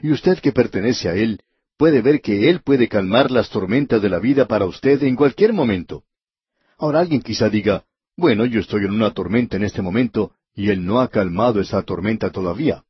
Y 0.00 0.10
usted 0.10 0.38
que 0.38 0.50
pertenece 0.50 1.10
a 1.10 1.14
Él 1.14 1.42
puede 1.76 2.00
ver 2.00 2.22
que 2.22 2.48
Él 2.48 2.62
puede 2.62 2.88
calmar 2.88 3.30
las 3.30 3.50
tormentas 3.50 4.00
de 4.00 4.08
la 4.08 4.18
vida 4.18 4.48
para 4.48 4.64
usted 4.64 5.02
en 5.02 5.14
cualquier 5.14 5.52
momento. 5.52 6.04
Ahora 6.78 7.00
alguien 7.00 7.20
quizá 7.20 7.50
diga, 7.50 7.84
bueno, 8.16 8.46
yo 8.46 8.60
estoy 8.60 8.86
en 8.86 8.92
una 8.92 9.10
tormenta 9.10 9.58
en 9.58 9.64
este 9.64 9.82
momento 9.82 10.32
y 10.54 10.70
Él 10.70 10.86
no 10.86 11.00
ha 11.00 11.08
calmado 11.08 11.60
esa 11.60 11.82
tormenta 11.82 12.30
todavía. 12.30 12.82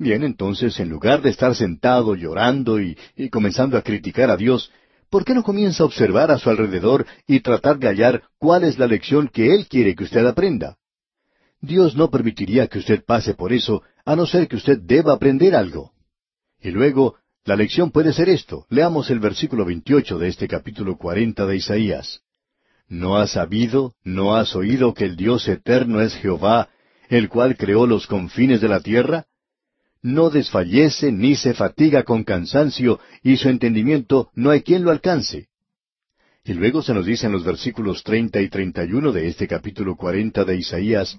Bien, 0.00 0.24
entonces, 0.24 0.80
en 0.80 0.88
lugar 0.88 1.20
de 1.20 1.28
estar 1.28 1.54
sentado 1.54 2.14
llorando 2.14 2.80
y, 2.80 2.96
comenzando 3.30 3.76
a 3.76 3.82
criticar 3.82 4.30
a 4.30 4.38
Dios, 4.38 4.72
¿por 5.10 5.24
qué 5.24 5.34
no 5.34 5.42
comienza 5.42 5.82
a 5.82 5.86
observar 5.86 6.30
a 6.30 6.38
su 6.38 6.48
alrededor 6.48 7.04
y 7.26 7.40
tratar 7.40 7.78
de 7.78 7.88
hallar 7.88 8.22
cuál 8.38 8.64
es 8.64 8.78
la 8.78 8.86
lección 8.86 9.28
que 9.28 9.54
Él 9.54 9.66
quiere 9.68 9.94
que 9.94 10.04
usted 10.04 10.24
aprenda? 10.24 10.78
Dios 11.60 11.94
no 11.94 12.10
permitiría 12.10 12.68
que 12.68 12.78
usted 12.78 13.04
pase 13.04 13.34
por 13.34 13.52
eso, 13.52 13.82
a 14.04 14.16
no 14.16 14.24
ser 14.24 14.48
que 14.48 14.56
usted 14.56 14.78
deba 14.78 15.12
aprender 15.12 15.54
algo. 15.54 15.92
Y 16.60 16.70
luego, 16.70 17.16
la 17.44 17.56
lección 17.56 17.90
puede 17.90 18.12
ser 18.12 18.28
esto. 18.28 18.66
Leamos 18.70 19.10
el 19.10 19.18
versículo 19.18 19.64
28 19.64 20.18
de 20.18 20.28
este 20.28 20.48
capítulo 20.48 20.96
40 20.96 21.46
de 21.46 21.56
Isaías. 21.56 22.20
¿No 22.88 23.16
has 23.16 23.32
sabido, 23.32 23.94
no 24.04 24.36
has 24.36 24.56
oído 24.56 24.94
que 24.94 25.04
el 25.04 25.16
Dios 25.16 25.46
eterno 25.48 26.00
es 26.00 26.14
Jehová, 26.14 26.68
el 27.08 27.28
cual 27.28 27.56
creó 27.56 27.86
los 27.86 28.06
confines 28.06 28.60
de 28.60 28.68
la 28.68 28.80
tierra? 28.80 29.26
No 30.02 30.30
desfallece 30.30 31.12
ni 31.12 31.36
se 31.36 31.54
fatiga 31.54 32.02
con 32.04 32.24
cansancio, 32.24 33.00
y 33.22 33.36
su 33.36 33.48
entendimiento 33.48 34.30
no 34.34 34.50
hay 34.50 34.62
quien 34.62 34.84
lo 34.84 34.90
alcance. 34.90 35.48
Y 36.44 36.54
luego 36.54 36.82
se 36.82 36.94
nos 36.94 37.04
dice 37.04 37.26
en 37.26 37.32
los 37.32 37.44
versículos 37.44 38.02
treinta 38.02 38.40
y 38.40 38.48
treinta 38.48 38.84
y 38.84 38.92
uno 38.92 39.12
de 39.12 39.28
este 39.28 39.46
capítulo 39.46 39.96
cuarenta 39.96 40.44
de 40.44 40.56
Isaías, 40.56 41.18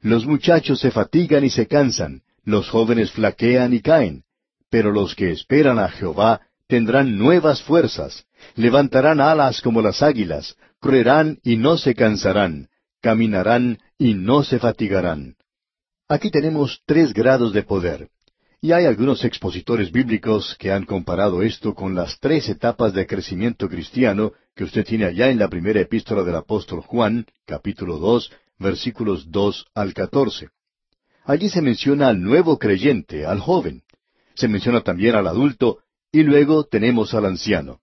Los 0.00 0.26
muchachos 0.26 0.80
se 0.80 0.90
fatigan 0.90 1.44
y 1.44 1.50
se 1.50 1.68
cansan, 1.68 2.22
los 2.44 2.68
jóvenes 2.68 3.12
flaquean 3.12 3.72
y 3.72 3.80
caen, 3.80 4.24
pero 4.68 4.90
los 4.90 5.14
que 5.14 5.30
esperan 5.30 5.78
a 5.78 5.88
Jehová 5.88 6.40
tendrán 6.66 7.16
nuevas 7.18 7.62
fuerzas, 7.62 8.24
levantarán 8.56 9.20
alas 9.20 9.60
como 9.60 9.80
las 9.80 10.02
águilas, 10.02 10.56
correrán 10.80 11.38
y 11.44 11.56
no 11.56 11.76
se 11.76 11.94
cansarán, 11.94 12.68
caminarán 13.00 13.78
y 13.96 14.14
no 14.14 14.42
se 14.42 14.58
fatigarán. 14.58 15.36
Aquí 16.12 16.30
tenemos 16.30 16.82
tres 16.84 17.14
grados 17.14 17.54
de 17.54 17.62
poder. 17.62 18.10
Y 18.60 18.72
hay 18.72 18.84
algunos 18.84 19.24
expositores 19.24 19.90
bíblicos 19.90 20.54
que 20.58 20.70
han 20.70 20.84
comparado 20.84 21.40
esto 21.42 21.74
con 21.74 21.94
las 21.94 22.20
tres 22.20 22.50
etapas 22.50 22.92
de 22.92 23.06
crecimiento 23.06 23.66
cristiano 23.66 24.34
que 24.54 24.64
usted 24.64 24.84
tiene 24.84 25.06
allá 25.06 25.30
en 25.30 25.38
la 25.38 25.48
primera 25.48 25.80
epístola 25.80 26.22
del 26.22 26.36
apóstol 26.36 26.82
Juan, 26.82 27.24
capítulo 27.46 27.96
dos, 27.96 28.30
versículos 28.58 29.30
dos 29.30 29.64
al 29.74 29.94
catorce. 29.94 30.50
Allí 31.24 31.48
se 31.48 31.62
menciona 31.62 32.08
al 32.08 32.20
nuevo 32.20 32.58
creyente, 32.58 33.24
al 33.24 33.40
joven. 33.40 33.82
Se 34.34 34.48
menciona 34.48 34.82
también 34.82 35.14
al 35.14 35.26
adulto, 35.26 35.78
y 36.12 36.24
luego 36.24 36.64
tenemos 36.64 37.14
al 37.14 37.24
anciano. 37.24 37.80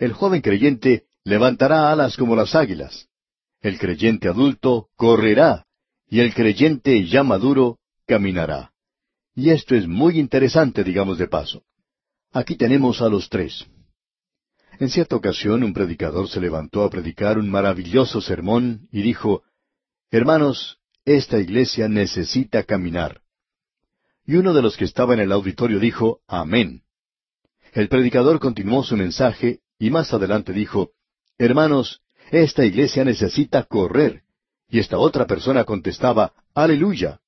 El 0.00 0.14
joven 0.14 0.40
creyente 0.40 1.04
levantará 1.22 1.92
alas 1.92 2.16
como 2.16 2.34
las 2.34 2.56
águilas. 2.56 3.06
El 3.60 3.78
creyente 3.78 4.26
adulto 4.26 4.88
correrá 4.96 5.65
y 6.08 6.20
el 6.20 6.34
creyente 6.34 7.04
ya 7.06 7.22
maduro 7.22 7.78
caminará. 8.06 8.72
Y 9.34 9.50
esto 9.50 9.74
es 9.74 9.86
muy 9.86 10.18
interesante, 10.18 10.82
digamos 10.84 11.18
de 11.18 11.28
paso. 11.28 11.62
Aquí 12.32 12.56
tenemos 12.56 13.02
a 13.02 13.08
los 13.08 13.28
tres. 13.28 13.66
En 14.78 14.88
cierta 14.88 15.16
ocasión 15.16 15.62
un 15.62 15.72
predicador 15.72 16.28
se 16.28 16.40
levantó 16.40 16.82
a 16.84 16.90
predicar 16.90 17.38
un 17.38 17.50
maravilloso 17.50 18.20
sermón 18.20 18.88
y 18.92 19.02
dijo, 19.02 19.42
Hermanos, 20.10 20.78
esta 21.04 21.38
iglesia 21.38 21.88
necesita 21.88 22.62
caminar. 22.62 23.20
Y 24.24 24.36
uno 24.36 24.52
de 24.52 24.62
los 24.62 24.76
que 24.76 24.84
estaba 24.84 25.14
en 25.14 25.20
el 25.20 25.32
auditorio 25.32 25.78
dijo, 25.78 26.20
Amén. 26.26 26.82
El 27.72 27.88
predicador 27.88 28.38
continuó 28.38 28.82
su 28.82 28.96
mensaje 28.96 29.60
y 29.78 29.90
más 29.90 30.12
adelante 30.12 30.52
dijo, 30.52 30.90
Hermanos, 31.38 32.00
esta 32.30 32.64
iglesia 32.64 33.04
necesita 33.04 33.64
correr. 33.64 34.22
Y 34.68 34.78
esta 34.78 34.98
otra 34.98 35.26
persona 35.26 35.64
contestaba, 35.64 36.32
Aleluya. 36.54 37.20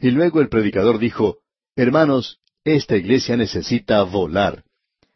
Y 0.00 0.10
luego 0.10 0.40
el 0.40 0.48
predicador 0.48 0.98
dijo, 0.98 1.38
Hermanos, 1.76 2.40
esta 2.64 2.96
iglesia 2.96 3.36
necesita 3.36 4.02
volar. 4.02 4.64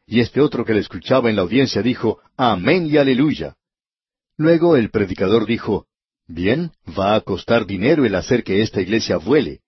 Y 0.07 0.21
este 0.21 0.41
otro 0.41 0.65
que 0.65 0.75
le 0.75 0.81
escuchaba 0.81 1.31
en 1.31 1.37
la 1.37 1.43
audiencia 1.43 1.83
dijo, 1.83 2.21
Amén 2.37 2.87
y 2.87 2.97
aleluya. 2.97 3.57
Luego 4.37 4.77
el 4.77 4.91
predicador 4.91 5.47
dijo, 5.47 5.87
Bien, 6.27 6.71
va 6.99 7.15
a 7.15 7.21
costar 7.23 7.67
dinero 7.67 8.05
el 8.05 8.15
hacer 8.15 8.45
que 8.45 8.63
esta 8.63 8.81
iglesia 8.81 9.17
vuele. 9.17 9.61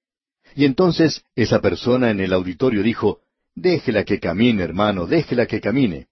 Y 0.55 0.65
entonces 0.65 1.25
esa 1.35 1.61
persona 1.61 2.11
en 2.11 2.21
el 2.21 2.33
auditorio 2.33 2.83
dijo, 2.83 3.21
Déjela 3.55 4.05
que 4.05 4.21
camine, 4.21 4.63
hermano, 4.63 5.07
déjela 5.07 5.47
que 5.47 5.61
camine. 5.61 6.07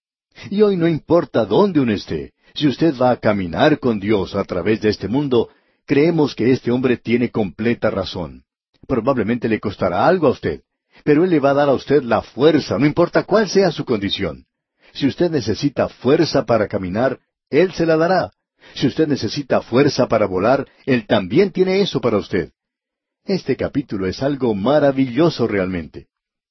Y 0.51 0.63
hoy 0.63 0.77
no 0.77 0.89
importa 0.89 1.45
dónde 1.45 1.81
uno 1.81 1.93
esté, 1.93 2.33
si 2.55 2.67
usted 2.67 2.95
va 3.01 3.11
a 3.11 3.17
caminar 3.17 3.79
con 3.79 4.01
Dios 4.01 4.35
a 4.35 4.45
través 4.45 4.81
de 4.81 4.89
este 4.89 5.09
mundo, 5.09 5.51
Creemos 5.89 6.35
que 6.35 6.53
este 6.53 6.71
hombre 6.71 6.99
tiene 6.99 7.31
completa 7.31 7.89
razón. 7.89 8.45
Probablemente 8.87 9.49
le 9.49 9.59
costará 9.59 10.07
algo 10.07 10.27
a 10.27 10.33
usted, 10.33 10.61
pero 11.03 11.25
Él 11.25 11.31
le 11.31 11.41
va 11.41 11.53
a 11.53 11.55
dar 11.55 11.71
a 11.71 11.73
usted 11.73 12.03
la 12.03 12.21
fuerza, 12.21 12.79
no 12.79 12.85
importa 12.85 13.25
cuál 13.25 13.49
sea 13.49 13.73
su 13.73 13.87
condición. 13.87 14.45
Si 14.93 15.07
usted 15.07 15.31
necesita 15.31 15.89
fuerza 15.89 16.45
para 16.45 16.69
caminar, 16.69 17.21
Él 17.49 17.73
se 17.73 17.87
la 17.87 17.97
dará. 17.97 18.31
Si 18.75 18.87
usted 18.87 19.09
necesita 19.09 19.63
fuerza 19.63 20.09
para 20.09 20.27
volar, 20.27 20.69
Él 20.85 21.07
también 21.07 21.53
tiene 21.53 21.81
eso 21.81 22.03
para 22.03 22.19
usted. 22.19 22.51
Este 23.25 23.57
capítulo 23.57 24.07
es 24.07 24.23
algo 24.23 24.55
maravilloso 24.55 25.47
realmente. 25.47 26.09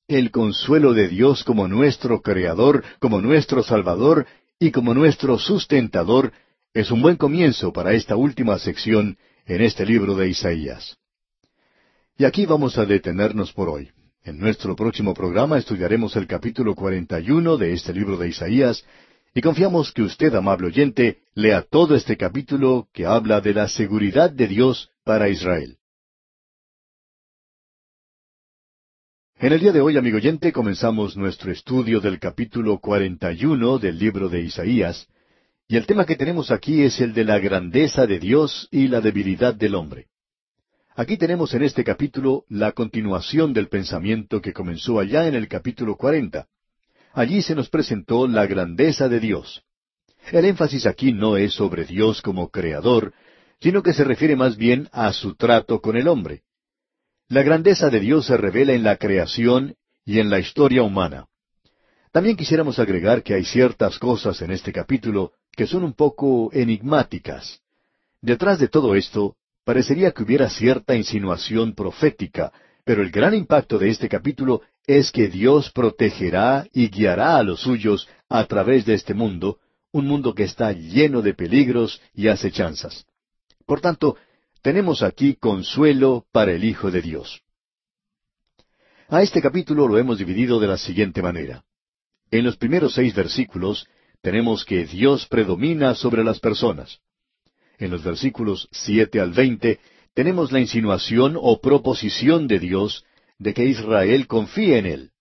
El 0.08 0.32
consuelo 0.32 0.94
de 0.94 1.10
Dios 1.10 1.44
como 1.44 1.68
nuestro 1.68 2.24
Creador, 2.24 2.84
como 3.00 3.22
nuestro 3.22 3.62
Salvador 3.62 4.26
y 4.58 4.72
como 4.72 4.96
nuestro 4.96 5.38
sustentador 5.38 6.34
es 6.74 6.92
un 6.92 7.02
buen 7.02 7.16
comienzo 7.16 7.74
para 7.74 7.94
esta 7.94 8.16
última 8.16 8.58
sección 8.60 9.18
en 9.46 9.62
este 9.62 9.86
libro 9.86 10.16
de 10.16 10.30
Isaías. 10.30 10.98
Y 12.18 12.26
aquí 12.26 12.46
vamos 12.46 12.78
a 12.78 12.86
detenernos 12.86 13.54
por 13.54 13.70
hoy. 13.70 13.90
En 14.24 14.40
nuestro 14.40 14.76
próximo 14.76 15.14
programa 15.14 15.58
estudiaremos 15.58 16.16
el 16.16 16.28
capítulo 16.28 16.76
41 16.76 17.58
de 17.58 17.74
este 17.74 17.94
libro 17.94 18.18
de 18.18 18.30
Isaías 18.30 18.84
y 19.34 19.42
confiamos 19.42 19.92
que 19.92 20.02
usted, 20.02 20.34
amable 20.34 20.68
oyente, 20.68 21.20
lea 21.36 21.62
todo 21.62 21.96
este 21.96 22.18
capítulo 22.18 22.88
que 22.92 23.06
habla 23.06 23.40
de 23.40 23.54
la 23.54 23.68
seguridad 23.68 24.32
de 24.32 24.48
Dios 24.48 24.90
para 25.04 25.30
Israel. 25.30 25.78
En 29.40 29.54
el 29.54 29.60
día 29.60 29.72
de 29.72 29.82
hoy, 29.82 29.96
amigo 29.96 30.18
oyente, 30.18 30.52
comenzamos 30.52 31.16
nuestro 31.16 31.52
estudio 31.52 32.00
del 32.00 32.20
capítulo 32.20 32.80
41 32.80 33.78
del 33.78 34.00
libro 34.00 34.30
de 34.30 34.42
Isaías, 34.42 35.08
y 35.70 35.76
el 35.76 35.86
tema 35.86 36.06
que 36.06 36.16
tenemos 36.16 36.50
aquí 36.50 36.84
es 36.84 37.02
el 37.02 37.14
de 37.14 37.26
la 37.26 37.40
grandeza 37.40 38.08
de 38.08 38.20
Dios 38.20 38.70
y 38.72 38.88
la 38.88 39.02
debilidad 39.02 39.54
del 39.54 39.76
hombre. 39.76 40.08
Aquí 40.96 41.18
tenemos 41.18 41.54
en 41.54 41.64
este 41.64 41.84
capítulo 41.84 42.46
la 42.48 42.72
continuación 42.72 43.54
del 43.54 43.68
pensamiento 43.68 44.42
que 44.42 44.54
comenzó 44.54 45.00
allá 45.00 45.28
en 45.28 45.36
el 45.36 45.48
capítulo 45.48 45.98
cuarenta. 45.98 46.48
Allí 47.14 47.42
se 47.42 47.54
nos 47.54 47.70
presentó 47.70 48.28
la 48.28 48.48
grandeza 48.48 49.10
de 49.10 49.20
Dios. 49.20 49.64
El 50.32 50.46
énfasis 50.46 50.86
aquí 50.86 51.12
no 51.12 51.36
es 51.36 51.54
sobre 51.54 51.84
Dios 51.86 52.22
como 52.22 52.50
creador, 52.50 53.14
sino 53.60 53.84
que 53.84 53.94
se 53.94 54.04
refiere 54.04 54.36
más 54.36 54.56
bien 54.56 54.88
a 54.92 55.12
su 55.12 55.36
trato 55.36 55.82
con 55.82 55.98
el 55.98 56.08
hombre. 56.08 56.44
La 57.28 57.44
grandeza 57.44 57.90
de 57.90 58.00
Dios 58.00 58.26
se 58.26 58.38
revela 58.38 58.74
en 58.74 58.84
la 58.84 58.96
creación 58.96 59.76
y 60.06 60.20
en 60.20 60.30
la 60.30 60.40
historia 60.40 60.84
humana. 60.84 61.28
También 62.18 62.36
quisiéramos 62.36 62.80
agregar 62.80 63.22
que 63.22 63.36
hay 63.36 63.46
ciertas 63.46 64.00
cosas 64.00 64.42
en 64.42 64.50
este 64.50 64.74
capítulo 64.74 65.34
que 65.52 65.68
son 65.68 65.84
un 65.84 65.94
poco 65.94 66.50
enigmáticas. 66.52 67.62
Detrás 68.20 68.58
de 68.58 68.68
todo 68.68 68.96
esto, 68.96 69.36
parecería 69.64 70.10
que 70.10 70.24
hubiera 70.24 70.50
cierta 70.50 70.96
insinuación 70.96 71.76
profética, 71.76 72.52
pero 72.84 73.04
el 73.04 73.12
gran 73.12 73.36
impacto 73.36 73.78
de 73.78 73.90
este 73.90 74.10
capítulo 74.10 74.64
es 74.88 75.12
que 75.12 75.28
Dios 75.28 75.70
protegerá 75.70 76.66
y 76.74 76.90
guiará 76.90 77.38
a 77.38 77.44
los 77.44 77.60
suyos 77.62 78.10
a 78.30 78.44
través 78.46 78.84
de 78.88 78.96
este 78.96 79.14
mundo, 79.14 79.60
un 79.92 80.08
mundo 80.08 80.34
que 80.34 80.46
está 80.46 80.72
lleno 80.72 81.22
de 81.22 81.36
peligros 81.36 82.02
y 82.16 82.30
acechanzas. 82.30 83.06
Por 83.68 83.80
tanto, 83.80 84.18
tenemos 84.64 85.04
aquí 85.04 85.36
consuelo 85.36 86.26
para 86.32 86.52
el 86.52 86.64
Hijo 86.64 86.90
de 86.90 87.04
Dios. 87.04 87.44
A 89.08 89.22
este 89.22 89.40
capítulo 89.40 89.88
lo 89.88 90.00
hemos 90.00 90.18
dividido 90.18 90.60
de 90.60 90.66
la 90.66 90.78
siguiente 90.80 91.22
manera. 91.22 91.64
En 92.32 92.44
los 92.44 92.58
primeros 92.58 92.94
seis 92.94 93.16
versículos 93.16 93.88
tenemos 94.22 94.66
que 94.66 94.86
Dios 94.86 95.28
predomina 95.28 95.96
sobre 95.96 96.24
las 96.24 96.40
personas. 96.40 97.00
En 97.78 97.92
los 97.92 98.04
versículos 98.04 98.68
siete 98.72 99.20
al 99.20 99.32
veinte 99.32 99.80
tenemos 100.14 100.52
la 100.52 100.60
insinuación 100.60 101.38
o 101.40 101.62
proposición 101.62 102.48
de 102.48 102.60
Dios 102.60 103.06
de 103.38 103.54
que 103.54 103.66
Israel 103.66 104.28
confíe 104.28 104.78
en 104.78 104.86
Él. 104.86 105.12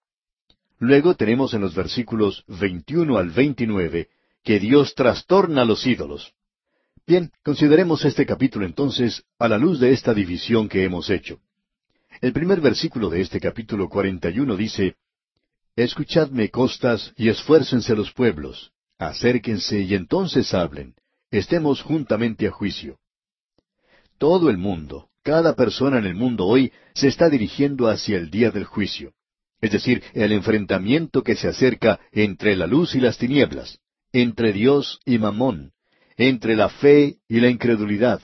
Luego 0.78 1.14
tenemos 1.14 1.54
en 1.54 1.60
los 1.60 1.74
versículos 1.74 2.44
21 2.48 3.18
al 3.18 3.30
29 3.30 4.08
que 4.42 4.58
Dios 4.58 4.94
trastorna 4.94 5.64
los 5.64 5.86
ídolos. 5.86 6.32
Bien, 7.06 7.30
consideremos 7.44 8.04
este 8.04 8.26
capítulo 8.26 8.66
entonces 8.66 9.22
a 9.38 9.48
la 9.48 9.58
luz 9.58 9.78
de 9.80 9.92
esta 9.92 10.12
división 10.12 10.68
que 10.68 10.84
hemos 10.84 11.08
hecho. 11.08 11.38
El 12.20 12.32
primer 12.32 12.60
versículo 12.60 13.10
de 13.10 13.20
este 13.20 13.38
capítulo 13.38 13.88
41 13.88 14.56
dice, 14.56 14.96
Escuchadme 15.76 16.48
costas 16.48 17.12
y 17.18 17.28
esfuércense 17.28 17.94
los 17.94 18.10
pueblos, 18.10 18.72
acérquense 18.98 19.82
y 19.82 19.94
entonces 19.94 20.54
hablen, 20.54 20.94
estemos 21.30 21.82
juntamente 21.82 22.46
a 22.46 22.50
juicio. 22.50 22.98
Todo 24.16 24.48
el 24.48 24.56
mundo, 24.56 25.10
cada 25.22 25.54
persona 25.54 25.98
en 25.98 26.06
el 26.06 26.14
mundo 26.14 26.46
hoy 26.46 26.72
se 26.94 27.08
está 27.08 27.28
dirigiendo 27.28 27.88
hacia 27.88 28.16
el 28.16 28.30
día 28.30 28.50
del 28.50 28.64
juicio, 28.64 29.12
es 29.60 29.70
decir, 29.70 30.02
el 30.14 30.32
enfrentamiento 30.32 31.22
que 31.22 31.36
se 31.36 31.46
acerca 31.46 32.00
entre 32.10 32.56
la 32.56 32.66
luz 32.66 32.94
y 32.94 33.00
las 33.00 33.18
tinieblas, 33.18 33.78
entre 34.12 34.54
Dios 34.54 34.98
y 35.04 35.18
Mamón, 35.18 35.72
entre 36.16 36.56
la 36.56 36.70
fe 36.70 37.18
y 37.28 37.40
la 37.40 37.50
incredulidad. 37.50 38.22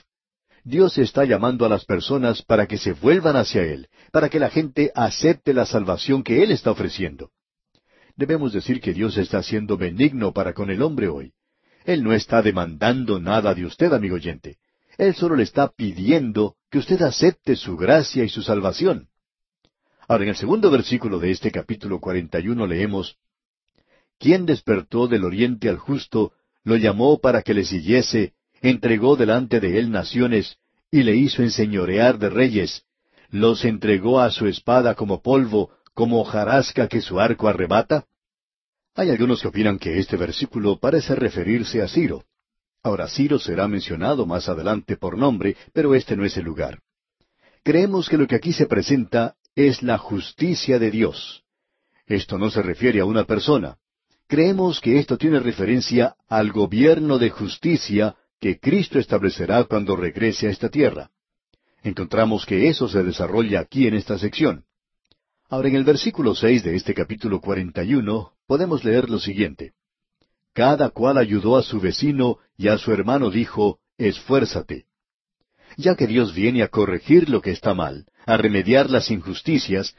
Dios 0.63 0.97
está 0.97 1.23
llamando 1.23 1.67
a 1.67 1.69
las 1.69 1.85
personas 1.85 2.41
para 2.41 2.65
que 2.65 2.79
se 2.79 2.93
vuelvan 2.93 3.35
hacia 3.35 3.61
Él, 3.61 3.89
para 4.11 4.29
que 4.29 4.39
la 4.39 4.49
gente 4.49 4.91
acepte 4.95 5.53
la 5.53 5.67
salvación 5.67 6.23
que 6.23 6.41
Él 6.41 6.49
está 6.49 6.71
ofreciendo. 6.71 7.29
Debemos 8.15 8.53
decir 8.53 8.79
que 8.79 8.93
Dios 8.93 9.17
está 9.17 9.41
siendo 9.41 9.77
benigno 9.77 10.33
para 10.33 10.53
con 10.53 10.69
el 10.69 10.81
hombre 10.81 11.07
hoy. 11.07 11.33
Él 11.85 12.03
no 12.03 12.13
está 12.13 12.41
demandando 12.41 13.19
nada 13.19 13.53
de 13.53 13.65
usted, 13.65 13.91
amigo 13.91 14.15
oyente. 14.15 14.57
Él 14.97 15.15
solo 15.15 15.35
le 15.35 15.43
está 15.43 15.69
pidiendo 15.69 16.55
que 16.69 16.77
usted 16.77 17.01
acepte 17.01 17.55
su 17.55 17.75
gracia 17.75 18.23
y 18.23 18.29
su 18.29 18.43
salvación. 18.43 19.07
Ahora, 20.07 20.23
en 20.23 20.29
el 20.29 20.35
segundo 20.35 20.69
versículo 20.69 21.19
de 21.19 21.31
este 21.31 21.51
capítulo 21.51 21.99
41 21.99 22.67
leemos, 22.67 23.17
¿Quién 24.19 24.45
despertó 24.45 25.07
del 25.07 25.23
oriente 25.23 25.69
al 25.69 25.77
justo, 25.77 26.33
lo 26.63 26.75
llamó 26.75 27.19
para 27.19 27.41
que 27.41 27.53
le 27.53 27.65
siguiese, 27.65 28.33
entregó 28.61 29.15
delante 29.15 29.59
de 29.59 29.79
él 29.79 29.91
naciones, 29.91 30.57
y 30.91 31.03
le 31.03 31.15
hizo 31.15 31.41
enseñorear 31.41 32.19
de 32.19 32.29
reyes, 32.29 32.83
los 33.29 33.65
entregó 33.65 34.19
a 34.21 34.29
su 34.29 34.47
espada 34.47 34.93
como 34.93 35.21
polvo, 35.21 35.71
como 35.93 36.21
hojarasca 36.21 36.87
que 36.87 37.01
su 37.01 37.19
arco 37.19 37.47
arrebata? 37.47 38.05
Hay 38.95 39.09
algunos 39.09 39.41
que 39.41 39.47
opinan 39.47 39.79
que 39.79 39.97
este 39.99 40.17
versículo 40.17 40.77
parece 40.79 41.15
referirse 41.15 41.81
a 41.81 41.87
Ciro. 41.87 42.25
Ahora, 42.83 43.07
Ciro 43.07 43.39
será 43.39 43.67
mencionado 43.67 44.25
más 44.25 44.49
adelante 44.49 44.97
por 44.97 45.17
nombre, 45.17 45.55
pero 45.73 45.95
este 45.95 46.15
no 46.15 46.25
es 46.25 46.37
el 46.37 46.43
lugar. 46.43 46.79
Creemos 47.63 48.09
que 48.09 48.17
lo 48.17 48.27
que 48.27 48.35
aquí 48.35 48.53
se 48.53 48.65
presenta 48.65 49.35
es 49.55 49.81
la 49.81 49.97
justicia 49.97 50.79
de 50.79 50.91
Dios. 50.91 51.43
Esto 52.05 52.37
no 52.37 52.49
se 52.49 52.61
refiere 52.61 52.99
a 52.99 53.05
una 53.05 53.23
persona. 53.23 53.77
Creemos 54.27 54.81
que 54.81 54.99
esto 54.99 55.17
tiene 55.17 55.39
referencia 55.39 56.15
al 56.27 56.51
gobierno 56.51 57.17
de 57.19 57.29
justicia 57.29 58.15
que 58.39 58.59
Cristo 58.59 58.99
establecerá 58.99 59.63
cuando 59.63 59.95
regrese 59.95 60.47
a 60.47 60.49
esta 60.49 60.69
tierra. 60.69 61.11
Encontramos 61.83 62.45
que 62.45 62.67
eso 62.67 62.87
se 62.89 63.03
desarrolla 63.03 63.61
aquí 63.61 63.87
en 63.87 63.93
esta 63.93 64.17
sección. 64.17 64.65
Ahora, 65.53 65.67
en 65.67 65.75
el 65.75 65.83
versículo 65.83 66.33
seis 66.33 66.63
de 66.63 66.75
este 66.75 66.95
capítulo 66.95 67.39
cuarenta 67.39 67.83
y 67.83 67.93
uno 67.93 68.31
podemos 68.47 68.83
leer 68.83 69.07
lo 69.07 69.19
siguiente. 69.19 69.73
Cada 70.51 70.89
cual 70.89 71.19
ayudó 71.19 71.57
a 71.57 71.61
su 71.61 71.79
vecino 71.79 72.39
y 72.57 72.69
a 72.69 72.79
su 72.79 72.91
hermano 72.91 73.29
dijo, 73.29 73.77
Esfuérzate. 73.99 74.85
Ya 75.77 75.93
que 75.93 76.07
Dios 76.07 76.33
viene 76.33 76.63
a 76.63 76.69
corregir 76.69 77.29
lo 77.29 77.39
que 77.39 77.51
está 77.51 77.75
mal, 77.75 78.07
a 78.25 78.35
remediar 78.35 78.89
las 78.89 79.11
injusticias, 79.11 79.95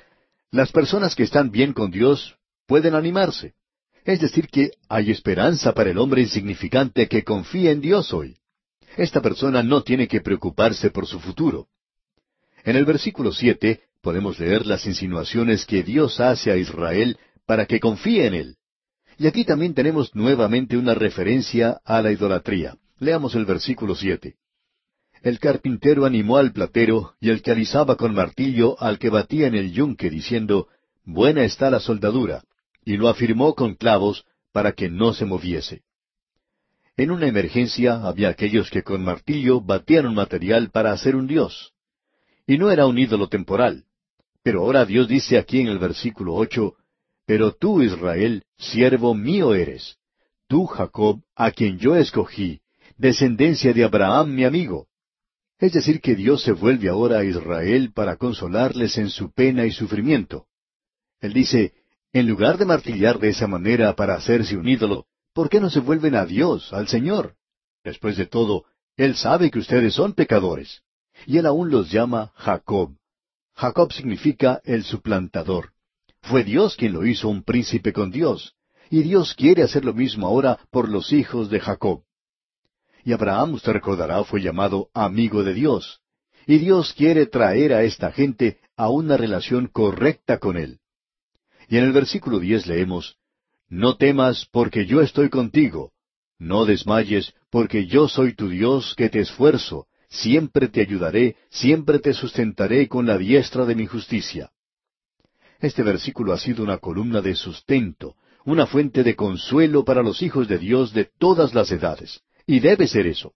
las 0.50 0.72
personas 0.72 1.14
que 1.14 1.22
están 1.22 1.52
bien 1.52 1.72
con 1.72 1.92
Dios 1.92 2.36
pueden 2.66 2.96
animarse. 2.96 3.55
Es 4.05 4.20
decir, 4.20 4.48
que 4.48 4.72
hay 4.88 5.12
esperanza 5.12 5.72
para 5.72 5.90
el 5.90 5.98
hombre 5.98 6.22
insignificante 6.22 7.07
que 7.07 7.22
confía 7.22 7.70
en 7.70 7.80
Dios 7.80 8.12
hoy. 8.12 8.38
Esta 8.96 9.22
persona 9.22 9.62
no 9.62 9.84
tiene 9.84 10.09
que 10.09 10.20
preocuparse 10.20 10.90
por 10.90 11.07
su 11.07 11.20
futuro. 11.20 11.68
En 12.64 12.74
el 12.74 12.84
versículo 12.84 13.32
siete 13.32 13.82
podemos 14.05 14.38
leer 14.38 14.66
las 14.66 14.86
insinuaciones 14.86 15.66
que 15.66 15.82
Dios 15.82 16.20
hace 16.20 16.52
a 16.52 16.57
Israel 16.57 17.18
para 17.46 17.66
que 17.66 17.80
confíe 17.80 18.26
en 18.26 18.34
él. 18.34 18.57
Y 19.18 19.26
aquí 19.26 19.44
también 19.44 19.74
tenemos 19.74 20.14
nuevamente 20.14 20.76
una 20.76 20.94
referencia 20.94 21.80
a 21.84 22.02
la 22.02 22.12
idolatría. 22.12 22.76
Leamos 22.98 23.34
el 23.34 23.46
versículo 23.46 23.96
siete. 23.96 24.36
El 25.22 25.38
carpintero 25.38 26.05
animó 26.05 26.36
al 26.36 26.52
platero 26.52 27.14
y 27.18 27.30
el 27.30 27.40
que 27.40 27.52
alisaba 27.52 27.96
con 27.96 28.14
martillo 28.14 28.76
al 28.78 28.98
que 28.98 29.09
batía 29.09 29.46
en 29.46 29.55
el 29.55 29.72
yunque, 29.72 30.11
diciendo, 30.11 30.68
Buena 31.05 31.44
está 31.44 31.70
la 31.70 31.80
soldadura 31.80 32.44
y 32.84 32.98
lo 32.98 33.09
afirmó 33.09 33.55
con 33.55 33.74
clavos 33.74 34.26
para 34.52 34.72
que 34.72 34.90
no 34.90 35.14
se 35.14 35.24
moviese. 35.24 35.82
En 36.96 37.11
una 37.11 37.26
emergencia 37.26 38.07
había 38.07 38.28
aquellos 38.28 38.70
que 38.70 38.82
con 38.82 39.02
martillo 39.02 39.62
batían 39.62 40.07
un 40.07 40.14
material 40.14 40.70
para 40.70 40.92
hacer 40.92 41.16
un 41.16 41.26
dios. 41.26 41.72
Y 42.46 42.59
no 42.59 42.70
era 42.70 42.86
un 42.86 42.98
ídolo 42.98 43.28
temporal. 43.28 43.84
Pero 44.45 44.61
ahora 44.61 44.84
Dios 44.84 45.09
dice 45.09 45.38
aquí 45.38 45.61
en 45.61 45.68
el 45.68 45.78
versículo 45.78 46.34
ocho, 46.34 46.76
Pero 47.26 47.53
tú, 47.53 47.82
Israel, 47.82 48.45
siervo 48.59 49.14
mío 49.14 49.55
eres. 49.55 49.97
Tú, 50.47 50.66
Jacob, 50.66 51.22
a 51.34 51.51
quien 51.51 51.78
yo 51.78 51.97
escogí, 51.97 52.61
descendencia 52.99 53.72
de 53.72 53.82
Abraham 53.82 54.34
mi 54.34 54.45
amigo. 54.45 54.86
Es 55.59 55.72
decir, 55.72 56.03
que 56.03 56.14
Dios 56.14 56.42
se 56.42 56.53
vuelve 56.53 56.90
ahora 56.90 57.20
a 57.20 57.24
Israel 57.24 57.92
para 57.95 58.16
consolarles 58.16 58.99
en 58.99 59.09
su 59.09 59.32
pena 59.32 59.64
y 59.64 59.70
sufrimiento. 59.70 60.47
Él 61.20 61.32
dice, 61.32 61.72
en 62.12 62.28
lugar 62.28 62.59
de 62.59 62.66
martillar 62.66 63.18
de 63.18 63.30
esa 63.30 63.47
manera 63.47 63.97
para 63.97 64.14
hacerse 64.14 64.59
un 64.59 64.68
ídolo, 64.68 65.07
¿por 65.32 65.49
qué 65.49 65.59
no 65.59 65.70
se 65.70 65.80
vuelven 65.80 66.16
a 66.16 66.26
Dios, 66.26 66.70
al 66.74 66.88
Señor? 66.88 67.34
Después 67.82 68.18
de 68.18 68.26
todo, 68.26 68.66
Él 68.99 69.16
sabe 69.16 69.51
que 69.51 69.61
ustedes 69.61 69.95
son 69.95 70.12
pecadores. 70.12 70.82
Y 71.26 71.38
Él 71.38 71.47
aún 71.47 71.70
los 71.70 71.90
llama 71.90 72.32
Jacob. 72.34 72.95
Jacob 73.55 73.92
significa 73.92 74.61
el 74.64 74.84
suplantador. 74.84 75.70
Fue 76.22 76.42
Dios 76.42 76.76
quien 76.76 76.92
lo 76.92 77.07
hizo 77.07 77.28
un 77.28 77.42
príncipe 77.42 77.92
con 77.92 78.11
Dios. 78.11 78.55
Y 78.90 79.02
Dios 79.02 79.34
quiere 79.34 79.62
hacer 79.62 79.84
lo 79.84 79.94
mismo 79.94 80.26
ahora 80.26 80.59
por 80.70 80.88
los 80.88 81.12
hijos 81.12 81.50
de 81.50 81.61
Jacob. 81.61 82.02
Y 83.05 83.12
Abraham, 83.12 83.55
usted 83.55 83.72
recordará, 83.72 84.24
fue 84.24 84.40
llamado 84.40 84.88
amigo 84.94 85.42
de 85.44 85.55
Dios. 85.55 86.00
Y 86.46 86.59
Dios 86.59 86.92
quiere 86.94 87.26
traer 87.26 87.72
a 87.72 87.82
esta 87.84 88.12
gente 88.12 88.59
a 88.76 88.90
una 88.90 89.16
relación 89.16 89.68
correcta 89.68 90.38
con 90.38 90.57
Él. 90.57 90.80
Y 91.68 91.78
en 91.78 91.84
el 91.84 91.92
versículo 91.92 92.40
diez 92.40 92.66
leemos, 92.66 93.16
No 93.68 93.96
temas 93.96 94.46
porque 94.50 94.86
yo 94.86 95.00
estoy 95.00 95.30
contigo, 95.30 95.92
no 96.38 96.66
desmayes 96.66 97.32
porque 97.50 97.86
yo 97.86 98.09
soy 98.09 98.34
tu 98.34 98.48
Dios 98.48 98.94
que 98.96 99.09
te 99.09 99.20
esfuerzo, 99.20 99.86
siempre 100.15 100.69
te 100.69 100.81
ayudaré, 100.81 101.37
siempre 101.51 101.99
te 101.99 102.15
sustentaré 102.15 102.89
con 102.89 103.07
la 103.07 103.19
diestra 103.19 103.65
de 103.65 103.75
mi 103.75 103.87
justicia. 103.87 104.51
Este 105.61 105.83
versículo 105.83 106.33
ha 106.33 106.39
sido 106.39 106.62
una 106.62 106.79
columna 106.79 107.21
de 107.21 107.35
sustento, 107.35 108.15
una 108.45 108.67
fuente 108.67 109.03
de 109.03 109.17
consuelo 109.17 109.85
para 109.85 110.03
los 110.03 110.23
hijos 110.23 110.47
de 110.47 110.59
Dios 110.59 110.93
de 110.93 111.11
todas 111.19 111.55
las 111.55 111.71
edades, 111.73 112.21
y 112.47 112.61
debe 112.61 112.87
ser 112.87 113.07
eso. 113.07 113.35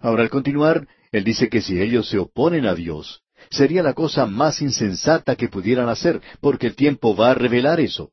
Ahora 0.00 0.22
al 0.22 0.30
continuar, 0.30 0.86
él 1.10 1.24
dice 1.24 1.48
que 1.48 1.60
si 1.60 1.80
ellos 1.80 2.08
se 2.08 2.18
oponen 2.18 2.66
a 2.66 2.74
Dios, 2.74 3.22
sería 3.50 3.82
la 3.82 3.94
cosa 3.94 4.26
más 4.26 4.60
insensata 4.60 5.36
que 5.36 5.48
pudieran 5.48 5.88
hacer, 5.88 6.20
porque 6.40 6.66
el 6.66 6.74
tiempo 6.74 7.16
va 7.16 7.30
a 7.30 7.34
revelar 7.34 7.80
eso. 7.80 8.10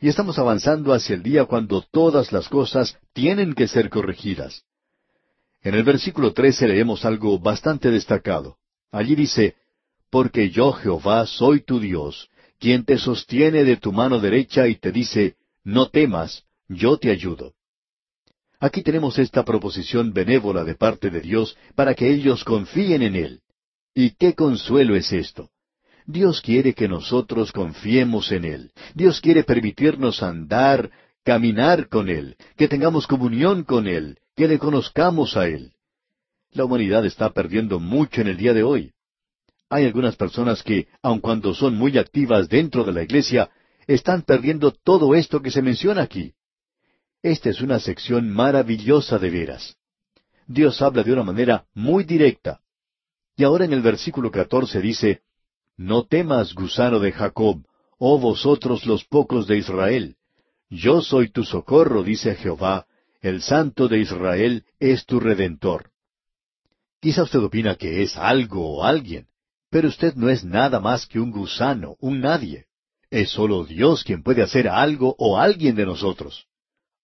Y 0.00 0.08
estamos 0.08 0.38
avanzando 0.38 0.92
hacia 0.92 1.14
el 1.14 1.22
día 1.22 1.46
cuando 1.46 1.82
todas 1.82 2.30
las 2.30 2.48
cosas 2.48 2.98
tienen 3.12 3.54
que 3.54 3.66
ser 3.66 3.88
corregidas. 3.88 4.65
En 5.66 5.74
el 5.74 5.82
versículo 5.82 6.32
trece 6.32 6.68
leemos 6.68 7.04
algo 7.04 7.40
bastante 7.40 7.90
destacado. 7.90 8.56
Allí 8.92 9.16
dice, 9.16 9.56
Porque 10.10 10.48
yo 10.48 10.70
Jehová 10.70 11.26
soy 11.26 11.60
tu 11.60 11.80
Dios, 11.80 12.30
quien 12.60 12.84
te 12.84 12.98
sostiene 12.98 13.64
de 13.64 13.76
tu 13.76 13.90
mano 13.90 14.20
derecha 14.20 14.68
y 14.68 14.76
te 14.76 14.92
dice, 14.92 15.34
No 15.64 15.88
temas, 15.88 16.44
yo 16.68 16.98
te 16.98 17.10
ayudo. 17.10 17.54
Aquí 18.60 18.84
tenemos 18.84 19.18
esta 19.18 19.44
proposición 19.44 20.12
benévola 20.12 20.62
de 20.62 20.76
parte 20.76 21.10
de 21.10 21.20
Dios 21.20 21.56
para 21.74 21.96
que 21.96 22.12
ellos 22.12 22.44
confíen 22.44 23.02
en 23.02 23.16
Él. 23.16 23.40
Y 23.92 24.10
qué 24.10 24.34
consuelo 24.34 24.94
es 24.94 25.10
esto. 25.10 25.50
Dios 26.06 26.42
quiere 26.42 26.74
que 26.74 26.86
nosotros 26.86 27.50
confiemos 27.50 28.30
en 28.30 28.44
Él. 28.44 28.70
Dios 28.94 29.20
quiere 29.20 29.42
permitirnos 29.42 30.22
andar, 30.22 30.92
caminar 31.26 31.88
con 31.88 32.08
Él, 32.08 32.36
que 32.56 32.68
tengamos 32.68 33.08
comunión 33.08 33.64
con 33.64 33.88
Él, 33.88 34.16
que 34.36 34.46
le 34.46 34.60
conozcamos 34.60 35.36
a 35.36 35.48
Él. 35.48 35.72
La 36.52 36.64
humanidad 36.64 37.04
está 37.04 37.30
perdiendo 37.30 37.80
mucho 37.80 38.20
en 38.20 38.28
el 38.28 38.36
día 38.36 38.54
de 38.54 38.62
hoy. 38.62 38.92
Hay 39.68 39.86
algunas 39.86 40.14
personas 40.14 40.62
que, 40.62 40.86
aun 41.02 41.18
cuando 41.18 41.52
son 41.52 41.74
muy 41.74 41.98
activas 41.98 42.48
dentro 42.48 42.84
de 42.84 42.92
la 42.92 43.02
iglesia, 43.02 43.50
están 43.88 44.22
perdiendo 44.22 44.70
todo 44.70 45.16
esto 45.16 45.42
que 45.42 45.50
se 45.50 45.62
menciona 45.62 46.02
aquí. 46.02 46.32
Esta 47.24 47.50
es 47.50 47.60
una 47.60 47.80
sección 47.80 48.30
maravillosa 48.30 49.18
de 49.18 49.28
veras. 49.28 49.76
Dios 50.46 50.80
habla 50.80 51.02
de 51.02 51.12
una 51.12 51.24
manera 51.24 51.66
muy 51.74 52.04
directa. 52.04 52.60
Y 53.36 53.42
ahora 53.42 53.64
en 53.64 53.72
el 53.72 53.82
versículo 53.82 54.30
catorce 54.30 54.80
dice, 54.80 55.22
No 55.76 56.04
temas, 56.04 56.54
gusano 56.54 57.00
de 57.00 57.10
Jacob, 57.10 57.66
oh 57.98 58.16
vosotros 58.20 58.86
los 58.86 59.04
pocos 59.04 59.48
de 59.48 59.58
Israel. 59.58 60.16
Yo 60.68 61.00
soy 61.00 61.30
tu 61.30 61.44
socorro, 61.44 62.02
dice 62.02 62.34
Jehová, 62.34 62.86
el 63.20 63.40
Santo 63.40 63.88
de 63.88 63.98
Israel 63.98 64.64
es 64.80 65.06
tu 65.06 65.20
redentor. 65.20 65.90
Quizá 67.00 67.22
usted 67.22 67.38
opina 67.40 67.76
que 67.76 68.02
es 68.02 68.16
algo 68.16 68.76
o 68.76 68.84
alguien, 68.84 69.26
pero 69.70 69.88
usted 69.88 70.14
no 70.14 70.28
es 70.28 70.44
nada 70.44 70.80
más 70.80 71.06
que 71.06 71.20
un 71.20 71.30
gusano, 71.30 71.96
un 72.00 72.20
nadie. 72.20 72.66
Es 73.10 73.30
solo 73.30 73.64
Dios 73.64 74.02
quien 74.02 74.22
puede 74.22 74.42
hacer 74.42 74.68
algo 74.68 75.14
o 75.18 75.38
alguien 75.38 75.76
de 75.76 75.86
nosotros. 75.86 76.46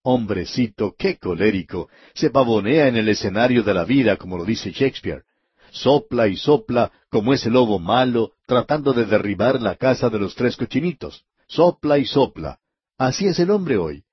Hombrecito, 0.02 0.96
qué 0.98 1.16
colérico, 1.18 1.88
se 2.14 2.30
pavonea 2.30 2.88
en 2.88 2.96
el 2.96 3.08
escenario 3.08 3.62
de 3.62 3.74
la 3.74 3.84
vida, 3.84 4.16
como 4.16 4.36
lo 4.36 4.44
dice 4.44 4.72
Shakespeare. 4.72 5.22
Sopla 5.70 6.26
y 6.26 6.36
sopla 6.36 6.90
como 7.08 7.32
ese 7.32 7.50
lobo 7.50 7.78
malo, 7.78 8.32
tratando 8.46 8.92
de 8.92 9.06
derribar 9.06 9.62
la 9.62 9.76
casa 9.76 10.10
de 10.10 10.18
los 10.18 10.34
tres 10.34 10.56
cochinitos. 10.56 11.24
Sopla 11.46 11.98
y 11.98 12.04
sopla. 12.04 12.58
Así 13.02 13.26
es 13.26 13.40
el 13.40 13.50
hombre 13.50 13.78
hoy. 13.78 14.04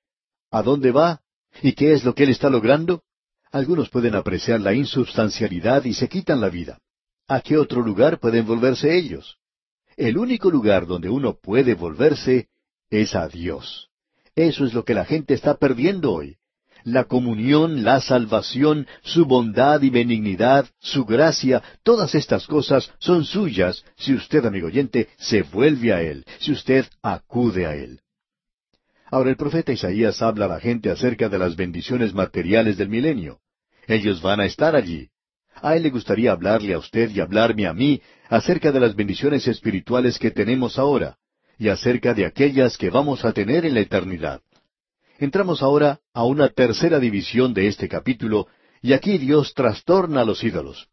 ¿A 0.49 0.63
dónde 0.63 0.89
va? 0.89 1.21
¿Y 1.61 1.73
qué 1.73 1.93
es 1.93 2.03
lo 2.03 2.15
que 2.15 2.23
él 2.23 2.31
está 2.31 2.49
logrando? 2.49 3.03
Algunos 3.51 3.87
pueden 3.87 4.15
apreciar 4.15 4.61
la 4.61 4.73
insubstancialidad 4.73 5.85
y 5.85 5.93
se 5.93 6.09
quitan 6.09 6.41
la 6.41 6.49
vida. 6.49 6.79
¿A 7.27 7.41
qué 7.41 7.55
otro 7.59 7.83
lugar 7.83 8.19
pueden 8.19 8.47
volverse 8.47 8.97
ellos? 8.97 9.37
El 9.95 10.17
único 10.17 10.49
lugar 10.49 10.87
donde 10.87 11.07
uno 11.07 11.37
puede 11.39 11.75
volverse 11.75 12.47
es 12.89 13.13
a 13.13 13.27
Dios. 13.27 13.91
Eso 14.33 14.65
es 14.65 14.73
lo 14.73 14.83
que 14.83 14.95
la 14.95 15.05
gente 15.05 15.35
está 15.35 15.57
perdiendo 15.57 16.11
hoy. 16.11 16.37
La 16.83 17.03
comunión, 17.03 17.83
la 17.83 18.01
salvación, 18.01 18.87
su 19.03 19.25
bondad 19.25 19.83
y 19.83 19.91
benignidad, 19.91 20.65
su 20.79 21.05
gracia, 21.05 21.61
todas 21.83 22.15
estas 22.15 22.47
cosas 22.47 22.91
son 22.97 23.23
suyas 23.23 23.85
si 23.97 24.15
usted, 24.15 24.43
amigo 24.47 24.65
oyente, 24.65 25.09
se 25.19 25.43
vuelve 25.43 25.93
a 25.93 26.01
Él, 26.01 26.25
si 26.39 26.53
usted 26.53 26.87
acude 27.03 27.67
a 27.67 27.75
Él. 27.75 28.01
Ahora 29.11 29.31
el 29.31 29.37
profeta 29.37 29.71
Isaías 29.71 30.21
habla 30.21 30.45
a 30.45 30.49
la 30.49 30.59
gente 30.59 30.91
acerca 30.91 31.29
de 31.29 31.39
las 31.39 31.55
bendiciones 31.55 32.13
materiales 32.13 32.77
del 32.77 32.89
milenio. 32.89 33.39
Ellos 33.87 34.21
van 34.21 34.39
a 34.39 34.45
estar 34.45 34.75
allí. 34.75 35.09
A 35.55 35.75
él 35.75 35.83
le 35.83 35.89
gustaría 35.89 36.31
hablarle 36.31 36.73
a 36.73 36.77
usted 36.77 37.09
y 37.09 37.19
hablarme 37.19 37.65
a 37.65 37.73
mí 37.73 38.01
acerca 38.29 38.71
de 38.71 38.79
las 38.79 38.95
bendiciones 38.95 39.47
espirituales 39.47 40.19
que 40.19 40.31
tenemos 40.31 40.77
ahora 40.77 41.17
y 41.57 41.69
acerca 41.69 42.13
de 42.13 42.25
aquellas 42.25 42.77
que 42.77 42.89
vamos 42.89 43.25
a 43.25 43.33
tener 43.33 43.65
en 43.65 43.73
la 43.73 43.81
eternidad. 43.81 44.41
Entramos 45.17 45.61
ahora 45.61 45.99
a 46.13 46.23
una 46.23 46.47
tercera 46.47 46.99
división 46.99 47.53
de 47.53 47.67
este 47.67 47.89
capítulo 47.89 48.47
y 48.81 48.93
aquí 48.93 49.17
Dios 49.17 49.53
trastorna 49.53 50.21
a 50.21 50.25
los 50.25 50.43
ídolos. 50.43 50.87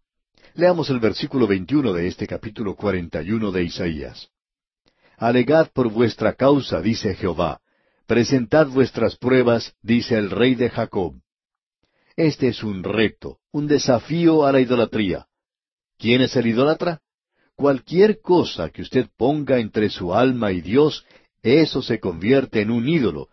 Leamos 0.54 0.88
el 0.88 1.00
versículo 1.00 1.46
21 1.46 1.92
de 1.92 2.08
este 2.08 2.26
capítulo 2.26 2.74
41 2.74 3.52
de 3.52 3.62
Isaías. 3.62 4.28
Alegad 5.18 5.68
por 5.72 5.90
vuestra 5.90 6.32
causa, 6.32 6.80
dice 6.80 7.14
Jehová. 7.14 7.60
Presentad 8.06 8.68
vuestras 8.68 9.16
pruebas, 9.16 9.74
dice 9.82 10.16
el 10.16 10.30
rey 10.30 10.54
de 10.54 10.70
Jacob. 10.70 11.14
Este 12.14 12.46
es 12.46 12.62
un 12.62 12.84
reto, 12.84 13.38
un 13.50 13.66
desafío 13.66 14.46
a 14.46 14.52
la 14.52 14.60
idolatría. 14.60 15.26
¿Quién 15.98 16.20
es 16.20 16.36
el 16.36 16.46
idólatra? 16.46 17.00
Cualquier 17.56 18.20
cosa 18.20 18.70
que 18.70 18.82
usted 18.82 19.08
ponga 19.16 19.58
entre 19.58 19.90
su 19.90 20.14
alma 20.14 20.52
y 20.52 20.60
Dios, 20.60 21.04
eso 21.42 21.82
se 21.82 21.98
convierte 21.98 22.60
en 22.60 22.70
un 22.70 22.88
ídolo, 22.88 23.28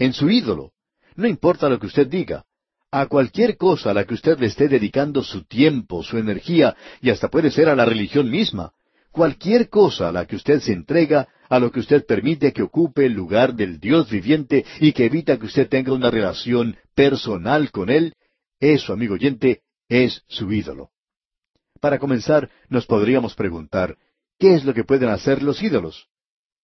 en 0.00 0.12
su 0.12 0.28
ídolo. 0.28 0.72
No 1.14 1.28
importa 1.28 1.68
lo 1.68 1.78
que 1.78 1.86
usted 1.86 2.08
diga. 2.08 2.44
A 2.90 3.06
cualquier 3.06 3.56
cosa 3.56 3.92
a 3.92 3.94
la 3.94 4.04
que 4.04 4.14
usted 4.14 4.36
le 4.40 4.46
esté 4.46 4.66
dedicando 4.66 5.22
su 5.22 5.44
tiempo, 5.44 6.02
su 6.02 6.18
energía, 6.18 6.74
y 7.00 7.10
hasta 7.10 7.28
puede 7.28 7.52
ser 7.52 7.68
a 7.68 7.76
la 7.76 7.84
religión 7.84 8.28
misma. 8.28 8.72
Cualquier 9.12 9.68
cosa 9.68 10.08
a 10.08 10.12
la 10.12 10.26
que 10.26 10.34
usted 10.34 10.58
se 10.58 10.72
entrega, 10.72 11.28
a 11.48 11.58
lo 11.58 11.70
que 11.72 11.80
usted 11.80 12.04
permite 12.04 12.52
que 12.52 12.62
ocupe 12.62 13.06
el 13.06 13.12
lugar 13.12 13.54
del 13.54 13.80
Dios 13.80 14.10
viviente 14.10 14.64
y 14.80 14.92
que 14.92 15.06
evita 15.06 15.38
que 15.38 15.46
usted 15.46 15.68
tenga 15.68 15.92
una 15.92 16.10
relación 16.10 16.76
personal 16.94 17.70
con 17.70 17.90
Él, 17.90 18.14
eso, 18.60 18.92
amigo 18.92 19.14
oyente, 19.14 19.62
es 19.88 20.22
su 20.28 20.52
ídolo. 20.52 20.90
Para 21.80 21.98
comenzar, 21.98 22.50
nos 22.68 22.86
podríamos 22.86 23.34
preguntar, 23.34 23.96
¿qué 24.38 24.54
es 24.54 24.64
lo 24.64 24.74
que 24.74 24.84
pueden 24.84 25.10
hacer 25.10 25.42
los 25.42 25.62
ídolos? 25.62 26.08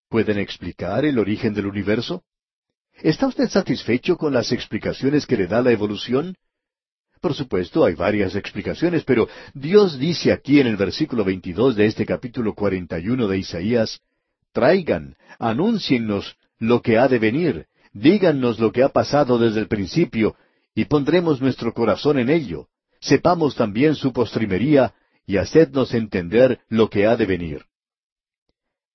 ¿Pueden 0.08 0.38
explicar 0.38 1.04
el 1.04 1.18
origen 1.18 1.54
del 1.54 1.66
universo? 1.66 2.24
¿Está 3.02 3.26
usted 3.26 3.48
satisfecho 3.48 4.16
con 4.16 4.32
las 4.32 4.52
explicaciones 4.52 5.26
que 5.26 5.36
le 5.36 5.46
da 5.46 5.62
la 5.62 5.72
evolución? 5.72 6.36
Por 7.20 7.34
supuesto, 7.34 7.84
hay 7.84 7.94
varias 7.94 8.36
explicaciones, 8.36 9.02
pero 9.04 9.28
Dios 9.54 9.98
dice 9.98 10.30
aquí 10.30 10.60
en 10.60 10.66
el 10.66 10.76
versículo 10.76 11.24
22 11.24 11.74
de 11.74 11.86
este 11.86 12.04
capítulo 12.04 12.54
41 12.54 13.26
de 13.26 13.38
Isaías, 13.38 14.00
Traigan, 14.54 15.16
anúnciennos 15.40 16.36
lo 16.60 16.80
que 16.80 16.96
ha 16.96 17.08
de 17.08 17.18
venir, 17.18 17.66
díganos 17.92 18.60
lo 18.60 18.70
que 18.70 18.84
ha 18.84 18.88
pasado 18.88 19.36
desde 19.36 19.58
el 19.58 19.66
principio, 19.66 20.36
y 20.76 20.84
pondremos 20.84 21.40
nuestro 21.40 21.74
corazón 21.74 22.20
en 22.20 22.30
ello. 22.30 22.68
Sepamos 23.00 23.56
también 23.56 23.96
su 23.96 24.12
postrimería, 24.12 24.94
y 25.26 25.38
hacednos 25.38 25.92
entender 25.92 26.60
lo 26.68 26.88
que 26.88 27.04
ha 27.04 27.16
de 27.16 27.26
venir. 27.26 27.64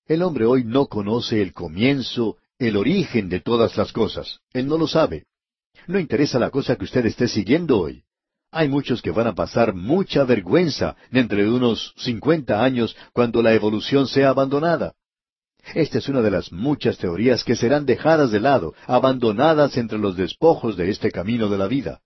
El 0.06 0.22
hombre 0.22 0.46
hoy 0.46 0.64
no 0.64 0.86
conoce 0.86 1.42
el 1.42 1.52
comienzo, 1.52 2.38
el 2.58 2.78
origen 2.78 3.28
de 3.28 3.40
todas 3.40 3.76
las 3.76 3.92
cosas. 3.92 4.40
Él 4.54 4.66
no 4.66 4.78
lo 4.78 4.86
sabe. 4.86 5.26
No 5.86 5.98
interesa 5.98 6.38
la 6.38 6.48
cosa 6.48 6.76
que 6.76 6.84
usted 6.84 7.04
esté 7.04 7.28
siguiendo 7.28 7.78
hoy. 7.78 8.02
Hay 8.50 8.70
muchos 8.70 9.02
que 9.02 9.10
van 9.10 9.26
a 9.26 9.34
pasar 9.34 9.74
mucha 9.74 10.24
vergüenza 10.24 10.96
dentro 11.10 11.36
de 11.36 11.50
unos 11.50 11.92
cincuenta 11.98 12.64
años 12.64 12.96
cuando 13.12 13.42
la 13.42 13.52
evolución 13.52 14.08
sea 14.08 14.30
abandonada. 14.30 14.94
Esta 15.74 15.98
es 15.98 16.08
una 16.08 16.20
de 16.20 16.30
las 16.30 16.52
muchas 16.52 16.98
teorías 16.98 17.44
que 17.44 17.54
serán 17.54 17.86
dejadas 17.86 18.30
de 18.30 18.40
lado, 18.40 18.74
abandonadas 18.86 19.76
entre 19.76 19.98
los 19.98 20.16
despojos 20.16 20.76
de 20.76 20.90
este 20.90 21.10
camino 21.10 21.48
de 21.48 21.58
la 21.58 21.68
vida. 21.68 22.00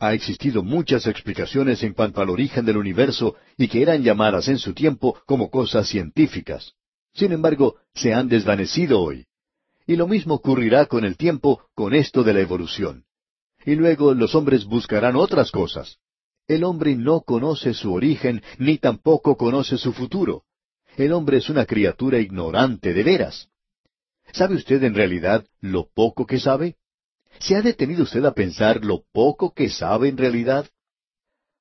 Ha 0.00 0.14
existido 0.14 0.62
muchas 0.62 1.06
explicaciones 1.06 1.82
en 1.82 1.94
cuanto 1.94 2.20
al 2.20 2.30
origen 2.30 2.64
del 2.64 2.76
universo 2.76 3.36
y 3.56 3.68
que 3.68 3.82
eran 3.82 4.02
llamadas 4.02 4.48
en 4.48 4.58
su 4.58 4.74
tiempo 4.74 5.16
como 5.26 5.50
cosas 5.50 5.88
científicas. 5.88 6.72
Sin 7.14 7.30
embargo, 7.32 7.76
se 7.94 8.12
han 8.12 8.28
desvanecido 8.28 9.00
hoy. 9.00 9.26
Y 9.86 9.96
lo 9.96 10.08
mismo 10.08 10.34
ocurrirá 10.34 10.86
con 10.86 11.04
el 11.04 11.16
tiempo 11.16 11.62
con 11.74 11.94
esto 11.94 12.24
de 12.24 12.34
la 12.34 12.40
evolución. 12.40 13.04
Y 13.64 13.76
luego 13.76 14.14
los 14.14 14.34
hombres 14.34 14.64
buscarán 14.64 15.14
otras 15.14 15.52
cosas. 15.52 15.98
El 16.48 16.64
hombre 16.64 16.96
no 16.96 17.20
conoce 17.20 17.72
su 17.72 17.94
origen 17.94 18.42
ni 18.58 18.78
tampoco 18.78 19.36
conoce 19.36 19.78
su 19.78 19.92
futuro. 19.92 20.42
El 20.96 21.12
hombre 21.12 21.38
es 21.38 21.48
una 21.48 21.66
criatura 21.66 22.20
ignorante 22.20 22.92
de 22.92 23.02
veras. 23.02 23.48
¿Sabe 24.32 24.54
usted 24.54 24.82
en 24.84 24.94
realidad 24.94 25.44
lo 25.60 25.88
poco 25.92 26.26
que 26.26 26.38
sabe? 26.38 26.76
¿Se 27.40 27.56
ha 27.56 27.62
detenido 27.62 28.04
usted 28.04 28.24
a 28.24 28.34
pensar 28.34 28.84
lo 28.84 29.02
poco 29.12 29.52
que 29.52 29.70
sabe 29.70 30.08
en 30.08 30.16
realidad? 30.16 30.68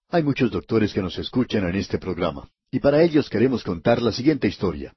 Hay 0.09 0.21
muchos 0.21 0.51
doctores 0.51 0.93
que 0.93 1.01
nos 1.01 1.17
escuchan 1.17 1.67
en 1.67 1.75
este 1.75 1.97
programa, 1.97 2.49
y 2.69 2.79
para 2.79 3.01
ellos 3.01 3.29
queremos 3.29 3.63
contar 3.63 4.01
la 4.01 4.11
siguiente 4.11 4.47
historia. 4.47 4.93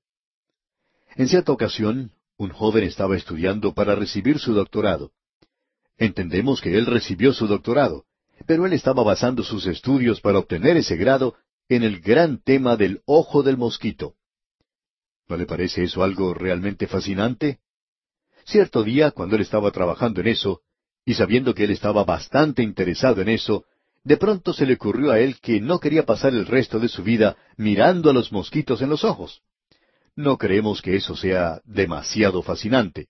En 1.14 1.28
cierta 1.28 1.52
ocasión, 1.52 2.12
un 2.36 2.50
joven 2.50 2.84
estaba 2.84 3.16
estudiando 3.16 3.72
para 3.72 3.94
recibir 3.94 4.38
su 4.38 4.52
doctorado. 4.52 5.12
Entendemos 5.96 6.60
que 6.60 6.76
él 6.76 6.84
recibió 6.84 7.32
su 7.32 7.46
doctorado, 7.46 8.04
pero 8.46 8.66
él 8.66 8.74
estaba 8.74 9.02
basando 9.02 9.42
sus 9.42 9.66
estudios 9.66 10.20
para 10.20 10.38
obtener 10.38 10.76
ese 10.76 10.96
grado 10.96 11.36
en 11.70 11.82
el 11.82 12.00
gran 12.00 12.42
tema 12.42 12.76
del 12.76 13.00
ojo 13.06 13.42
del 13.42 13.56
mosquito. 13.56 14.15
¿No 15.28 15.36
le 15.36 15.46
parece 15.46 15.82
eso 15.84 16.02
algo 16.04 16.34
realmente 16.34 16.86
fascinante? 16.86 17.58
Cierto 18.44 18.84
día, 18.84 19.10
cuando 19.10 19.34
él 19.34 19.42
estaba 19.42 19.72
trabajando 19.72 20.20
en 20.20 20.28
eso, 20.28 20.60
y 21.04 21.14
sabiendo 21.14 21.54
que 21.54 21.64
él 21.64 21.70
estaba 21.72 22.04
bastante 22.04 22.62
interesado 22.62 23.20
en 23.20 23.28
eso, 23.28 23.64
de 24.04 24.16
pronto 24.16 24.52
se 24.52 24.66
le 24.66 24.74
ocurrió 24.74 25.10
a 25.10 25.18
él 25.18 25.40
que 25.40 25.60
no 25.60 25.80
quería 25.80 26.06
pasar 26.06 26.32
el 26.32 26.46
resto 26.46 26.78
de 26.78 26.88
su 26.88 27.02
vida 27.02 27.36
mirando 27.56 28.08
a 28.10 28.12
los 28.12 28.30
mosquitos 28.30 28.80
en 28.82 28.88
los 28.88 29.02
ojos. 29.02 29.42
No 30.14 30.38
creemos 30.38 30.80
que 30.80 30.94
eso 30.94 31.16
sea 31.16 31.60
demasiado 31.64 32.40
fascinante. 32.42 33.08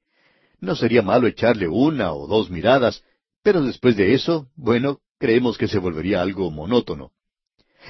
No 0.59 0.75
sería 0.75 1.03
malo 1.03 1.27
echarle 1.27 1.69
una 1.69 2.12
o 2.12 2.27
dos 2.27 2.51
miradas, 2.51 3.05
pero 3.43 3.62
después 3.62 3.95
de 3.95 4.14
eso, 4.14 4.49
bueno, 4.57 5.01
creemos 5.19 5.59
que 5.59 5.69
se 5.69 5.79
volvería 5.79 6.23
algo 6.23 6.51
monótono. 6.51 7.12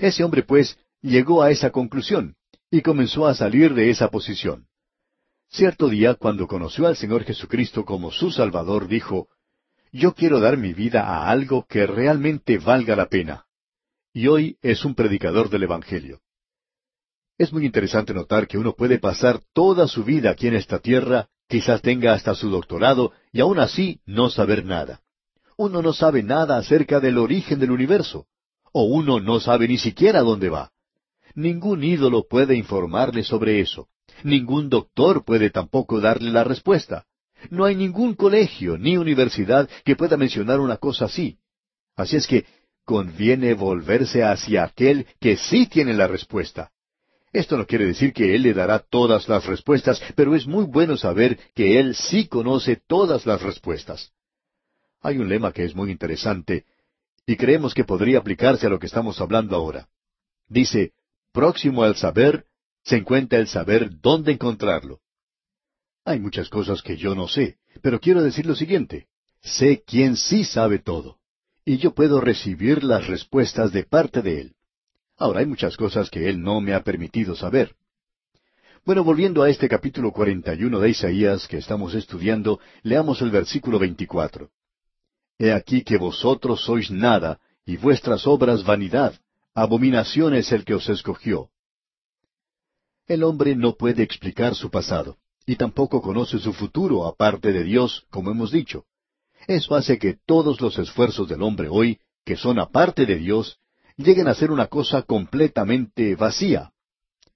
Ese 0.00 0.24
hombre, 0.24 0.42
pues, 0.42 0.76
llegó 1.00 1.42
a 1.42 1.52
esa 1.52 1.70
conclusión 1.70 2.34
y 2.70 2.82
comenzó 2.82 3.26
a 3.26 3.34
salir 3.34 3.74
de 3.74 3.90
esa 3.90 4.08
posición. 4.10 4.66
Cierto 5.48 5.88
día, 5.88 6.14
cuando 6.14 6.46
conoció 6.46 6.86
al 6.86 6.96
Señor 6.96 7.24
Jesucristo 7.24 7.84
como 7.84 8.10
su 8.10 8.30
Salvador, 8.30 8.88
dijo, 8.88 9.28
Yo 9.92 10.14
quiero 10.14 10.40
dar 10.40 10.56
mi 10.56 10.72
vida 10.72 11.02
a 11.02 11.30
algo 11.30 11.66
que 11.68 11.86
realmente 11.86 12.58
valga 12.58 12.96
la 12.96 13.06
pena. 13.06 13.46
Y 14.12 14.26
hoy 14.26 14.58
es 14.62 14.84
un 14.84 14.94
predicador 14.94 15.48
del 15.48 15.64
Evangelio. 15.64 16.20
Es 17.38 17.52
muy 17.52 17.66
interesante 17.66 18.14
notar 18.14 18.48
que 18.48 18.58
uno 18.58 18.72
puede 18.72 18.98
pasar 18.98 19.40
toda 19.52 19.86
su 19.88 20.04
vida 20.04 20.30
aquí 20.30 20.48
en 20.48 20.54
esta 20.54 20.78
tierra, 20.78 21.28
quizás 21.48 21.82
tenga 21.82 22.14
hasta 22.14 22.34
su 22.34 22.50
doctorado, 22.50 23.12
y 23.30 23.40
aún 23.40 23.58
así 23.58 24.00
no 24.06 24.30
saber 24.30 24.64
nada. 24.64 25.02
Uno 25.56 25.82
no 25.82 25.92
sabe 25.92 26.22
nada 26.22 26.56
acerca 26.56 26.98
del 26.98 27.18
origen 27.18 27.58
del 27.60 27.70
universo, 27.70 28.26
o 28.72 28.84
uno 28.84 29.20
no 29.20 29.38
sabe 29.38 29.68
ni 29.68 29.78
siquiera 29.78 30.20
dónde 30.20 30.48
va. 30.48 30.72
Ningún 31.36 31.84
ídolo 31.84 32.26
puede 32.26 32.56
informarle 32.56 33.22
sobre 33.22 33.60
eso. 33.60 33.88
Ningún 34.24 34.70
doctor 34.70 35.22
puede 35.22 35.50
tampoco 35.50 36.00
darle 36.00 36.30
la 36.30 36.44
respuesta. 36.44 37.04
No 37.50 37.66
hay 37.66 37.76
ningún 37.76 38.14
colegio 38.14 38.78
ni 38.78 38.96
universidad 38.96 39.68
que 39.84 39.96
pueda 39.96 40.16
mencionar 40.16 40.60
una 40.60 40.78
cosa 40.78 41.04
así. 41.04 41.38
Así 41.94 42.16
es 42.16 42.26
que 42.26 42.46
conviene 42.86 43.52
volverse 43.52 44.24
hacia 44.24 44.64
aquel 44.64 45.06
que 45.20 45.36
sí 45.36 45.66
tiene 45.66 45.92
la 45.92 46.08
respuesta. 46.08 46.72
Esto 47.34 47.58
no 47.58 47.66
quiere 47.66 47.84
decir 47.84 48.14
que 48.14 48.34
Él 48.34 48.42
le 48.42 48.54
dará 48.54 48.78
todas 48.78 49.28
las 49.28 49.44
respuestas, 49.44 50.02
pero 50.14 50.34
es 50.34 50.46
muy 50.46 50.64
bueno 50.64 50.96
saber 50.96 51.38
que 51.54 51.78
Él 51.78 51.94
sí 51.94 52.28
conoce 52.28 52.76
todas 52.86 53.26
las 53.26 53.42
respuestas. 53.42 54.10
Hay 55.02 55.18
un 55.18 55.28
lema 55.28 55.52
que 55.52 55.64
es 55.64 55.74
muy 55.74 55.90
interesante 55.90 56.64
y 57.26 57.36
creemos 57.36 57.74
que 57.74 57.84
podría 57.84 58.20
aplicarse 58.20 58.66
a 58.66 58.70
lo 58.70 58.78
que 58.78 58.86
estamos 58.86 59.20
hablando 59.20 59.54
ahora. 59.54 59.86
Dice, 60.48 60.92
próximo 61.36 61.82
al 61.82 61.96
saber, 61.96 62.46
se 62.82 62.96
encuentra 62.96 63.38
el 63.38 63.46
saber 63.46 64.00
dónde 64.00 64.32
encontrarlo. 64.32 65.00
Hay 66.02 66.18
muchas 66.18 66.48
cosas 66.48 66.80
que 66.80 66.96
yo 66.96 67.14
no 67.14 67.28
sé, 67.28 67.58
pero 67.82 68.00
quiero 68.00 68.22
decir 68.22 68.46
lo 68.46 68.54
siguiente. 68.54 69.06
Sé 69.42 69.82
quién 69.86 70.16
sí 70.16 70.44
sabe 70.44 70.78
todo, 70.78 71.18
y 71.62 71.76
yo 71.76 71.92
puedo 71.92 72.22
recibir 72.22 72.82
las 72.82 73.06
respuestas 73.06 73.70
de 73.70 73.84
parte 73.84 74.22
de 74.22 74.40
Él. 74.40 74.54
Ahora 75.18 75.40
hay 75.40 75.46
muchas 75.46 75.76
cosas 75.76 76.08
que 76.08 76.26
Él 76.26 76.40
no 76.40 76.62
me 76.62 76.72
ha 76.72 76.82
permitido 76.82 77.36
saber. 77.36 77.76
Bueno, 78.86 79.04
volviendo 79.04 79.42
a 79.42 79.50
este 79.50 79.68
capítulo 79.68 80.12
41 80.12 80.80
de 80.80 80.88
Isaías 80.88 81.46
que 81.46 81.58
estamos 81.58 81.94
estudiando, 81.94 82.60
leamos 82.82 83.20
el 83.20 83.30
versículo 83.30 83.78
24. 83.78 84.48
He 85.38 85.52
aquí 85.52 85.82
que 85.82 85.98
vosotros 85.98 86.64
sois 86.64 86.90
nada, 86.90 87.40
y 87.66 87.76
vuestras 87.76 88.26
obras 88.26 88.64
vanidad, 88.64 89.20
abominación 89.56 90.34
es 90.34 90.52
el 90.52 90.66
que 90.66 90.74
os 90.74 90.86
escogió. 90.90 91.48
El 93.06 93.24
hombre 93.24 93.56
no 93.56 93.74
puede 93.74 94.02
explicar 94.02 94.54
su 94.54 94.70
pasado, 94.70 95.16
y 95.46 95.56
tampoco 95.56 96.02
conoce 96.02 96.38
su 96.38 96.52
futuro 96.52 97.06
aparte 97.06 97.52
de 97.52 97.64
Dios, 97.64 98.04
como 98.10 98.30
hemos 98.30 98.52
dicho. 98.52 98.84
Eso 99.46 99.74
hace 99.74 99.98
que 99.98 100.18
todos 100.26 100.60
los 100.60 100.78
esfuerzos 100.78 101.26
del 101.28 101.42
hombre 101.42 101.68
hoy, 101.70 101.98
que 102.24 102.36
son 102.36 102.58
aparte 102.58 103.06
de 103.06 103.16
Dios, 103.16 103.58
lleguen 103.96 104.28
a 104.28 104.34
ser 104.34 104.50
una 104.50 104.66
cosa 104.66 105.02
completamente 105.02 106.16
vacía. 106.16 106.72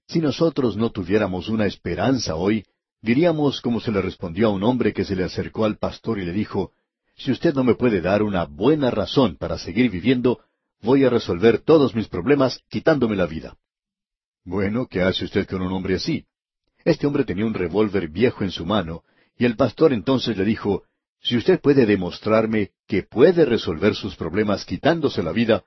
Si 0.07 0.19
nosotros 0.19 0.77
no 0.77 0.91
tuviéramos 0.91 1.49
una 1.49 1.65
esperanza 1.65 2.35
hoy, 2.35 2.65
diríamos 3.01 3.61
como 3.61 3.79
se 3.79 3.91
le 3.91 3.99
respondió 3.99 4.49
a 4.49 4.51
un 4.51 4.63
hombre 4.63 4.93
que 4.93 5.05
se 5.05 5.15
le 5.15 5.23
acercó 5.23 5.65
al 5.65 5.77
pastor 5.77 6.19
y 6.19 6.25
le 6.25 6.33
dijo, 6.33 6.73
Si 7.15 7.31
usted 7.31 7.55
no 7.55 7.63
me 7.63 7.73
puede 7.73 7.99
dar 7.99 8.21
una 8.21 8.45
buena 8.45 8.91
razón 8.91 9.37
para 9.37 9.57
seguir 9.57 9.89
viviendo, 9.89 10.41
voy 10.81 11.03
a 11.05 11.09
resolver 11.09 11.59
todos 11.59 11.95
mis 11.95 12.07
problemas 12.07 12.59
quitándome 12.69 13.15
la 13.15 13.27
vida. 13.27 13.57
Bueno, 14.43 14.87
¿qué 14.87 15.01
hace 15.01 15.25
usted 15.25 15.47
con 15.47 15.61
un 15.61 15.71
hombre 15.71 15.95
así? 15.95 16.25
Este 16.83 17.05
hombre 17.05 17.23
tenía 17.23 17.45
un 17.45 17.53
revólver 17.53 18.09
viejo 18.09 18.43
en 18.43 18.51
su 18.51 18.65
mano, 18.65 19.03
y 19.37 19.45
el 19.45 19.55
pastor 19.55 19.93
entonces 19.93 20.37
le 20.37 20.45
dijo, 20.45 20.83
Si 21.21 21.37
usted 21.37 21.61
puede 21.61 21.85
demostrarme 21.85 22.71
que 22.87 23.03
puede 23.03 23.45
resolver 23.45 23.95
sus 23.95 24.15
problemas 24.15 24.65
quitándose 24.65 25.21
la 25.21 25.31
vida, 25.31 25.63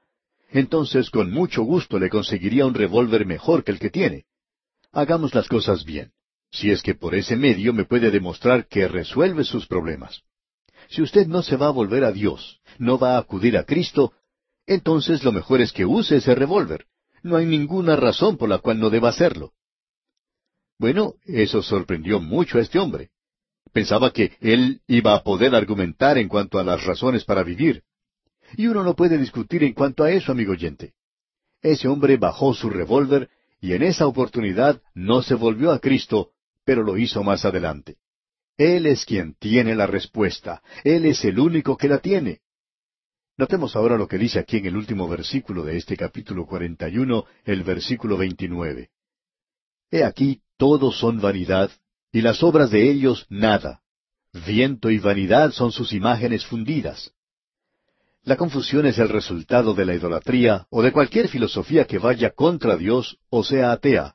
entonces 0.51 1.11
con 1.11 1.31
mucho 1.31 1.63
gusto 1.63 1.99
le 1.99 2.11
conseguiría 2.11 2.67
un 2.67 2.75
revólver 2.75 3.27
mejor 3.27 3.65
que 3.65 3.73
el 3.73 3.79
que 3.79 3.91
tiene. 3.91 4.25
Hagamos 4.93 5.35
las 5.35 5.49
cosas 5.49 5.85
bien, 5.85 6.13
si 6.51 6.71
es 6.71 6.83
que 6.83 6.95
por 6.95 7.15
ese 7.15 7.37
medio 7.37 7.73
me 7.73 7.85
puede 7.85 8.11
demostrar 8.11 8.67
que 8.67 8.89
resuelve 8.89 9.45
sus 9.45 9.67
problemas. 9.67 10.23
Si 10.89 11.03
usted 11.03 11.27
no 11.27 11.43
se 11.43 11.57
va 11.57 11.67
a 11.67 11.71
volver 11.71 12.05
a 12.05 12.13
Dios, 12.13 12.61
no 12.79 12.99
va 12.99 13.17
a 13.17 13.19
acudir 13.19 13.57
a 13.57 13.65
Cristo, 13.65 14.13
entonces 14.67 15.25
lo 15.25 15.33
mejor 15.33 15.61
es 15.61 15.73
que 15.73 15.85
use 15.85 16.17
ese 16.17 16.35
revólver. 16.35 16.87
No 17.23 17.37
hay 17.37 17.47
ninguna 17.47 17.97
razón 17.97 18.37
por 18.37 18.49
la 18.49 18.59
cual 18.59 18.79
no 18.79 18.91
deba 18.91 19.09
hacerlo. 19.09 19.53
Bueno, 20.79 21.15
eso 21.25 21.63
sorprendió 21.63 22.21
mucho 22.21 22.59
a 22.59 22.61
este 22.61 22.79
hombre. 22.79 23.11
Pensaba 23.73 24.13
que 24.13 24.37
él 24.41 24.83
iba 24.87 25.15
a 25.15 25.23
poder 25.23 25.55
argumentar 25.55 26.19
en 26.19 26.29
cuanto 26.29 26.59
a 26.59 26.65
las 26.65 26.85
razones 26.85 27.25
para 27.25 27.43
vivir. 27.43 27.83
Y 28.57 28.67
uno 28.67 28.83
no 28.83 28.95
puede 28.95 29.19
discutir 29.19 29.65
en 29.65 29.73
cuanto 29.73 30.05
a 30.05 30.11
eso, 30.11 30.33
amigo 30.33 30.53
oyente. 30.53 30.93
Ese 31.63 31.89
hombre 31.89 32.17
bajó 32.17 32.55
su 32.55 32.69
revólver 32.69 33.31
y 33.61 33.73
en 33.73 33.83
esa 33.83 34.07
oportunidad 34.07 34.83
no 34.95 35.23
se 35.23 35.35
volvió 35.35 35.73
a 35.73 35.79
Cristo, 35.79 36.33
pero 36.65 36.83
lo 36.83 36.99
hizo 36.99 37.23
más 37.23 37.45
adelante. 37.45 37.97
Él 38.57 38.87
es 38.87 39.05
quien 39.05 39.35
tiene 39.35 39.75
la 39.75 39.87
respuesta. 39.87 40.63
Él 40.85 41.07
es 41.07 41.25
el 41.25 41.39
único 41.39 41.77
que 41.77 41.89
la 41.89 41.99
tiene. 41.99 42.41
Notemos 43.37 43.75
ahora 43.75 43.97
lo 43.97 44.07
que 44.07 44.17
dice 44.17 44.39
aquí 44.39 44.59
en 44.59 44.67
el 44.67 44.77
último 44.77 45.09
versículo 45.09 45.65
de 45.65 45.77
este 45.77 45.97
capítulo 45.97 46.47
41, 46.47 47.25
el 47.45 47.65
versículo 47.65 48.17
29. 48.17 48.91
He 49.91 50.05
aquí, 50.05 50.41
todos 50.57 50.99
son 50.99 51.21
vanidad, 51.21 51.71
y 52.13 52.21
las 52.21 52.45
obras 52.45 52.71
de 52.71 52.89
ellos 52.89 53.27
nada. 53.29 53.81
Viento 54.47 54.89
y 54.89 54.99
vanidad 54.99 55.51
son 55.51 55.73
sus 55.73 55.93
imágenes 55.93 56.47
fundidas. 56.47 57.13
La 58.23 58.37
confusión 58.37 58.87
es 58.87 58.99
el 58.99 59.09
resultado 59.09 59.75
de 59.75 59.85
la 59.85 59.95
idolatría 59.95 60.67
o 60.71 60.81
de 60.83 60.93
cualquier 60.93 61.29
filosofía 61.29 61.87
que 61.87 61.99
vaya 61.99 62.31
contra 62.31 62.77
Dios 62.77 63.19
o 63.31 63.43
sea 63.43 63.73
atea. 63.73 64.15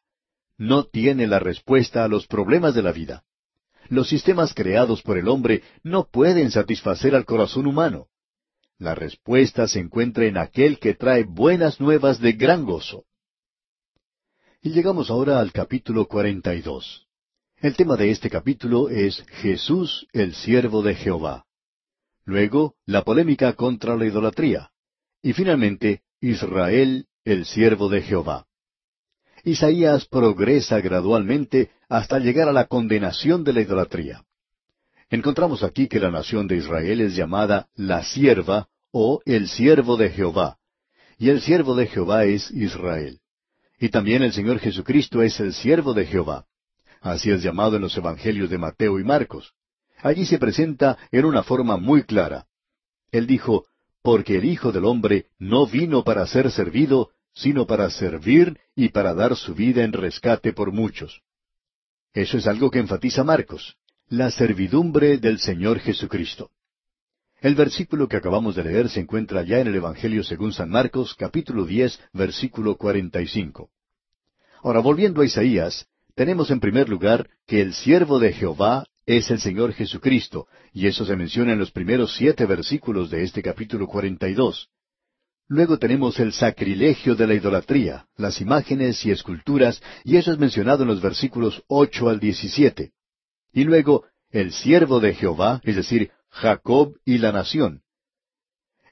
No 0.57 0.85
tiene 0.85 1.27
la 1.27 1.39
respuesta 1.39 2.05
a 2.05 2.07
los 2.07 2.25
problemas 2.25 2.73
de 2.73 2.83
la 2.83 2.91
vida. 2.93 3.23
Los 3.89 4.07
sistemas 4.07 4.53
creados 4.53 5.01
por 5.01 5.17
el 5.17 5.27
hombre 5.27 5.63
no 5.83 6.07
pueden 6.09 6.51
satisfacer 6.51 7.15
al 7.15 7.25
corazón 7.25 7.67
humano. 7.67 8.08
La 8.79 8.95
respuesta 8.95 9.67
se 9.67 9.79
encuentra 9.79 10.25
en 10.25 10.37
aquel 10.37 10.79
que 10.79 10.93
trae 10.93 11.25
buenas 11.25 11.81
nuevas 11.81 12.21
de 12.21 12.31
gran 12.31 12.63
gozo. 12.63 13.03
Y 14.61 14.71
llegamos 14.71 15.09
ahora 15.09 15.41
al 15.41 15.51
capítulo 15.51 16.07
42. 16.07 17.05
El 17.57 17.75
tema 17.75 17.97
de 17.97 18.09
este 18.09 18.29
capítulo 18.29 18.87
es 18.89 19.21
Jesús, 19.41 20.07
el 20.13 20.33
siervo 20.33 20.81
de 20.81 20.95
Jehová. 20.95 21.45
Luego, 22.23 22.75
la 22.85 23.03
polémica 23.03 23.51
contra 23.51 23.97
la 23.97 24.05
idolatría. 24.05 24.71
Y 25.21 25.33
finalmente, 25.33 26.03
Israel, 26.21 27.07
el 27.25 27.45
siervo 27.45 27.89
de 27.89 28.01
Jehová. 28.01 28.47
Isaías 29.43 30.05
progresa 30.05 30.79
gradualmente 30.79 31.69
hasta 31.89 32.17
llegar 32.19 32.47
a 32.47 32.53
la 32.53 32.67
condenación 32.67 33.43
de 33.43 33.51
la 33.51 33.61
idolatría. 33.61 34.23
Encontramos 35.09 35.63
aquí 35.63 35.87
que 35.87 35.99
la 35.99 36.11
nación 36.11 36.47
de 36.47 36.57
Israel 36.57 37.01
es 37.01 37.15
llamada 37.15 37.67
la 37.75 38.03
sierva 38.03 38.67
o 38.91 39.21
el 39.25 39.47
siervo 39.47 39.97
de 39.97 40.09
Jehová, 40.09 40.57
y 41.17 41.29
el 41.29 41.41
siervo 41.41 41.75
de 41.75 41.87
Jehová 41.87 42.25
es 42.25 42.51
Israel. 42.51 43.19
Y 43.79 43.89
también 43.89 44.21
el 44.21 44.33
Señor 44.33 44.59
Jesucristo 44.59 45.23
es 45.23 45.39
el 45.39 45.53
siervo 45.53 45.93
de 45.93 46.05
Jehová. 46.05 46.45
Así 47.01 47.31
es 47.31 47.41
llamado 47.41 47.77
en 47.77 47.81
los 47.81 47.97
Evangelios 47.97 48.49
de 48.49 48.57
Mateo 48.57 48.99
y 48.99 49.03
Marcos. 49.03 49.53
Allí 50.01 50.25
se 50.25 50.37
presenta 50.37 50.97
en 51.11 51.25
una 51.25 51.43
forma 51.43 51.77
muy 51.77 52.03
clara. 52.03 52.45
Él 53.11 53.25
dijo, 53.25 53.65
porque 54.03 54.37
el 54.37 54.45
Hijo 54.45 54.71
del 54.71 54.85
Hombre 54.85 55.27
no 55.39 55.65
vino 55.65 56.03
para 56.03 56.27
ser 56.27 56.51
servido, 56.51 57.11
sino 57.33 57.65
para 57.65 57.89
servir 57.89 58.59
y 58.75 58.89
para 58.89 59.13
dar 59.13 59.35
su 59.35 59.55
vida 59.55 59.83
en 59.83 59.93
rescate 59.93 60.53
por 60.53 60.71
muchos. 60.71 61.21
Eso 62.13 62.37
es 62.37 62.47
algo 62.47 62.69
que 62.69 62.79
enfatiza 62.79 63.23
Marcos, 63.23 63.77
la 64.09 64.31
servidumbre 64.31 65.19
del 65.19 65.37
Señor 65.37 65.79
Jesucristo. 65.79 66.49
El 67.41 67.53
versículo 67.53 68.07
que 68.07 68.17
acabamos 68.17 68.55
de 68.55 68.63
leer 68.63 68.89
se 68.89 69.01
encuentra 69.01 69.43
ya 69.43 69.59
en 69.59 69.67
el 69.67 69.75
Evangelio 69.75 70.23
según 70.23 70.51
San 70.51 70.71
Marcos, 70.71 71.13
capítulo 71.13 71.63
diez, 71.63 71.99
versículo 72.11 72.75
cuarenta 72.75 73.21
y 73.21 73.27
cinco. 73.27 73.69
Ahora, 74.63 74.79
volviendo 74.79 75.21
a 75.21 75.25
Isaías, 75.25 75.85
tenemos 76.15 76.49
en 76.49 76.59
primer 76.59 76.89
lugar 76.89 77.29
que 77.45 77.61
el 77.61 77.75
siervo 77.75 78.17
de 78.17 78.33
Jehová 78.33 78.87
es 79.05 79.29
el 79.29 79.39
Señor 79.39 79.73
Jesucristo, 79.73 80.47
y 80.73 80.87
eso 80.87 81.05
se 81.05 81.15
menciona 81.15 81.53
en 81.53 81.59
los 81.59 81.71
primeros 81.71 82.15
siete 82.15 82.47
versículos 82.47 83.11
de 83.11 83.21
este 83.23 83.43
capítulo 83.43 83.85
cuarenta 83.85 84.27
y 84.27 84.33
dos. 84.33 84.69
Luego 85.47 85.77
tenemos 85.77 86.19
el 86.19 86.33
sacrilegio 86.33 87.13
de 87.13 87.27
la 87.27 87.35
idolatría, 87.35 88.07
las 88.17 88.41
imágenes 88.41 89.05
y 89.05 89.11
esculturas, 89.11 89.83
y 90.03 90.17
eso 90.17 90.31
es 90.31 90.39
mencionado 90.39 90.81
en 90.81 90.89
los 90.89 90.99
versículos 90.99 91.63
ocho 91.67 92.09
al 92.09 92.19
diecisiete. 92.19 92.91
Y 93.53 93.63
luego, 93.63 94.05
el 94.31 94.51
siervo 94.51 94.99
de 94.99 95.13
Jehová, 95.13 95.61
es 95.63 95.75
decir, 95.75 96.11
Jacob 96.29 96.95
y 97.05 97.17
la 97.17 97.31
nación. 97.31 97.81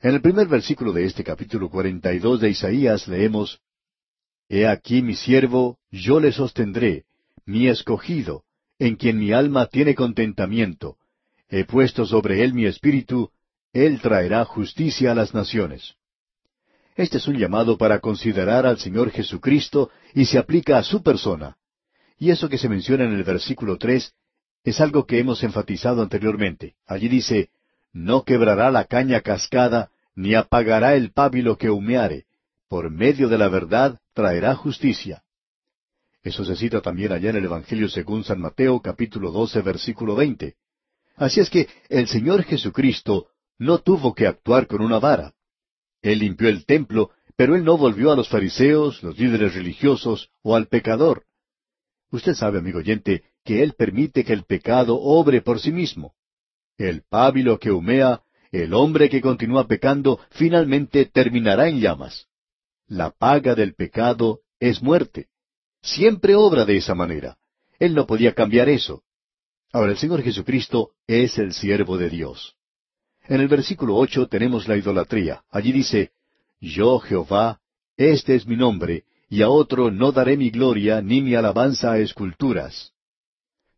En 0.01 0.14
el 0.14 0.22
primer 0.22 0.47
versículo 0.47 0.91
de 0.93 1.05
este 1.05 1.24
capítulo 1.24 1.70
cuarenta 1.70 2.14
y 2.14 2.20
dos 2.20 2.39
de 2.39 2.49
Isaías 2.49 3.08
leemos 3.08 3.62
He 4.49 4.68
aquí 4.68 5.01
mi 5.01 5.16
siervo, 5.16 5.80
yo 5.91 6.20
le 6.20 6.32
sostendré, 6.32 7.05
mi 7.45 7.68
escogido, 7.68 8.43
en 8.80 8.95
quien 8.95 9.18
mi 9.18 9.34
alma 9.34 9.66
tiene 9.66 9.95
contentamiento. 9.95 10.97
He 11.49 11.66
puesto 11.66 12.05
sobre 12.05 12.43
él 12.43 12.53
mi 12.53 12.66
espíritu, 12.66 13.32
él 13.74 13.99
traerá 14.01 14.45
justicia 14.45 15.12
a 15.12 15.16
las 15.16 15.34
naciones. 15.34 15.95
Este 16.95 17.18
es 17.18 17.28
un 17.28 17.38
llamado 17.38 17.78
para 17.78 17.99
considerar 17.99 18.66
al 18.66 18.80
Señor 18.80 19.12
Jesucristo 19.12 19.91
y 20.14 20.26
se 20.26 20.38
aplica 20.38 20.78
a 20.78 20.84
su 20.84 21.03
persona. 21.03 21.58
Y 22.18 22.32
eso 22.32 22.49
que 22.49 22.58
se 22.58 22.70
menciona 22.70 23.03
en 23.03 23.14
el 23.14 23.24
versículo 23.24 23.78
tres 23.78 24.14
es 24.68 24.82
algo 24.82 25.05
que 25.05 25.18
hemos 25.18 25.43
enfatizado 25.43 26.01
anteriormente. 26.01 26.76
Allí 26.86 27.07
dice, 27.07 27.51
No 27.93 28.26
quebrará 28.26 28.70
la 28.70 28.84
caña 28.84 29.22
cascada, 29.22 29.91
ni 30.13 30.36
apagará 30.36 30.95
el 30.95 31.13
pábilo 31.13 31.57
que 31.57 31.70
humeare. 31.70 32.26
Por 32.68 32.91
medio 32.91 33.30
de 33.30 33.38
la 33.38 33.47
verdad 33.47 33.97
traerá 34.13 34.55
justicia. 34.55 35.24
Eso 36.22 36.43
se 36.43 36.57
cita 36.57 36.82
también 36.82 37.13
allá 37.13 37.30
en 37.30 37.38
el 37.38 37.45
Evangelio 37.45 37.88
según 37.88 38.26
San 38.26 38.41
Mateo 38.41 38.82
capítulo 38.82 39.32
12 39.32 39.61
versículo 39.61 40.18
20. 40.18 40.57
Así 41.15 41.39
es 41.39 41.49
que 41.49 41.70
el 41.88 42.09
Señor 42.09 42.43
Jesucristo 42.43 43.28
no 43.57 43.78
tuvo 43.78 44.13
que 44.13 44.28
actuar 44.28 44.68
con 44.68 44.82
una 44.82 44.99
vara. 44.99 45.34
Él 46.01 46.20
limpió 46.20 46.49
el 46.49 46.65
templo, 46.65 47.11
pero 47.38 47.55
él 47.55 47.63
no 47.63 47.78
volvió 47.78 48.11
a 48.11 48.18
los 48.18 48.28
fariseos, 48.28 49.01
los 49.01 49.18
líderes 49.18 49.55
religiosos 49.55 50.30
o 50.41 50.57
al 50.57 50.68
pecador. 50.68 51.24
Usted 52.11 52.34
sabe, 52.34 52.59
amigo 52.59 52.80
oyente, 52.80 53.24
que 53.47 53.63
Él 53.63 53.75
permite 53.77 54.25
que 54.25 54.33
el 54.33 54.43
pecado 54.43 54.99
obre 54.99 55.41
por 55.41 55.61
sí 55.61 55.71
mismo. 55.71 56.13
El 56.77 57.03
pábilo 57.03 57.57
que 57.57 57.71
humea, 57.71 58.21
el 58.51 58.73
hombre 58.73 59.09
que 59.09 59.21
continúa 59.21 59.65
pecando, 59.67 60.19
finalmente 60.31 61.05
terminará 61.05 61.69
en 61.69 61.79
llamas. 61.79 62.27
La 62.87 63.09
paga 63.09 63.55
del 63.55 63.73
pecado 63.73 64.41
es 64.59 64.83
muerte. 64.83 65.29
Siempre 65.81 66.35
obra 66.35 66.65
de 66.65 66.75
esa 66.75 66.93
manera. 66.93 67.37
Él 67.79 67.95
no 67.95 68.05
podía 68.05 68.33
cambiar 68.33 68.67
eso. 68.67 69.03
Ahora 69.71 69.91
el 69.91 69.97
Señor 69.97 70.23
Jesucristo 70.23 70.91
es 71.07 71.37
el 71.37 71.53
siervo 71.53 71.97
de 71.97 72.09
Dios. 72.09 72.57
En 73.29 73.39
el 73.39 73.47
versículo 73.47 73.95
ocho 73.95 74.27
tenemos 74.27 74.67
la 74.67 74.75
idolatría. 74.75 75.45
Allí 75.49 75.71
dice, 75.71 76.11
Yo 76.59 76.99
Jehová, 76.99 77.61
este 77.95 78.35
es 78.35 78.45
mi 78.45 78.57
nombre, 78.57 79.05
y 79.29 79.41
a 79.41 79.47
otro 79.47 79.89
no 79.89 80.11
daré 80.11 80.35
mi 80.35 80.49
gloria 80.49 81.01
ni 81.01 81.21
mi 81.21 81.33
alabanza 81.33 81.93
a 81.93 81.99
esculturas. 81.99 82.91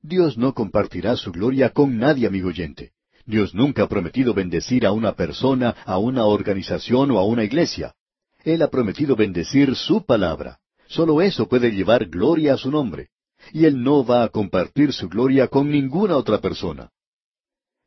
Dios 0.02 0.38
no 0.38 0.54
compartirá 0.54 1.18
su 1.18 1.32
gloria 1.32 1.72
con 1.72 1.98
nadie, 1.98 2.28
amigo 2.28 2.50
oyente. 2.50 2.92
Dios 3.26 3.54
nunca 3.54 3.84
ha 3.84 3.90
prometido 3.90 4.34
bendecir 4.34 4.86
a 4.86 4.92
una 4.92 5.14
persona, 5.14 5.76
a 5.86 5.98
una 5.98 6.26
organización 6.26 7.12
o 7.12 7.20
a 7.20 7.26
una 7.26 7.44
iglesia. 7.44 7.94
Él 8.44 8.62
ha 8.62 8.70
prometido 8.70 9.16
bendecir 9.16 9.76
su 9.76 10.06
palabra. 10.06 10.60
Solo 10.88 11.22
eso 11.22 11.48
puede 11.48 11.72
llevar 11.72 12.06
gloria 12.06 12.54
a 12.54 12.58
su 12.58 12.72
nombre. 12.72 13.10
Y 13.54 13.66
Él 13.66 13.84
no 13.84 14.06
va 14.06 14.24
a 14.24 14.30
compartir 14.30 14.94
su 14.94 15.10
gloria 15.10 15.48
con 15.48 15.70
ninguna 15.70 16.18
otra 16.18 16.40
persona. 16.40 16.90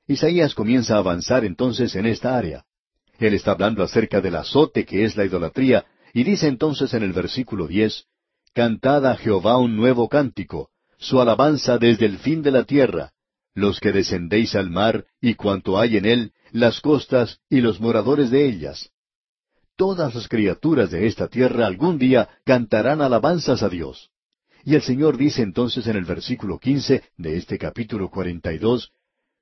Isaías 0.07 0.55
comienza 0.55 0.97
a 0.97 0.99
avanzar 0.99 1.45
entonces 1.45 1.95
en 1.97 2.07
esta 2.07 2.37
área. 2.37 2.65
Él 3.19 3.35
está 3.35 3.53
hablando 3.53 3.83
acerca 3.83 4.21
del 4.21 4.37
azote 4.37 4.85
que 4.85 5.05
es 5.05 5.17
la 5.17 5.25
idolatría 5.25 5.87
y 6.13 6.25
dice 6.25 6.49
entonces 6.49 6.93
en 6.95 7.03
el 7.03 7.13
versículo 7.13 7.67
diez, 7.67 8.05
Cantad 8.53 9.07
a 9.07 9.17
Jehová 9.17 9.57
un 9.59 9.77
nuevo 9.77 10.09
cántico, 10.09 10.72
su 11.03 11.21
alabanza 11.21 11.79
desde 11.79 12.07
el 12.07 12.19
fin 12.19 12.43
de 12.43 12.53
la 12.53 12.63
tierra, 12.63 13.11
los 13.55 13.81
que 13.81 13.91
descendéis 13.91 14.55
al 14.55 14.71
mar 14.71 15.05
y 15.21 15.35
cuanto 15.35 15.79
hay 15.79 15.97
en 15.97 16.07
él, 16.07 16.33
las 16.53 16.81
costas 16.81 17.41
y 17.51 17.61
los 17.61 17.81
moradores 17.81 18.31
de 18.31 18.47
ellas. 18.47 18.91
Todas 19.77 20.15
las 20.15 20.29
criaturas 20.29 20.93
de 20.93 21.09
esta 21.09 21.27
tierra 21.27 21.67
algún 21.67 21.99
día 21.99 22.29
cantarán 22.45 23.03
alabanzas 23.03 23.65
a 23.65 23.69
Dios. 23.69 24.11
Y 24.65 24.77
el 24.77 24.83
Señor 24.83 25.17
dice 25.17 25.43
entonces 25.43 25.89
en 25.89 25.97
el 25.97 26.05
versículo 26.05 26.61
quince 26.61 27.03
de 27.17 27.37
este 27.37 27.59
capítulo 27.59 28.09
cuarenta 28.09 28.53
y 28.53 28.59
dos, 28.59 28.93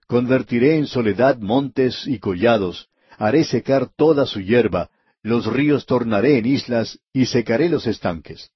Convertiré 0.06 0.78
en 0.78 0.86
soledad 0.86 1.38
montes 1.38 2.06
y 2.06 2.18
collados, 2.18 2.88
haré 3.18 3.44
secar 3.44 3.90
toda 3.94 4.24
su 4.24 4.40
hierba, 4.40 4.88
los 5.22 5.44
ríos 5.44 5.84
tornaré 5.84 6.38
en 6.38 6.46
islas 6.46 6.98
y 7.12 7.26
secaré 7.26 7.68
los 7.68 7.86
estanques. 7.86 8.50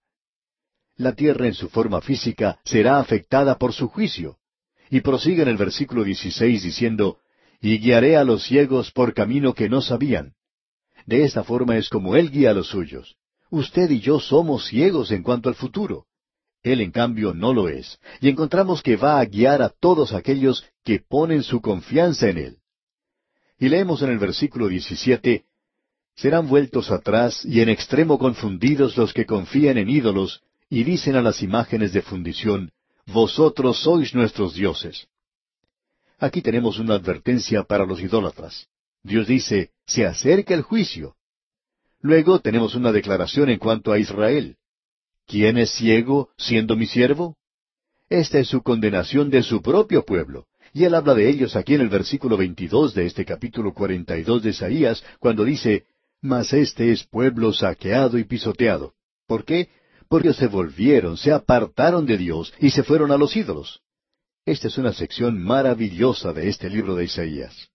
La 0.97 1.13
tierra 1.13 1.47
en 1.47 1.55
su 1.55 1.69
forma 1.69 2.01
física 2.01 2.61
será 2.65 3.01
afectada 3.01 3.59
por 3.59 3.73
su 3.73 3.89
juicio. 3.89 4.37
Y 4.91 5.01
prosigue 5.01 5.43
en 5.43 5.49
el 5.49 5.57
versículo 5.57 6.05
16 6.05 6.63
diciendo, 6.63 7.19
Y 7.61 7.79
guiaré 7.79 8.17
a 8.17 8.25
los 8.25 8.45
ciegos 8.45 8.93
por 8.93 9.13
camino 9.13 9.55
que 9.55 9.69
no 9.69 9.81
sabían. 9.81 10.35
De 11.07 11.25
esta 11.25 11.43
forma 11.43 11.77
es 11.77 11.89
como 11.89 12.15
Él 12.15 12.31
guía 12.31 12.51
a 12.51 12.55
los 12.55 12.69
suyos. 12.69 13.17
Usted 13.51 13.91
y 13.91 14.01
yo 14.01 14.21
somos 14.21 14.67
ciegos 14.67 15.11
en 15.11 15.23
cuanto 15.23 15.49
al 15.49 15.57
futuro. 15.57 16.07
Él 16.63 16.81
en 16.81 16.93
cambio 16.93 17.35
no 17.35 17.53
lo 17.53 17.69
es. 17.69 17.99
Y 18.21 18.29
encontramos 18.29 18.83
que 18.83 18.97
va 18.97 19.19
a 19.19 19.25
guiar 19.25 19.63
a 19.63 19.71
todos 19.71 20.13
aquellos 20.13 20.65
que 20.85 21.01
ponen 21.01 21.43
su 21.43 21.61
confianza 21.61 22.29
en 22.29 22.39
Él. 22.39 22.57
Y 23.59 23.69
leemos 23.69 24.01
en 24.03 24.11
el 24.11 24.19
versículo 24.19 24.69
17, 24.69 25.45
Serán 26.17 26.47
vueltos 26.49 26.93
atrás 26.93 27.45
y 27.45 27.61
en 27.61 27.69
extremo 27.69 28.19
confundidos 28.19 28.97
los 28.97 29.13
que 29.13 29.27
confían 29.27 29.79
en 29.79 29.91
ídolos 29.91 30.43
y 30.69 30.85
dicen 30.85 31.17
a 31.17 31.23
las 31.23 31.43
imágenes 31.43 31.93
de 31.93 32.03
fundición, 32.03 32.73
Vosotros 33.07 33.83
sois 33.83 34.15
nuestros 34.15 34.55
dioses. 34.55 35.07
Aquí 36.19 36.41
tenemos 36.41 36.79
una 36.79 36.95
advertencia 36.95 37.63
para 37.63 37.85
los 37.85 38.01
idólatras. 38.01 38.67
Dios 39.03 39.27
dice, 39.27 39.73
se 39.87 40.07
acerca 40.07 40.55
el 40.55 40.63
juicio. 40.63 41.17
Luego 42.01 42.41
tenemos 42.41 42.75
una 42.75 42.93
declaración 42.93 43.51
en 43.51 43.59
cuanto 43.59 43.93
a 43.93 43.99
Israel. 43.99 44.57
¿Quién 45.27 45.59
es 45.59 45.71
ciego 45.71 46.31
siendo 46.39 46.77
mi 46.77 46.87
siervo? 46.87 47.37
Esta 48.09 48.39
es 48.39 48.49
su 48.49 48.63
condenación 48.63 49.31
de 49.31 49.43
su 49.43 49.61
propio 49.61 50.05
pueblo. 50.05 50.47
Y 50.73 50.85
él 50.85 50.95
habla 50.95 51.15
de 51.15 51.29
ellos 51.29 51.57
aquí 51.57 51.75
en 51.75 51.83
el 51.83 51.89
versículo 51.89 52.37
22 52.37 52.95
de 52.95 53.07
este 53.07 53.25
capítulo 53.25 53.73
42 53.73 54.43
de 54.43 54.51
Isaías, 54.51 55.05
cuando 55.21 55.45
dice, 55.45 55.85
mas 56.21 56.53
este 56.53 56.91
es 56.91 57.05
pueblo 57.05 57.53
saqueado 57.53 58.19
y 58.19 58.25
pisoteado. 58.25 58.95
¿Por 59.27 59.45
qué? 59.45 59.69
Porque 60.09 60.33
se 60.33 60.47
volvieron, 60.47 61.17
se 61.17 61.33
apartaron 61.33 62.07
de 62.07 62.17
Dios 62.19 62.53
y 62.61 62.71
se 62.71 62.83
fueron 62.83 63.11
a 63.11 63.17
los 63.17 63.37
ídolos. 63.37 63.81
Esta 64.47 64.69
es 64.69 64.77
una 64.79 64.93
sección 64.93 65.43
maravillosa 65.43 66.33
de 66.33 66.49
este 66.49 66.69
libro 66.69 66.95
de 66.95 67.05
Isaías. 67.05 67.69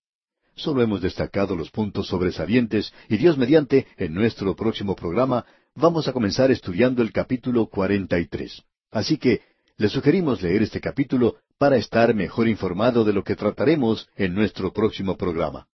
Solo 0.55 0.81
hemos 0.81 1.01
destacado 1.01 1.55
los 1.55 1.71
puntos 1.71 2.07
sobresalientes 2.07 2.93
y 3.07 3.17
Dios 3.17 3.37
mediante, 3.37 3.87
en 3.97 4.13
nuestro 4.13 4.55
próximo 4.55 4.95
programa, 4.95 5.45
vamos 5.73 6.07
a 6.07 6.13
comenzar 6.13 6.51
estudiando 6.51 7.01
el 7.01 7.11
capítulo 7.11 7.67
43. 7.67 8.61
Así 8.91 9.17
que 9.17 9.41
le 9.77 9.87
sugerimos 9.87 10.41
leer 10.41 10.61
este 10.61 10.81
capítulo 10.81 11.37
para 11.57 11.77
estar 11.77 12.13
mejor 12.13 12.47
informado 12.47 13.03
de 13.03 13.13
lo 13.13 13.23
que 13.23 13.35
trataremos 13.35 14.07
en 14.15 14.35
nuestro 14.35 14.73
próximo 14.73 15.17
programa. 15.17 15.67